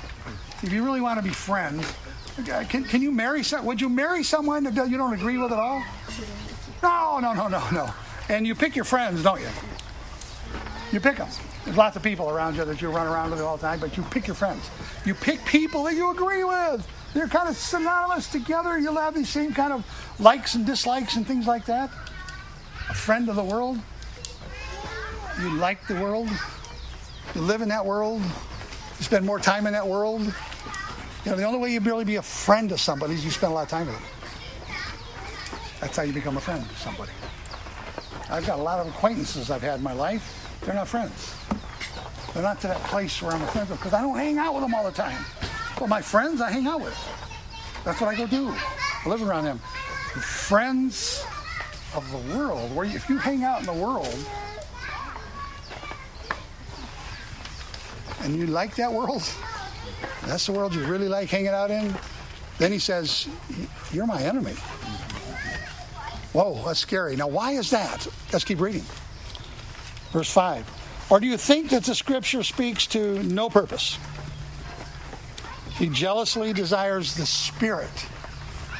if 0.62 0.72
you 0.72 0.84
really 0.84 1.00
want 1.00 1.18
to 1.18 1.24
be 1.24 1.30
friends, 1.30 1.92
uh, 2.38 2.64
can, 2.68 2.84
can 2.84 3.02
you 3.02 3.10
marry 3.10 3.42
would 3.62 3.80
you 3.80 3.88
marry 3.88 4.22
someone 4.22 4.64
that 4.64 4.88
you 4.88 4.96
don't 4.96 5.14
agree 5.14 5.38
with 5.38 5.52
at 5.52 5.58
all? 5.58 5.82
No, 6.82 7.18
no, 7.18 7.32
no, 7.32 7.48
no, 7.48 7.70
no. 7.70 7.90
And 8.28 8.46
you 8.46 8.54
pick 8.54 8.76
your 8.76 8.84
friends, 8.84 9.22
don't 9.22 9.40
you? 9.40 9.48
You 10.92 11.00
pick 11.00 11.16
them. 11.16 11.28
There's 11.64 11.76
lots 11.76 11.96
of 11.96 12.02
people 12.02 12.30
around 12.30 12.56
you 12.56 12.64
that 12.64 12.80
you 12.80 12.90
run 12.90 13.06
around 13.06 13.30
with 13.32 13.40
all 13.40 13.56
the 13.56 13.62
time, 13.62 13.80
but 13.80 13.96
you 13.96 14.02
pick 14.04 14.26
your 14.26 14.34
friends. 14.34 14.68
You 15.04 15.14
pick 15.14 15.44
people 15.44 15.84
that 15.84 15.94
you 15.94 16.10
agree 16.10 16.42
with. 16.42 16.86
They're 17.12 17.28
kind 17.28 17.48
of 17.48 17.56
synonymous 17.56 18.28
together. 18.28 18.78
You'll 18.78 18.96
have 18.96 19.14
these 19.14 19.28
same 19.28 19.52
kind 19.52 19.72
of 19.72 19.84
likes 20.18 20.54
and 20.54 20.64
dislikes 20.64 21.16
and 21.16 21.26
things 21.26 21.46
like 21.46 21.66
that. 21.66 21.90
A 22.88 22.94
friend 22.94 23.28
of 23.28 23.36
the 23.36 23.44
world. 23.44 23.78
You 25.40 25.54
like 25.56 25.86
the 25.86 25.94
world. 25.94 26.28
You 27.34 27.42
live 27.42 27.62
in 27.62 27.68
that 27.68 27.84
world. 27.84 28.22
You 28.22 29.04
spend 29.04 29.26
more 29.26 29.38
time 29.38 29.66
in 29.66 29.72
that 29.74 29.86
world. 29.86 30.22
You 31.24 31.30
know, 31.30 31.36
the 31.36 31.44
only 31.44 31.58
way 31.58 31.72
you 31.72 31.80
really 31.80 32.04
be 32.04 32.16
a 32.16 32.22
friend 32.22 32.68
to 32.70 32.78
somebody 32.78 33.14
is 33.14 33.24
you 33.24 33.30
spend 33.30 33.52
a 33.52 33.54
lot 33.54 33.64
of 33.64 33.68
time 33.68 33.86
with 33.86 33.96
them. 33.96 34.04
That's 35.80 35.96
how 35.96 36.02
you 36.04 36.12
become 36.12 36.36
a 36.36 36.40
friend 36.40 36.66
to 36.66 36.76
somebody. 36.76 37.12
I've 38.30 38.46
got 38.46 38.58
a 38.58 38.62
lot 38.62 38.78
of 38.78 38.88
acquaintances 38.88 39.50
I've 39.50 39.62
had 39.62 39.78
in 39.78 39.82
my 39.82 39.92
life. 39.92 40.39
They're 40.62 40.74
not 40.74 40.88
friends. 40.88 41.34
They're 42.32 42.42
not 42.42 42.60
to 42.60 42.68
that 42.68 42.82
place 42.84 43.20
where 43.22 43.32
I'm 43.32 43.42
a 43.42 43.46
friend 43.48 43.68
because 43.68 43.92
I 43.92 44.02
don't 44.02 44.16
hang 44.16 44.38
out 44.38 44.54
with 44.54 44.62
them 44.62 44.74
all 44.74 44.84
the 44.84 44.92
time. 44.92 45.24
But 45.78 45.88
my 45.88 46.02
friends, 46.02 46.40
I 46.40 46.50
hang 46.50 46.66
out 46.66 46.80
with. 46.80 46.96
That's 47.84 48.00
what 48.00 48.08
I 48.08 48.14
go 48.14 48.26
do. 48.26 48.54
I 49.04 49.08
live 49.08 49.22
around 49.22 49.44
them. 49.44 49.60
The 50.14 50.20
friends 50.20 51.24
of 51.94 52.08
the 52.10 52.36
world, 52.36 52.74
where 52.74 52.84
if 52.84 53.08
you 53.08 53.16
hang 53.16 53.42
out 53.42 53.60
in 53.60 53.66
the 53.66 53.72
world 53.72 54.14
and 58.20 58.36
you 58.36 58.46
like 58.46 58.76
that 58.76 58.92
world, 58.92 59.22
that's 60.26 60.46
the 60.46 60.52
world 60.52 60.74
you 60.74 60.84
really 60.84 61.08
like 61.08 61.30
hanging 61.30 61.48
out 61.48 61.70
in, 61.70 61.94
then 62.58 62.70
he 62.70 62.78
says, 62.78 63.26
You're 63.92 64.06
my 64.06 64.22
enemy. 64.22 64.54
Whoa, 66.32 66.62
that's 66.64 66.78
scary. 66.78 67.16
Now, 67.16 67.26
why 67.26 67.52
is 67.52 67.70
that? 67.70 68.06
Let's 68.32 68.44
keep 68.44 68.60
reading. 68.60 68.84
Verse 70.12 70.30
5. 70.30 71.08
Or 71.10 71.20
do 71.20 71.26
you 71.26 71.36
think 71.36 71.70
that 71.70 71.84
the 71.84 71.94
scripture 71.94 72.42
speaks 72.42 72.86
to 72.88 73.22
no 73.22 73.48
purpose? 73.48 73.98
He 75.76 75.88
jealously 75.88 76.52
desires 76.52 77.16
the 77.16 77.26
spirit 77.26 77.90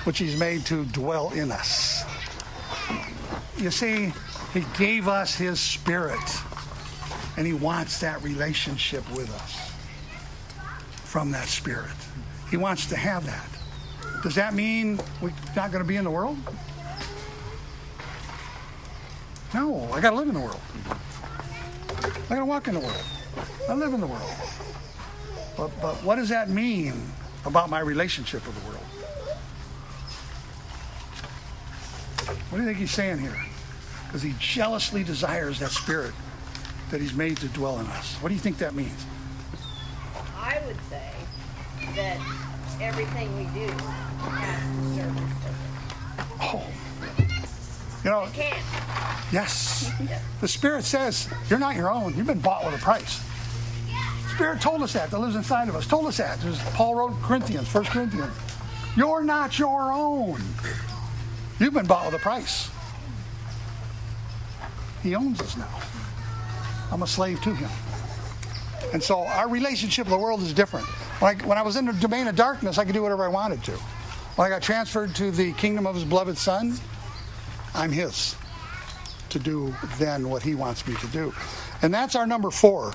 which 0.04 0.18
he's 0.18 0.38
made 0.38 0.64
to 0.66 0.84
dwell 0.86 1.30
in 1.30 1.50
us. 1.50 2.04
You 3.58 3.70
see, 3.70 4.12
he 4.54 4.64
gave 4.78 5.08
us 5.08 5.34
his 5.34 5.60
spirit, 5.60 6.18
and 7.36 7.46
he 7.46 7.52
wants 7.52 8.00
that 8.00 8.22
relationship 8.22 9.08
with 9.10 9.30
us 9.34 9.72
from 11.04 11.30
that 11.32 11.48
spirit. 11.48 11.90
He 12.50 12.56
wants 12.56 12.86
to 12.86 12.96
have 12.96 13.26
that. 13.26 13.48
Does 14.22 14.34
that 14.34 14.54
mean 14.54 14.98
we're 15.20 15.32
not 15.56 15.70
going 15.70 15.82
to 15.82 15.88
be 15.88 15.96
in 15.96 16.04
the 16.04 16.10
world? 16.10 16.38
No, 19.52 19.90
I 19.92 20.00
got 20.00 20.10
to 20.10 20.16
live 20.16 20.28
in 20.28 20.34
the 20.34 20.40
world. 20.40 20.60
I 22.04 22.34
gotta 22.34 22.44
walk 22.44 22.68
in 22.68 22.74
the 22.74 22.80
world. 22.80 23.04
I 23.68 23.74
live 23.74 23.92
in 23.92 24.00
the 24.00 24.06
world. 24.06 24.30
But, 25.56 25.70
but 25.80 25.96
what 26.02 26.16
does 26.16 26.28
that 26.30 26.48
mean 26.48 26.94
about 27.44 27.68
my 27.70 27.80
relationship 27.80 28.46
with 28.46 28.58
the 28.62 28.70
world? 28.70 28.84
What 32.48 32.58
do 32.58 32.62
you 32.64 32.68
think 32.68 32.78
he's 32.78 32.90
saying 32.90 33.18
here? 33.18 33.36
Because 34.06 34.22
he 34.22 34.34
jealously 34.38 35.04
desires 35.04 35.58
that 35.60 35.70
spirit 35.70 36.14
that 36.90 37.00
he's 37.00 37.14
made 37.14 37.36
to 37.38 37.48
dwell 37.48 37.78
in 37.78 37.86
us. 37.86 38.16
What 38.16 38.28
do 38.30 38.34
you 38.34 38.40
think 38.40 38.58
that 38.58 38.74
means? 38.74 39.06
I 40.36 40.60
would 40.66 40.78
say 40.88 41.12
that 41.94 42.18
everything 42.80 43.36
we 43.36 43.44
do 43.60 43.66
has 43.70 44.96
to 44.96 45.02
serve 45.02 45.14
his 45.14 45.38
purpose. 45.38 46.36
Oh. 46.40 46.89
You 48.04 48.10
know, 48.10 48.24
it 48.24 48.32
can. 48.32 48.56
Yes. 49.32 49.90
The 50.40 50.48
Spirit 50.48 50.84
says, 50.84 51.28
You're 51.48 51.58
not 51.58 51.76
your 51.76 51.90
own. 51.90 52.16
You've 52.16 52.26
been 52.26 52.40
bought 52.40 52.64
with 52.64 52.74
a 52.74 52.78
price. 52.78 53.22
Spirit 54.34 54.60
told 54.60 54.82
us 54.82 54.94
that, 54.94 55.10
that 55.10 55.18
lives 55.18 55.36
inside 55.36 55.68
of 55.68 55.76
us. 55.76 55.86
Told 55.86 56.06
us 56.06 56.16
that. 56.16 56.40
There's, 56.40 56.58
Paul 56.70 56.94
wrote 56.94 57.20
Corinthians, 57.22 57.68
First 57.68 57.90
Corinthians. 57.90 58.32
You're 58.96 59.22
not 59.22 59.58
your 59.58 59.92
own. 59.92 60.40
You've 61.58 61.74
been 61.74 61.86
bought 61.86 62.06
with 62.06 62.14
a 62.14 62.22
price. 62.22 62.70
He 65.02 65.14
owns 65.14 65.40
us 65.40 65.56
now. 65.56 65.80
I'm 66.90 67.02
a 67.02 67.06
slave 67.06 67.40
to 67.42 67.54
him. 67.54 67.70
And 68.92 69.02
so 69.02 69.26
our 69.26 69.48
relationship 69.48 70.06
with 70.06 70.12
the 70.12 70.18
world 70.18 70.40
is 70.40 70.52
different. 70.52 70.86
When 71.20 71.38
I, 71.38 71.46
when 71.46 71.58
I 71.58 71.62
was 71.62 71.76
in 71.76 71.84
the 71.84 71.92
domain 71.92 72.26
of 72.26 72.34
darkness, 72.34 72.78
I 72.78 72.84
could 72.84 72.94
do 72.94 73.02
whatever 73.02 73.24
I 73.24 73.28
wanted 73.28 73.62
to. 73.64 73.72
When 73.72 74.46
I 74.46 74.48
got 74.48 74.62
transferred 74.62 75.14
to 75.16 75.30
the 75.30 75.52
kingdom 75.52 75.86
of 75.86 75.94
his 75.94 76.04
beloved 76.04 76.38
son, 76.38 76.78
I'm 77.74 77.92
his 77.92 78.36
to 79.30 79.38
do 79.38 79.74
then 79.98 80.28
what 80.28 80.42
he 80.42 80.54
wants 80.54 80.86
me 80.86 80.94
to 80.96 81.06
do. 81.08 81.32
And 81.82 81.92
that's 81.94 82.14
our 82.14 82.26
number 82.26 82.50
four 82.50 82.92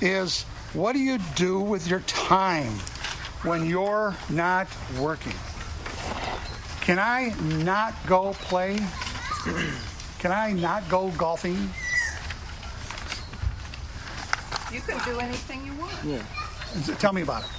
is 0.00 0.42
what 0.74 0.92
do 0.92 0.98
you 0.98 1.18
do 1.34 1.60
with 1.60 1.88
your 1.88 2.00
time 2.00 2.72
when 3.42 3.66
you're 3.66 4.14
not 4.28 4.68
working? 4.98 5.32
Can 6.82 6.98
I 6.98 7.34
not 7.62 7.94
go 8.06 8.32
play? 8.34 8.78
Can 10.18 10.32
I 10.32 10.52
not 10.52 10.88
go 10.88 11.10
golfing? 11.16 11.70
You 14.72 14.80
can 14.80 15.02
do 15.04 15.18
anything 15.20 15.64
you 15.64 15.72
want. 15.74 15.94
Yeah. 16.04 16.22
Tell 16.96 17.12
me 17.12 17.22
about 17.22 17.44
it. 17.44 17.50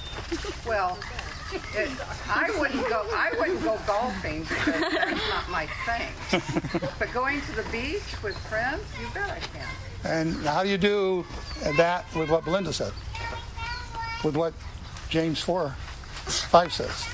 Well, 0.66 0.98
it, 1.00 1.19
I 1.52 2.50
wouldn't 2.58 2.88
go. 2.88 3.06
I 3.12 3.32
wouldn't 3.38 3.62
go 3.62 3.78
golfing 3.86 4.42
because 4.42 4.80
that's 4.80 5.28
not 5.28 5.50
my 5.50 5.66
thing. 5.84 6.40
but 6.98 7.12
going 7.12 7.40
to 7.40 7.56
the 7.56 7.64
beach 7.70 8.22
with 8.22 8.36
friends, 8.48 8.82
you 9.00 9.08
bet 9.12 9.30
I 9.30 9.40
can. 9.40 9.68
And 10.04 10.36
how 10.46 10.62
do 10.62 10.68
you 10.68 10.78
do 10.78 11.26
that 11.76 12.04
with 12.14 12.30
what 12.30 12.44
Belinda 12.44 12.72
said? 12.72 12.92
With 14.24 14.36
what 14.36 14.54
James 15.08 15.40
4 15.40 15.70
5 15.70 16.72
says? 16.72 17.06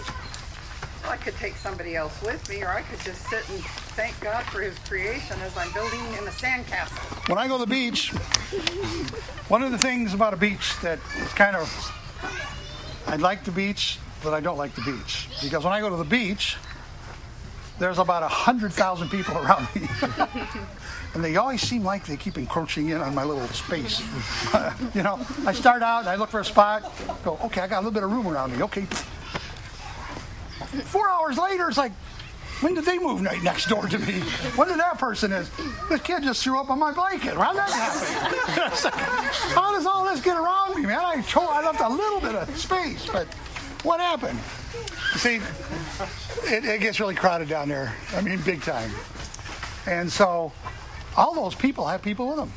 I 1.09 1.17
could 1.17 1.37
take 1.37 1.57
somebody 1.57 1.95
else 1.97 2.21
with 2.23 2.49
me, 2.49 2.63
or 2.63 2.69
I 2.69 2.83
could 2.83 3.01
just 3.01 3.23
sit 3.29 3.49
and 3.49 3.61
thank 3.95 4.19
God 4.21 4.45
for 4.47 4.61
His 4.61 4.77
creation 4.81 5.41
as 5.41 5.57
I'm 5.57 5.73
building 5.73 6.01
in 6.01 6.27
a 6.27 6.33
sandcastle. 6.33 7.29
When 7.29 7.39
I 7.39 7.49
go 7.49 7.59
to 7.59 7.65
the 7.65 7.71
beach, 7.71 8.11
one 9.49 9.63
of 9.63 9.71
the 9.71 9.79
things 9.79 10.15
about 10.15 10.35
a 10.35 10.37
beach 10.37 10.75
that 10.83 10.99
is 11.19 11.33
kind 11.33 11.57
of, 11.57 11.71
I 13.07 13.17
like 13.17 13.45
the 13.45 13.53
beach, 13.53 13.99
but 14.27 14.35
I 14.35 14.41
don't 14.41 14.59
like 14.59 14.75
the 14.75 14.81
beach. 14.81 15.29
Because 15.41 15.63
when 15.63 15.73
I 15.73 15.79
go 15.79 15.89
to 15.89 15.95
the 15.95 16.05
beach, 16.05 16.57
there's 17.79 17.99
about 17.99 18.23
100,000 18.23 19.09
people 19.09 19.39
around 19.39 19.69
me. 19.73 19.89
and 21.15 21.23
they 21.23 21.37
always 21.37 21.63
seem 21.63 21.85
like 21.85 22.05
they 22.07 22.17
keep 22.17 22.37
encroaching 22.37 22.89
in 22.89 23.01
on 23.01 23.15
my 23.15 23.23
little 23.23 23.47
space. 23.49 24.01
you 24.95 25.05
know, 25.05 25.25
I 25.47 25.53
start 25.53 25.83
out 25.85 26.01
and 26.01 26.09
I 26.09 26.17
look 26.17 26.31
for 26.31 26.41
a 26.41 26.45
spot, 26.45 26.93
go, 27.25 27.39
okay, 27.45 27.61
I 27.61 27.69
got 27.69 27.77
a 27.77 27.83
little 27.83 27.93
bit 27.93 28.03
of 28.03 28.11
room 28.11 28.27
around 28.27 28.53
me. 28.53 28.65
Okay. 28.65 28.83
Four 30.87 31.09
hours 31.09 31.39
later, 31.39 31.69
it's 31.69 31.79
like, 31.79 31.93
when 32.63 32.75
did 32.75 32.85
they 32.85 32.99
move 32.99 33.23
right 33.23 33.41
next 33.45 33.69
door 33.69 33.87
to 33.87 33.99
me? 33.99 34.23
When 34.57 34.67
did 34.67 34.81
that 34.81 34.99
person 34.99 35.31
is? 35.31 35.49
This 35.89 36.01
kid 36.01 36.25
just 36.25 36.43
threw 36.43 36.59
up 36.59 36.69
on 36.69 36.81
my 36.81 36.91
blanket. 36.91 37.35
How 37.35 37.53
that 37.53 37.71
happen? 37.71 38.91
how 39.55 39.73
does 39.73 39.87
all 39.87 40.05
this 40.05 40.21
get 40.21 40.37
around 40.37 40.75
me, 40.75 40.83
man? 40.87 40.99
I, 40.99 41.21
told, 41.21 41.49
I 41.51 41.63
left 41.63 41.81
a 41.81 41.89
little 41.89 42.21
bit 42.21 42.35
of 42.35 42.59
space, 42.59 43.07
but 43.07 43.29
what 43.87 44.01
happened? 44.01 44.39
See, 45.15 45.37
it, 46.53 46.65
it 46.65 46.81
gets 46.81 46.99
really 46.99 47.15
crowded 47.15 47.49
down 47.49 47.69
there. 47.69 47.95
I 48.17 48.21
mean, 48.21 48.41
big 48.43 48.61
time. 48.63 48.91
And 49.87 50.11
so, 50.11 50.53
all 51.17 51.35
those 51.35 51.55
people 51.55 51.87
have 51.87 52.03
people 52.03 52.27
with 52.27 52.37
them. 52.37 52.53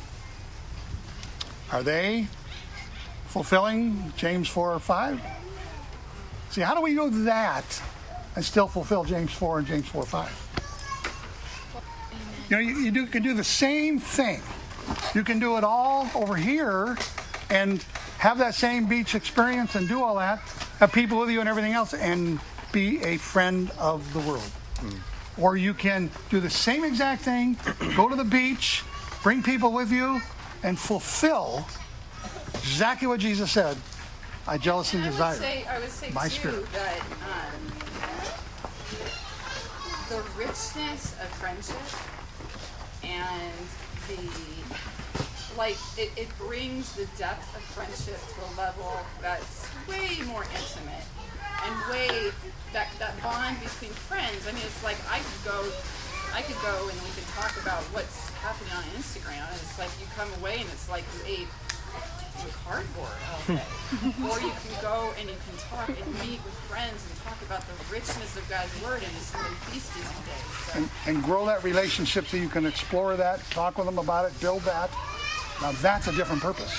Are 1.70 1.84
they 1.84 2.26
fulfilling 3.28 4.12
James 4.16 4.48
4 4.48 4.74
or 4.74 4.80
5? 4.80 5.20
See, 6.50 6.62
how 6.62 6.74
do 6.74 6.80
we 6.80 6.94
do 6.96 7.24
that 7.24 7.80
and 8.34 8.44
still 8.44 8.66
fulfill 8.66 9.04
James 9.04 9.32
4 9.32 9.60
and 9.60 9.68
James 9.68 9.86
4 9.86 10.02
5? 10.02 10.46
You 12.50 12.56
know, 12.56 12.62
you, 12.62 12.74
you 12.78 12.90
do, 12.90 13.06
can 13.06 13.22
do 13.22 13.34
the 13.34 13.44
same 13.44 14.00
thing. 14.00 14.42
You 15.14 15.22
can 15.22 15.38
do 15.38 15.56
it 15.56 15.62
all 15.62 16.10
over 16.16 16.34
here 16.34 16.98
and 17.50 17.84
have 18.20 18.36
that 18.36 18.54
same 18.54 18.84
beach 18.84 19.14
experience 19.14 19.76
and 19.76 19.88
do 19.88 20.04
all 20.04 20.16
that, 20.16 20.40
have 20.78 20.92
people 20.92 21.18
with 21.18 21.30
you 21.30 21.40
and 21.40 21.48
everything 21.48 21.72
else, 21.72 21.94
and 21.94 22.38
be 22.70 23.02
a 23.02 23.16
friend 23.16 23.70
of 23.78 24.12
the 24.12 24.18
world. 24.20 24.50
Or 25.38 25.56
you 25.56 25.72
can 25.72 26.10
do 26.28 26.38
the 26.38 26.50
same 26.50 26.84
exact 26.84 27.22
thing, 27.22 27.56
go 27.96 28.10
to 28.10 28.16
the 28.16 28.24
beach, 28.24 28.84
bring 29.22 29.42
people 29.42 29.72
with 29.72 29.90
you, 29.90 30.20
and 30.62 30.78
fulfill 30.78 31.66
exactly 32.52 33.08
what 33.08 33.20
Jesus 33.20 33.50
said. 33.50 33.78
I 34.46 34.58
jealously 34.58 35.00
I 35.00 35.04
would 35.04 35.10
desire 35.12 35.36
say, 35.36 35.64
I 35.64 35.78
would 35.78 35.88
say 35.88 36.10
my 36.10 36.24
too 36.24 36.30
spirit. 36.30 36.72
that 36.72 37.00
um, 37.24 37.72
the 40.10 40.22
richness 40.38 41.14
of 41.22 41.28
friendship 41.40 41.76
and 43.02 43.52
the 44.08 44.99
like 45.56 45.76
it, 45.96 46.10
it 46.16 46.28
brings 46.38 46.92
the 46.94 47.06
depth 47.18 47.54
of 47.56 47.62
friendship 47.74 48.18
to 48.18 48.38
a 48.42 48.50
level 48.60 48.92
that's 49.20 49.66
way 49.88 50.18
more 50.26 50.44
intimate 50.54 51.06
and 51.66 51.72
way 51.92 52.30
that 52.72 52.88
that 52.98 53.14
bond 53.22 53.58
between 53.60 53.90
friends. 54.08 54.46
I 54.46 54.52
mean, 54.52 54.64
it's 54.64 54.82
like 54.84 54.98
I 55.10 55.18
could 55.18 55.42
go, 55.44 55.58
I 56.34 56.42
could 56.42 56.60
go 56.62 56.88
and 56.88 56.96
we 57.02 57.10
could 57.14 57.28
talk 57.34 57.52
about 57.62 57.82
what's 57.92 58.30
happening 58.40 58.72
on 58.72 58.84
Instagram, 58.96 59.44
and 59.44 59.58
it's 59.60 59.78
like 59.78 59.90
you 60.00 60.06
come 60.16 60.28
away 60.40 60.60
and 60.60 60.68
it's 60.70 60.88
like 60.88 61.04
you 61.18 61.42
ate 61.42 61.50
cardboard 62.64 63.18
all 63.28 63.54
day. 63.54 63.62
or 64.24 64.40
you 64.40 64.52
can 64.62 64.74
go 64.80 65.12
and 65.18 65.28
you 65.28 65.36
can 65.36 65.56
talk 65.68 65.88
and 65.88 66.06
meet 66.20 66.40
with 66.44 66.54
friends 66.70 67.04
and 67.04 67.20
talk 67.24 67.36
about 67.42 67.60
the 67.66 67.74
richness 67.92 68.36
of 68.36 68.48
God's 68.48 68.72
word 68.82 69.02
and 69.02 69.12
it's 69.16 69.34
really 69.34 69.54
feasting 69.68 70.02
all 70.06 70.22
day. 70.24 70.40
So. 70.64 70.78
and, 70.78 71.16
and 71.16 71.24
grow 71.24 71.44
that 71.46 71.62
relationship 71.64 72.26
so 72.26 72.36
you 72.36 72.48
can 72.48 72.64
explore 72.64 73.16
that, 73.16 73.42
talk 73.50 73.76
with 73.76 73.86
them 73.86 73.98
about 73.98 74.24
it, 74.24 74.40
build 74.40 74.62
that. 74.62 74.90
Now 75.60 75.72
that's 75.72 76.06
a 76.08 76.12
different 76.12 76.42
purpose. 76.42 76.72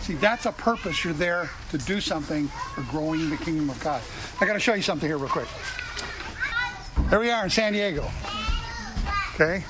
See, 0.00 0.14
that's 0.14 0.46
a 0.46 0.52
purpose. 0.52 1.04
You're 1.04 1.12
there 1.12 1.50
to 1.70 1.78
do 1.78 2.00
something 2.00 2.48
for 2.48 2.82
growing 2.82 3.30
the 3.30 3.36
kingdom 3.36 3.70
of 3.70 3.80
God. 3.82 4.02
I 4.40 4.46
got 4.46 4.52
to 4.54 4.60
show 4.60 4.74
you 4.74 4.82
something 4.82 5.08
here 5.08 5.18
real 5.18 5.28
quick. 5.28 5.46
Here 7.10 7.20
we 7.20 7.30
are 7.30 7.44
in 7.44 7.50
San 7.50 7.72
Diego. 7.72 8.10
Okay? 9.34 9.64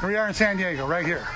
Here 0.00 0.08
we 0.08 0.16
are 0.16 0.28
in 0.28 0.34
San 0.34 0.56
Diego, 0.56 0.86
right 0.86 1.06
here. 1.06 1.26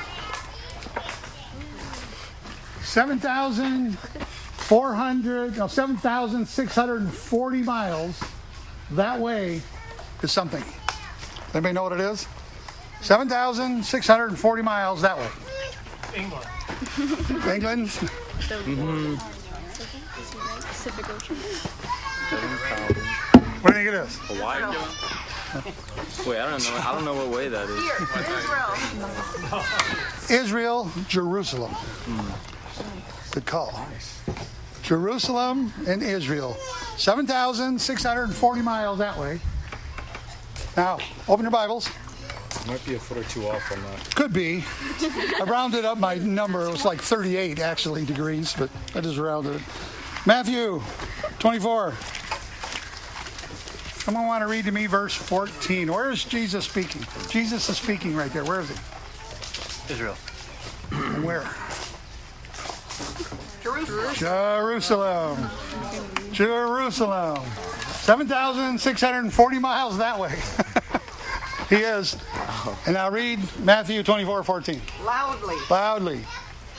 7,400, 2.83 5.57
no, 5.57 5.67
7,640 5.69 7.63
miles 7.63 8.21
that 8.93 9.21
way 9.21 9.61
is 10.23 10.33
something. 10.33 10.65
Anybody 11.55 11.75
know 11.75 11.85
what 11.85 11.93
it 11.93 12.01
is? 12.01 12.27
7,640 13.03 14.63
miles 14.63 15.03
that 15.03 15.17
way. 15.17 15.29
England. 16.15 16.47
England? 17.47 17.89
Mm-hmm. 17.89 19.15
Pacific 20.69 21.09
Ocean. 21.11 21.37
What 23.61 23.75
do 23.75 23.81
you 23.81 23.85
think 23.85 23.89
it 23.89 24.07
is? 24.07 24.19
Hawaii? 24.23 24.63
Wait, 26.27 26.39
I 26.39 26.51
don't 26.51 26.63
know. 26.63 26.77
I 26.77 26.93
don't 26.95 27.05
know 27.05 27.15
what 27.15 27.29
way 27.29 27.49
that 27.49 27.69
is. 30.29 30.31
Israel, 30.31 30.91
Jerusalem. 31.09 31.75
Good 33.33 33.47
call. 33.47 33.87
Jerusalem 34.83 35.73
and 35.87 36.03
Israel. 36.03 36.57
7,640 36.97 38.63
miles 38.63 38.99
that 38.99 39.19
way. 39.19 39.41
Now, 40.77 40.99
open 41.29 41.45
your 41.45 41.51
Bibles. 41.51 41.89
Might 42.67 42.85
be 42.85 42.95
a 42.95 42.99
foot 42.99 43.19
or 43.19 43.25
two 43.25 43.49
off 43.49 43.73
on 43.73 43.83
that. 43.83 44.15
Could 44.15 44.33
be. 44.33 44.65
I 45.41 45.45
rounded 45.47 45.85
up 45.85 45.99
my 45.99 46.17
number. 46.17 46.65
It 46.67 46.71
was 46.71 46.85
like 46.85 47.01
38 47.01 47.59
actually 47.59 48.05
degrees, 48.05 48.55
but 48.57 48.71
I 48.95 49.01
just 49.01 49.19
rounded 49.19 49.57
it. 49.57 49.63
Matthew 50.27 50.83
24. 51.39 51.95
Someone 53.95 54.27
want 54.27 54.43
to 54.43 54.47
read 54.47 54.65
to 54.65 54.73
me 54.73 54.87
verse 54.87 55.15
14. 55.15 55.93
Where 55.93 56.11
is 56.11 56.25
Jesus 56.25 56.65
speaking? 56.65 57.05
Jesus 57.29 57.69
is 57.69 57.77
speaking 57.77 58.15
right 58.15 58.33
there. 58.33 58.45
Where 58.45 58.61
is 58.61 58.69
he? 58.69 58.75
Israel. 59.93 60.17
And 60.91 61.25
where? 61.25 61.49
Jerusalem. 63.63 64.15
Jerusalem. 64.15 65.51
Jerusalem. 66.33 67.45
7,640 68.01 69.59
miles 69.59 69.99
that 69.99 70.19
way. 70.19 70.35
he 71.69 71.77
is. 71.77 72.17
And 72.87 72.95
now 72.95 73.11
read 73.11 73.41
Matthew 73.61 74.03
24 74.03 74.43
14. 74.43 74.81
Loudly. 75.05 75.57
Loudly. 75.69 76.25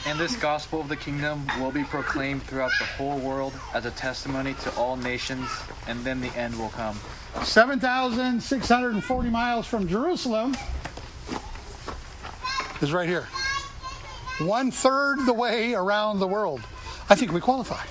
And 0.07 0.19
this 0.19 0.35
gospel 0.35 0.81
of 0.81 0.89
the 0.89 0.95
kingdom 0.95 1.45
will 1.59 1.71
be 1.71 1.83
proclaimed 1.83 2.41
throughout 2.43 2.71
the 2.79 2.85
whole 2.85 3.19
world 3.19 3.53
as 3.73 3.85
a 3.85 3.91
testimony 3.91 4.55
to 4.55 4.73
all 4.75 4.95
nations, 4.95 5.47
and 5.87 6.03
then 6.03 6.19
the 6.21 6.35
end 6.35 6.57
will 6.57 6.69
come. 6.69 6.97
7,640 7.43 9.29
miles 9.29 9.67
from 9.67 9.87
Jerusalem 9.87 10.55
is 12.81 12.91
right 12.91 13.07
here. 13.07 13.27
One 14.39 14.71
third 14.71 15.25
the 15.27 15.33
way 15.33 15.75
around 15.75 16.19
the 16.19 16.27
world. 16.27 16.61
I 17.07 17.15
think 17.15 17.31
we 17.31 17.39
qualify. 17.39 17.85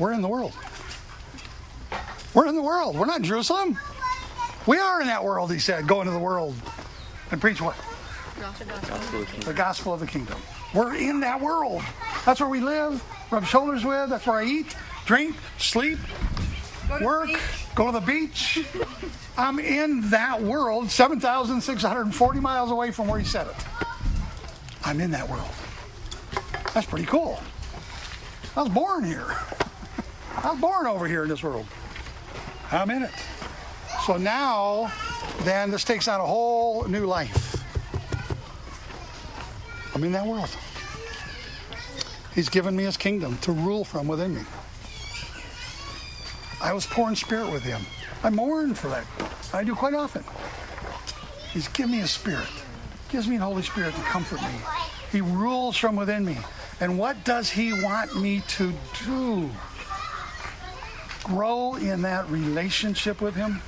We're 0.00 0.12
in 0.12 0.20
the 0.20 0.28
world. 0.28 0.52
We're 2.34 2.48
in 2.48 2.56
the 2.56 2.62
world. 2.62 2.98
We're 2.98 3.06
not 3.06 3.18
in 3.18 3.24
Jerusalem. 3.24 3.78
We 4.66 4.78
are 4.78 5.00
in 5.00 5.06
that 5.06 5.22
world, 5.22 5.52
he 5.52 5.58
said. 5.58 5.86
Go 5.86 6.00
into 6.00 6.12
the 6.12 6.18
world 6.18 6.54
and 7.30 7.40
preach 7.40 7.60
what? 7.60 7.76
The 9.44 9.54
gospel 9.54 9.94
of 9.94 10.00
the 10.00 10.06
kingdom. 10.06 10.38
We're 10.74 10.94
in 10.96 11.20
that 11.20 11.40
world. 11.40 11.82
That's 12.24 12.40
where 12.40 12.48
we 12.48 12.60
live, 12.60 13.02
rub 13.30 13.44
shoulders 13.46 13.84
with. 13.84 14.10
That's 14.10 14.26
where 14.26 14.38
I 14.38 14.44
eat, 14.44 14.76
drink, 15.06 15.36
sleep, 15.58 15.98
work, 17.00 17.30
go 17.74 17.86
to 17.86 17.92
the 17.92 18.00
beach. 18.00 18.66
I'm 19.38 19.58
in 19.58 20.10
that 20.10 20.42
world, 20.42 20.90
7,640 20.90 22.40
miles 22.40 22.70
away 22.70 22.90
from 22.90 23.06
where 23.06 23.18
he 23.18 23.24
said 23.24 23.46
it. 23.46 23.56
I'm 24.84 25.00
in 25.00 25.10
that 25.12 25.28
world. 25.28 25.48
That's 26.74 26.86
pretty 26.86 27.06
cool. 27.06 27.40
I 28.56 28.62
was 28.62 28.70
born 28.70 29.04
here. 29.04 29.36
I 30.36 30.50
was 30.50 30.60
born 30.60 30.86
over 30.86 31.06
here 31.06 31.22
in 31.22 31.28
this 31.28 31.42
world. 31.42 31.66
I'm 32.72 32.90
in 32.90 33.02
it. 33.02 33.10
So 34.06 34.16
now, 34.16 34.92
then, 35.40 35.72
this 35.72 35.82
takes 35.82 36.06
on 36.06 36.20
a 36.20 36.24
whole 36.24 36.84
new 36.84 37.06
life. 37.06 37.56
I'm 39.96 40.04
in 40.04 40.12
that 40.12 40.24
world. 40.24 40.56
He's 42.32 42.48
given 42.48 42.76
me 42.76 42.84
his 42.84 42.96
kingdom 42.96 43.36
to 43.38 43.50
rule 43.50 43.84
from 43.84 44.06
within 44.06 44.36
me. 44.36 44.42
I 46.62 46.72
was 46.72 46.86
poor 46.86 47.08
in 47.08 47.16
spirit 47.16 47.50
with 47.50 47.64
him. 47.64 47.82
I 48.22 48.30
mourn 48.30 48.74
for 48.74 48.86
that. 48.90 49.06
I 49.52 49.64
do 49.64 49.74
quite 49.74 49.94
often. 49.94 50.22
He's 51.52 51.66
given 51.66 51.90
me 51.90 51.98
his 51.98 52.12
spirit. 52.12 52.46
gives 53.08 53.26
me 53.26 53.38
the 53.38 53.44
Holy 53.44 53.64
Spirit 53.64 53.92
to 53.96 54.00
comfort 54.02 54.40
me. 54.40 54.54
He 55.10 55.20
rules 55.20 55.76
from 55.76 55.96
within 55.96 56.24
me. 56.24 56.38
And 56.78 56.96
what 56.96 57.24
does 57.24 57.50
He 57.50 57.72
want 57.72 58.14
me 58.14 58.44
to 58.50 58.72
do? 59.04 59.50
Grow 61.24 61.74
in 61.74 62.02
that 62.02 62.30
relationship 62.30 63.20
with 63.20 63.34
Him, 63.34 63.60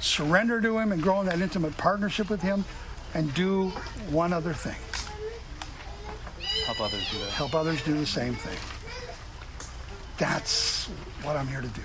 surrender 0.00 0.60
to 0.60 0.78
Him, 0.78 0.92
and 0.92 1.02
grow 1.02 1.20
in 1.20 1.26
that 1.26 1.40
intimate 1.40 1.76
partnership 1.76 2.30
with 2.30 2.42
Him, 2.42 2.64
and 3.14 3.32
do 3.34 3.68
one 4.10 4.32
other 4.32 4.52
thing 4.52 4.76
Help 6.66 6.80
others 6.80 7.10
do 7.10 7.18
that. 7.18 7.30
help 7.30 7.54
others 7.54 7.82
do 7.84 7.94
the 7.94 8.06
same 8.06 8.34
thing. 8.34 8.58
That's 10.18 10.86
what 11.22 11.36
I'm 11.36 11.46
here 11.46 11.60
to 11.60 11.68
do. 11.68 11.82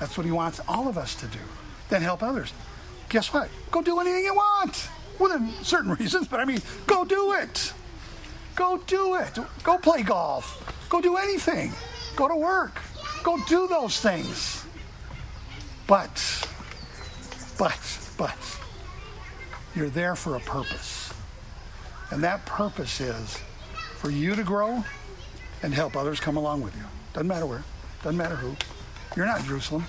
That's 0.00 0.16
what 0.16 0.26
he 0.26 0.32
wants 0.32 0.60
all 0.66 0.88
of 0.88 0.98
us 0.98 1.14
to 1.16 1.26
do. 1.26 1.38
Then 1.88 2.02
help 2.02 2.22
others. 2.22 2.52
Guess 3.08 3.32
what? 3.32 3.48
Go 3.70 3.82
do 3.82 4.00
anything 4.00 4.24
you 4.24 4.34
want. 4.34 4.88
Within 5.18 5.52
certain 5.62 5.94
reasons, 6.00 6.26
but 6.26 6.40
I 6.40 6.44
mean, 6.44 6.60
go 6.86 7.04
do 7.04 7.32
it. 7.34 7.72
Go 8.54 8.78
do 8.86 9.14
it. 9.16 9.38
Go 9.62 9.78
play 9.78 10.02
golf. 10.02 10.86
Go 10.88 11.00
do 11.00 11.16
anything. 11.16 11.72
Go 12.16 12.28
to 12.28 12.36
work. 12.36 12.80
Go 13.22 13.38
do 13.46 13.68
those 13.68 14.00
things. 14.00 14.64
But, 15.86 16.48
but, 17.62 17.98
but, 18.18 18.36
you're 19.76 19.88
there 19.88 20.16
for 20.16 20.34
a 20.34 20.40
purpose. 20.40 21.14
And 22.10 22.20
that 22.24 22.44
purpose 22.44 23.00
is 23.00 23.38
for 23.98 24.10
you 24.10 24.34
to 24.34 24.42
grow 24.42 24.84
and 25.62 25.72
help 25.72 25.96
others 25.96 26.18
come 26.18 26.36
along 26.36 26.62
with 26.62 26.74
you. 26.74 26.82
Doesn't 27.12 27.28
matter 27.28 27.46
where, 27.46 27.62
doesn't 28.02 28.16
matter 28.16 28.34
who. 28.34 28.56
You're 29.14 29.26
not 29.26 29.44
Jerusalem. 29.44 29.84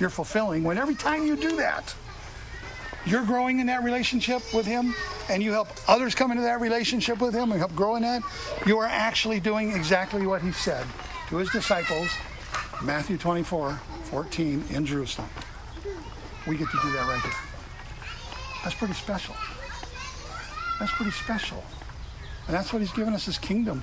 You're 0.00 0.08
fulfilling 0.08 0.64
when 0.64 0.78
every 0.78 0.94
time 0.94 1.26
you 1.26 1.36
do 1.36 1.54
that, 1.56 1.94
you're 3.04 3.26
growing 3.26 3.60
in 3.60 3.66
that 3.66 3.84
relationship 3.84 4.54
with 4.54 4.64
Him 4.64 4.94
and 5.28 5.42
you 5.42 5.52
help 5.52 5.68
others 5.88 6.14
come 6.14 6.30
into 6.30 6.44
that 6.44 6.62
relationship 6.62 7.20
with 7.20 7.34
Him 7.34 7.52
and 7.52 7.58
help 7.58 7.74
grow 7.74 7.96
in 7.96 8.02
that, 8.04 8.22
you 8.64 8.78
are 8.78 8.86
actually 8.86 9.38
doing 9.38 9.72
exactly 9.72 10.26
what 10.26 10.40
He 10.40 10.52
said 10.52 10.86
to 11.28 11.36
His 11.36 11.50
disciples, 11.50 12.08
Matthew 12.82 13.18
24, 13.18 13.78
14, 14.04 14.64
in 14.70 14.86
Jerusalem. 14.86 15.28
We 16.46 16.56
get 16.56 16.68
to 16.70 16.78
do 16.82 16.90
that 16.92 17.06
right 17.06 17.22
there. 17.22 17.32
That's 18.64 18.74
pretty 18.74 18.94
special. 18.94 19.34
That's 20.78 20.92
pretty 20.92 21.12
special. 21.12 21.62
And 22.46 22.56
that's 22.56 22.72
what 22.72 22.80
He's 22.82 22.92
given 22.92 23.14
us 23.14 23.26
His 23.26 23.38
kingdom. 23.38 23.82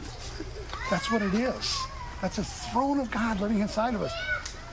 That's 0.90 1.12
what 1.12 1.22
it 1.22 1.34
is. 1.34 1.78
That's 2.22 2.38
a 2.38 2.44
throne 2.44 3.00
of 3.00 3.10
God 3.12 3.40
living 3.40 3.60
inside 3.60 3.94
of 3.94 4.02
us. 4.02 4.12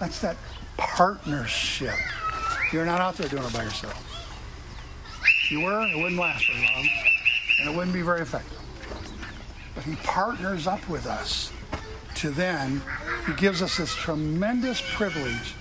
That's 0.00 0.20
that 0.20 0.36
partnership. 0.76 1.94
You're 2.72 2.86
not 2.86 3.00
out 3.00 3.16
there 3.16 3.28
doing 3.28 3.44
it 3.44 3.52
by 3.52 3.62
yourself. 3.62 4.02
If 5.44 5.52
you 5.52 5.60
were, 5.60 5.86
it 5.86 5.96
wouldn't 5.96 6.20
last 6.20 6.46
very 6.48 6.60
long, 6.60 6.88
and 7.60 7.70
it 7.70 7.76
wouldn't 7.76 7.94
be 7.94 8.02
very 8.02 8.22
effective. 8.22 8.58
But 9.74 9.84
He 9.84 9.94
partners 9.96 10.66
up 10.66 10.86
with 10.88 11.06
us 11.06 11.52
to 12.16 12.30
then, 12.30 12.82
He 13.26 13.34
gives 13.34 13.62
us 13.62 13.76
this 13.76 13.94
tremendous 13.94 14.82
privilege. 14.94 15.54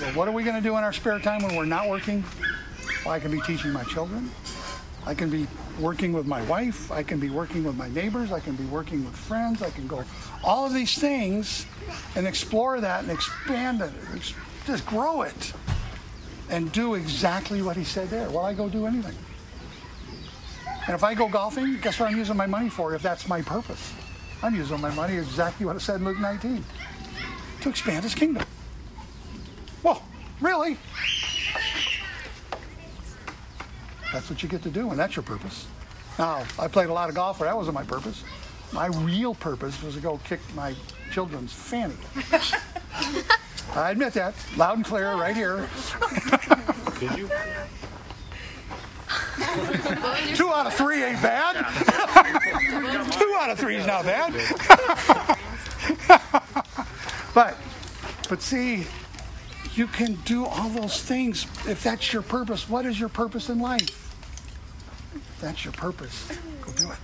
Well, 0.00 0.12
what 0.14 0.28
are 0.28 0.32
we 0.32 0.42
going 0.42 0.56
to 0.56 0.62
do 0.62 0.76
in 0.76 0.82
our 0.82 0.92
spare 0.92 1.20
time 1.20 1.42
when 1.42 1.54
we're 1.54 1.64
not 1.64 1.88
working? 1.88 2.24
Well, 3.04 3.14
I 3.14 3.20
can 3.20 3.30
be 3.30 3.40
teaching 3.42 3.72
my 3.72 3.84
children. 3.84 4.28
I 5.06 5.14
can 5.14 5.30
be 5.30 5.46
working 5.78 6.12
with 6.12 6.26
my 6.26 6.42
wife. 6.42 6.90
I 6.90 7.04
can 7.04 7.20
be 7.20 7.30
working 7.30 7.62
with 7.62 7.76
my 7.76 7.88
neighbors. 7.90 8.32
I 8.32 8.40
can 8.40 8.56
be 8.56 8.64
working 8.64 9.04
with 9.04 9.14
friends. 9.14 9.62
I 9.62 9.70
can 9.70 9.86
go 9.86 10.02
all 10.42 10.66
of 10.66 10.74
these 10.74 10.98
things 10.98 11.64
and 12.16 12.26
explore 12.26 12.80
that 12.80 13.04
and 13.04 13.12
expand 13.12 13.82
it. 13.82 13.92
Just 14.66 14.84
grow 14.84 15.22
it 15.22 15.52
and 16.50 16.72
do 16.72 16.94
exactly 16.94 17.62
what 17.62 17.76
he 17.76 17.84
said 17.84 18.08
there. 18.08 18.28
Well, 18.30 18.44
I 18.44 18.52
go 18.52 18.68
do 18.68 18.86
anything. 18.86 19.16
And 20.86 20.94
if 20.94 21.04
I 21.04 21.14
go 21.14 21.28
golfing, 21.28 21.78
guess 21.80 22.00
what 22.00 22.10
I'm 22.10 22.16
using 22.16 22.36
my 22.36 22.46
money 22.46 22.68
for 22.68 22.94
if 22.96 23.02
that's 23.02 23.28
my 23.28 23.42
purpose? 23.42 23.92
I'm 24.42 24.56
using 24.56 24.80
my 24.80 24.92
money 24.94 25.18
exactly 25.18 25.66
what 25.66 25.76
it 25.76 25.80
said 25.80 26.00
in 26.00 26.04
Luke 26.04 26.18
19 26.18 26.64
to 27.60 27.68
expand 27.68 28.02
his 28.02 28.14
kingdom. 28.14 28.44
Well, 29.84 30.02
really? 30.40 30.78
That's 34.12 34.30
what 34.30 34.42
you 34.42 34.48
get 34.48 34.62
to 34.62 34.70
do, 34.70 34.90
and 34.90 34.98
that's 34.98 35.14
your 35.14 35.22
purpose. 35.22 35.66
Now, 36.18 36.44
I 36.58 36.68
played 36.68 36.88
a 36.88 36.92
lot 36.92 37.10
of 37.10 37.14
golf, 37.14 37.38
but 37.38 37.44
that 37.44 37.56
wasn't 37.56 37.74
my 37.74 37.84
purpose. 37.84 38.24
My 38.72 38.86
real 38.86 39.34
purpose 39.34 39.80
was 39.82 39.94
to 39.94 40.00
go 40.00 40.18
kick 40.24 40.40
my 40.56 40.74
children's 41.12 41.52
fanny. 41.52 41.94
I 43.74 43.90
admit 43.90 44.14
that, 44.14 44.34
loud 44.56 44.78
and 44.78 44.86
clear, 44.86 45.12
right 45.14 45.36
here. 45.36 45.68
Did 46.98 47.18
you? 47.18 47.28
Two 50.34 50.48
out 50.48 50.66
of 50.66 50.74
three 50.74 51.02
ain't 51.02 51.20
bad. 51.20 51.56
Two 53.12 53.36
out 53.38 53.50
of 53.50 53.58
three 53.58 53.76
is 53.76 53.86
not 53.86 54.04
bad. 54.04 54.32
but, 57.34 57.56
but 58.28 58.40
see, 58.40 58.86
you 59.76 59.86
can 59.86 60.14
do 60.24 60.44
all 60.44 60.68
those 60.68 61.02
things 61.02 61.44
if 61.66 61.82
that's 61.82 62.12
your 62.12 62.22
purpose. 62.22 62.68
What 62.68 62.86
is 62.86 62.98
your 62.98 63.08
purpose 63.08 63.48
in 63.48 63.58
life? 63.58 64.14
If 65.14 65.40
that's 65.40 65.64
your 65.64 65.72
purpose, 65.72 66.28
go 66.60 66.72
do 66.72 66.90
it. 66.90 66.98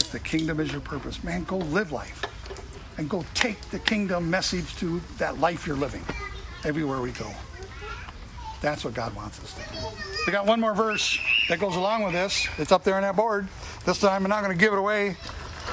If 0.00 0.10
the 0.12 0.20
kingdom 0.20 0.60
is 0.60 0.70
your 0.70 0.80
purpose, 0.80 1.22
man, 1.24 1.44
go 1.44 1.58
live 1.58 1.92
life 1.92 2.24
and 2.98 3.08
go 3.08 3.24
take 3.34 3.60
the 3.70 3.78
kingdom 3.78 4.30
message 4.30 4.76
to 4.76 5.00
that 5.18 5.38
life 5.38 5.66
you're 5.66 5.76
living 5.76 6.02
everywhere 6.64 7.00
we 7.00 7.10
go. 7.12 7.30
That's 8.60 8.84
what 8.84 8.94
God 8.94 9.14
wants 9.14 9.42
us 9.42 9.52
to 9.54 9.60
do. 9.72 9.86
We 10.26 10.32
got 10.32 10.46
one 10.46 10.60
more 10.60 10.74
verse 10.74 11.18
that 11.48 11.60
goes 11.60 11.76
along 11.76 12.04
with 12.04 12.12
this. 12.12 12.48
It's 12.58 12.72
up 12.72 12.84
there 12.84 12.96
on 12.96 13.02
that 13.02 13.16
board. 13.16 13.48
This 13.84 14.00
time 14.00 14.24
I'm 14.24 14.30
not 14.30 14.42
going 14.42 14.56
to 14.56 14.60
give 14.60 14.72
it 14.72 14.78
away 14.78 15.16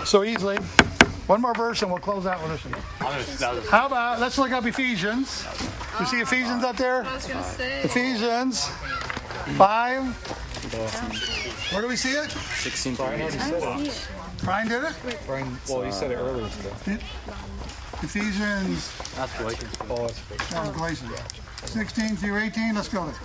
so 0.05 0.23
easily. 0.23 0.57
One 1.27 1.41
more 1.41 1.53
verse 1.53 1.81
and 1.81 1.89
we'll 1.89 2.01
close 2.01 2.25
out 2.25 2.41
with 2.43 2.61
this. 2.63 2.71
How 3.69 3.85
about, 3.85 4.19
let's 4.19 4.37
look 4.37 4.51
up 4.51 4.65
Ephesians. 4.65 5.45
You 5.99 6.05
see 6.07 6.21
Ephesians 6.21 6.63
up 6.63 6.75
there? 6.75 7.03
I 7.03 7.15
was 7.15 7.27
gonna 7.27 7.43
say. 7.43 7.83
Ephesians 7.83 8.67
5. 9.57 10.03
Where 11.71 11.81
do 11.81 11.87
we 11.87 11.95
see 11.95 12.13
it? 12.13 12.31
16 12.31 12.95
Brian 12.95 13.21
already 13.21 13.37
said 13.37 13.85
it. 13.85 14.07
Brian 14.43 14.67
did 14.67 14.83
it? 14.83 14.95
Brian, 15.27 15.57
well, 15.69 15.83
he 15.83 15.91
said 15.91 16.11
it 16.11 16.15
earlier 16.15 16.49
today. 16.49 16.99
Ephesians 18.01 18.91
That's 19.15 19.37
Galatians. 19.37 19.77
Oh, 19.89 20.07
that's 20.07 20.49
That 20.49 20.67
oh, 20.67 20.71
Galatians. 20.71 21.11
16 21.65 22.15
through 22.17 22.37
18, 22.37 22.75
let's 22.75 22.89
go 22.89 23.05
there. 23.05 23.15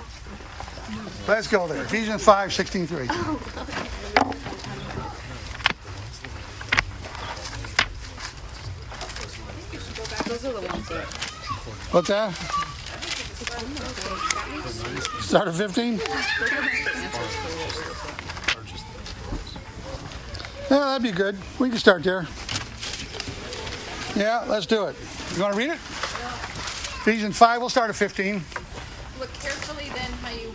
Let's 1.26 1.48
go 1.48 1.66
there. 1.66 1.82
Ephesians 1.82 2.22
5, 2.22 2.52
16 2.52 2.86
through 2.86 3.02
18. 3.04 3.16
Those 10.26 10.44
are 10.44 10.52
the 10.52 10.66
ones 10.66 10.88
that. 10.88 11.27
What's 11.90 12.08
that? 12.08 12.32
Start 15.20 15.48
at 15.48 15.54
15? 15.54 16.00
Yeah, 20.70 20.78
that'd 20.80 21.02
be 21.02 21.12
good. 21.12 21.38
We 21.58 21.70
can 21.70 21.78
start 21.78 22.02
there. 22.04 22.26
Yeah, 24.14 24.44
let's 24.48 24.66
do 24.66 24.86
it. 24.86 24.96
You 25.34 25.42
want 25.42 25.54
to 25.54 25.58
read 25.58 25.70
it? 25.70 25.78
Ephesians 27.00 27.38
5, 27.38 27.60
we'll 27.60 27.68
start 27.70 27.88
at 27.88 27.96
15. 27.96 28.42
Look 29.18 29.32
carefully 29.34 29.90
then 29.94 30.07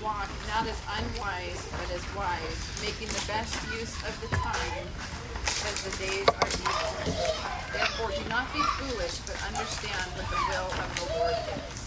walk, 0.03 0.29
not 0.51 0.67
as 0.67 0.75
unwise, 0.99 1.63
but 1.71 1.89
as 1.95 2.03
wise, 2.13 2.59
making 2.83 3.07
the 3.07 3.23
best 3.25 3.55
use 3.71 3.95
of 4.03 4.13
the 4.19 4.27
time, 4.35 4.85
as 5.63 5.81
the 5.87 5.95
days 5.97 6.27
are 6.27 6.47
evil. 6.51 6.91
Therefore, 7.71 8.11
do 8.11 8.27
not 8.27 8.51
be 8.53 8.59
foolish, 8.77 9.23
but 9.23 9.39
understand 9.47 10.11
what 10.19 10.27
the 10.27 10.35
will 10.51 10.67
of 10.75 10.87
the 10.99 11.05
Lord 11.17 11.39
is. 11.55 11.79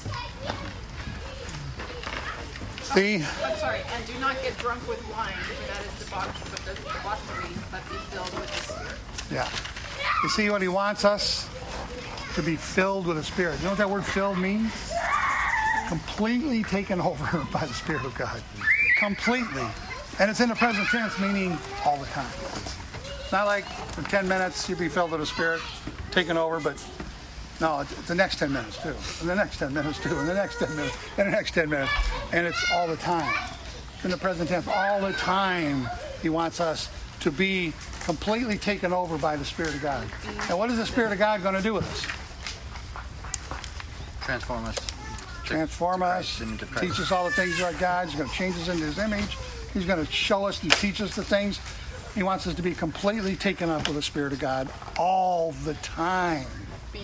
See? 2.94 3.16
I'm 3.44 3.56
sorry, 3.58 3.80
and 3.94 4.06
do 4.06 4.18
not 4.18 4.40
get 4.42 4.56
drunk 4.58 4.88
with 4.88 5.02
wine, 5.12 5.36
for 5.44 5.66
that 5.68 5.84
is 5.84 5.92
debauch, 6.00 6.32
but 6.50 6.64
debauchery, 6.64 7.52
but 7.70 7.82
be 7.90 7.96
filled 8.08 8.32
with 8.40 8.48
the 8.48 8.62
Spirit. 8.72 8.98
Yeah. 9.30 9.48
You 10.22 10.28
see 10.30 10.48
what 10.50 10.62
he 10.62 10.68
wants 10.68 11.04
us? 11.04 11.48
To 12.34 12.42
be 12.42 12.56
filled 12.56 13.06
with 13.06 13.16
the 13.16 13.24
Spirit. 13.24 13.58
You 13.58 13.64
know 13.64 13.70
what 13.70 13.78
that 13.78 13.90
word 13.90 14.04
filled 14.04 14.38
means? 14.38 14.72
Completely 15.88 16.62
taken 16.64 17.00
over 17.10 17.46
by 17.52 17.64
the 17.64 17.74
Spirit 17.74 18.04
of 18.04 18.14
God. 18.14 18.42
Completely. 18.98 19.66
And 20.18 20.30
it's 20.30 20.40
in 20.40 20.48
the 20.48 20.54
present 20.54 20.88
tense, 20.88 21.18
meaning 21.18 21.58
all 21.84 21.98
the 21.98 22.06
time. 22.06 22.30
It's 23.20 23.32
not 23.32 23.46
like 23.46 23.64
for 23.64 24.02
10 24.02 24.26
minutes 24.26 24.68
you'd 24.68 24.78
be 24.78 24.88
filled 24.88 25.10
with 25.10 25.20
the 25.20 25.26
Spirit, 25.26 25.60
taken 26.10 26.36
over, 26.36 26.60
but 26.60 26.82
no, 27.60 27.80
it's 27.80 27.94
the 28.02 28.14
next 28.14 28.38
10 28.38 28.52
minutes 28.52 28.82
too. 28.82 28.94
And 29.20 29.28
the 29.28 29.34
next 29.34 29.58
10 29.58 29.72
minutes 29.72 29.98
too. 29.98 30.16
And 30.16 30.28
the 30.28 30.34
next 30.34 30.58
10 30.58 30.76
minutes. 30.76 30.96
And 31.16 31.26
the 31.28 31.32
next 31.32 31.52
10 31.52 31.70
minutes. 31.70 31.92
And 32.32 32.46
it's 32.46 32.70
all 32.72 32.86
the 32.86 32.96
time. 32.96 33.34
In 34.04 34.10
the 34.10 34.16
present 34.16 34.48
tense. 34.48 34.68
All 34.68 35.00
the 35.00 35.12
time 35.14 35.88
he 36.22 36.28
wants 36.28 36.60
us 36.60 36.88
to 37.20 37.30
be 37.30 37.72
completely 38.04 38.58
taken 38.58 38.92
over 38.92 39.18
by 39.18 39.36
the 39.36 39.44
Spirit 39.44 39.74
of 39.74 39.82
God. 39.82 40.06
And 40.48 40.58
what 40.58 40.70
is 40.70 40.76
the 40.76 40.86
Spirit 40.86 41.12
of 41.12 41.18
God 41.18 41.42
going 41.42 41.54
to 41.54 41.62
do 41.62 41.72
with 41.72 41.84
us? 41.90 42.06
Transform 44.24 44.64
us. 44.66 44.95
Transform 45.46 46.02
us, 46.02 46.40
into 46.40 46.66
Christ. 46.66 46.82
teach 46.82 47.00
us 47.00 47.12
all 47.12 47.24
the 47.24 47.30
things 47.30 47.58
about 47.60 47.78
God. 47.78 48.08
He's 48.08 48.16
going 48.16 48.28
to 48.28 48.34
change 48.34 48.56
us 48.56 48.68
into 48.68 48.84
his 48.84 48.98
image. 48.98 49.36
He's 49.72 49.86
going 49.86 50.04
to 50.04 50.10
show 50.10 50.44
us 50.44 50.62
and 50.62 50.72
teach 50.72 51.00
us 51.00 51.14
the 51.14 51.22
things. 51.22 51.60
He 52.16 52.22
wants 52.24 52.46
us 52.46 52.54
to 52.54 52.62
be 52.62 52.74
completely 52.74 53.36
taken 53.36 53.70
up 53.70 53.86
with 53.86 53.96
the 53.96 54.02
Spirit 54.02 54.32
of 54.32 54.40
God 54.40 54.68
all 54.98 55.52
the 55.64 55.74
time. 55.74 56.46
Be, 56.92 57.00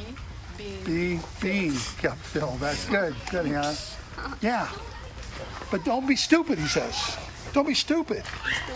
be. 0.58 0.76
Be, 0.84 1.20
being 1.40 1.74
kept 1.98 2.16
filled. 2.16 2.58
That's 2.58 2.88
good. 2.88 3.14
Good, 3.30 3.46
Hannah. 3.46 3.76
Yeah. 4.40 4.68
But 5.70 5.84
don't 5.84 6.08
be 6.08 6.16
stupid, 6.16 6.58
he 6.58 6.66
says. 6.66 7.16
Don't 7.52 7.66
be 7.66 7.74
stupid. 7.74 8.24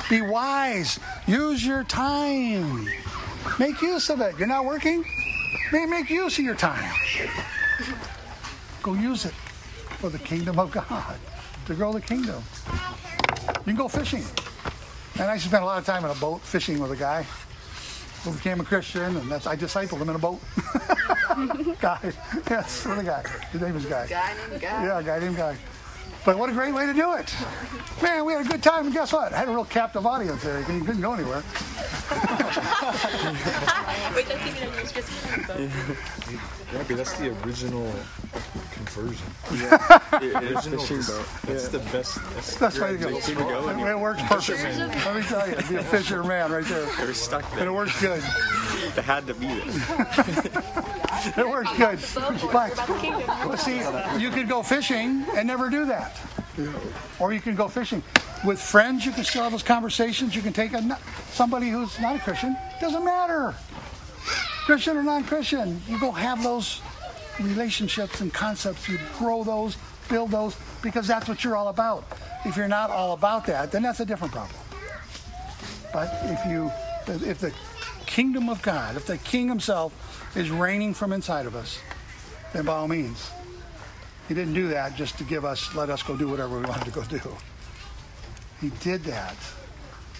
Be 0.08 0.20
wise. 0.20 1.00
Use 1.26 1.66
your 1.66 1.82
time. 1.82 2.88
Make 3.58 3.82
use 3.82 4.10
of 4.10 4.20
it. 4.20 4.38
You're 4.38 4.46
not 4.46 4.64
working? 4.64 5.04
Make, 5.72 5.88
make 5.88 6.10
use 6.10 6.38
of 6.38 6.44
your 6.44 6.54
time. 6.54 6.92
Go 8.82 8.94
use 8.94 9.24
it 9.24 9.34
for 9.96 10.10
the 10.10 10.18
kingdom 10.18 10.58
of 10.58 10.70
God, 10.70 11.16
to 11.66 11.74
grow 11.74 11.92
the 11.92 12.00
kingdom. 12.00 12.42
You 13.48 13.64
can 13.64 13.76
go 13.76 13.88
fishing. 13.88 14.24
And 15.18 15.30
I 15.30 15.38
spent 15.38 15.62
a 15.62 15.66
lot 15.66 15.78
of 15.78 15.86
time 15.86 16.04
in 16.04 16.10
a 16.10 16.14
boat 16.14 16.42
fishing 16.42 16.78
with 16.78 16.92
a 16.92 16.96
guy 16.96 17.26
who 18.22 18.32
became 18.32 18.60
a 18.60 18.64
Christian, 18.64 19.16
and 19.16 19.30
that's 19.30 19.46
I 19.46 19.56
discipled 19.56 19.98
him 19.98 20.10
in 20.10 20.16
a 20.16 20.18
boat. 20.18 20.40
guy, 21.80 22.12
yes, 22.50 22.86
what 22.86 22.98
a 22.98 23.02
guy. 23.02 23.22
His 23.52 23.60
name 23.60 23.76
is 23.76 23.86
Guy. 23.86 24.06
Guy 24.06 24.34
named 24.48 24.60
Guy. 24.60 24.84
Yeah, 24.84 24.98
a 24.98 25.02
guy 25.02 25.18
named 25.18 25.36
Guy. 25.36 25.56
But 26.24 26.38
what 26.38 26.50
a 26.50 26.52
great 26.52 26.74
way 26.74 26.86
to 26.86 26.92
do 26.92 27.14
it. 27.14 27.32
Man, 28.02 28.24
we 28.24 28.32
had 28.32 28.44
a 28.44 28.48
good 28.48 28.62
time, 28.62 28.86
and 28.86 28.94
guess 28.94 29.12
what? 29.12 29.32
I 29.32 29.38
had 29.38 29.48
a 29.48 29.52
real 29.52 29.64
captive 29.64 30.04
audience 30.04 30.42
there. 30.42 30.58
You 30.58 30.80
couldn't 30.84 31.00
go 31.00 31.14
anywhere. 31.14 31.42
Wait, 34.14 34.26
that's 34.26 34.46
even 34.46 34.68
a 34.68 34.82
just 34.92 35.08
Yeah, 36.72 36.84
but 36.86 36.96
that's 36.96 37.12
the 37.18 37.30
original 37.44 37.92
conversion. 38.96 39.26
Yeah. 39.52 40.38
original, 40.40 40.80
Fishing 40.80 41.02
boat. 41.02 41.26
That's 41.46 41.64
Yeah. 41.64 41.70
the 41.70 41.78
best. 41.92 42.18
That's, 42.34 42.56
That's 42.56 42.76
your 42.76 42.84
way 42.86 42.92
to 42.92 42.98
go. 42.98 43.08
idea. 43.08 43.86
It, 43.86 43.90
it 43.90 43.98
works 43.98 44.22
perfectly. 44.22 44.76
Let 44.76 45.16
me 45.16 45.22
tell 45.22 45.48
you, 45.48 45.56
be 45.68 45.76
a 45.76 45.82
fisherman 45.84 46.52
right 46.52 46.64
there. 46.64 46.86
They 46.98 47.06
were 47.06 47.14
stuck 47.14 47.42
there. 47.42 47.50
And 47.52 47.60
there. 47.60 47.68
it 47.68 47.72
works 47.72 48.00
good. 48.00 48.22
They 48.94 49.02
had 49.02 49.26
to 49.26 49.34
be 49.34 49.46
there. 49.46 50.72
It 51.36 51.48
works 51.48 51.70
good. 51.76 51.98
But 52.52 53.56
see, 53.56 53.78
you 54.22 54.30
could 54.30 54.48
go 54.48 54.62
fishing 54.62 55.24
and 55.34 55.48
never 55.48 55.68
do 55.68 55.84
that. 55.86 56.16
Or 57.18 57.32
you 57.32 57.40
can 57.40 57.56
go 57.56 57.66
fishing. 57.68 58.02
With 58.44 58.60
friends, 58.60 59.04
you 59.04 59.10
can 59.12 59.24
still 59.24 59.42
have 59.42 59.50
those 59.50 59.62
conversations. 59.64 60.36
You 60.36 60.42
can 60.42 60.52
take 60.52 60.72
a, 60.72 60.98
somebody 61.30 61.68
who's 61.70 61.98
not 62.00 62.16
a 62.16 62.18
Christian. 62.20 62.56
Doesn't 62.80 63.04
matter. 63.04 63.54
Christian 64.66 64.96
or 64.96 65.02
non-Christian. 65.02 65.80
You 65.88 65.98
go 65.98 66.12
have 66.12 66.42
those 66.44 66.80
relationships 67.40 68.20
and 68.20 68.32
concepts. 68.32 68.88
You 68.88 68.98
grow 69.18 69.44
those, 69.44 69.76
build 70.08 70.30
those, 70.30 70.56
because 70.82 71.06
that's 71.06 71.28
what 71.28 71.44
you're 71.44 71.56
all 71.56 71.68
about. 71.68 72.04
If 72.44 72.56
you're 72.56 72.68
not 72.68 72.90
all 72.90 73.12
about 73.12 73.46
that, 73.46 73.72
then 73.72 73.82
that's 73.82 74.00
a 74.00 74.04
different 74.04 74.32
problem. 74.32 74.58
But 75.92 76.10
if 76.24 76.46
you, 76.46 76.70
if 77.28 77.38
the 77.38 77.52
kingdom 78.06 78.48
of 78.48 78.62
God, 78.62 78.96
if 78.96 79.06
the 79.06 79.18
King 79.18 79.48
Himself 79.48 80.36
is 80.36 80.50
reigning 80.50 80.94
from 80.94 81.12
inside 81.12 81.46
of 81.46 81.56
us, 81.56 81.78
then 82.52 82.64
by 82.64 82.74
all 82.74 82.88
means, 82.88 83.30
He 84.28 84.34
didn't 84.34 84.54
do 84.54 84.68
that 84.68 84.96
just 84.96 85.18
to 85.18 85.24
give 85.24 85.44
us, 85.44 85.74
let 85.74 85.90
us 85.90 86.02
go 86.02 86.16
do 86.16 86.28
whatever 86.28 86.58
we 86.58 86.64
wanted 86.64 86.84
to 86.84 86.90
go 86.90 87.02
do. 87.04 87.20
He 88.60 88.70
did 88.80 89.04
that 89.04 89.36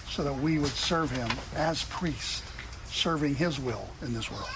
so 0.09 0.23
that 0.23 0.33
we 0.33 0.59
would 0.59 0.71
serve 0.71 1.11
Him 1.11 1.29
as 1.55 1.83
priests, 1.85 2.43
serving 2.87 3.35
His 3.35 3.59
will 3.59 3.87
in 4.01 4.13
this 4.13 4.29
world. 4.31 4.49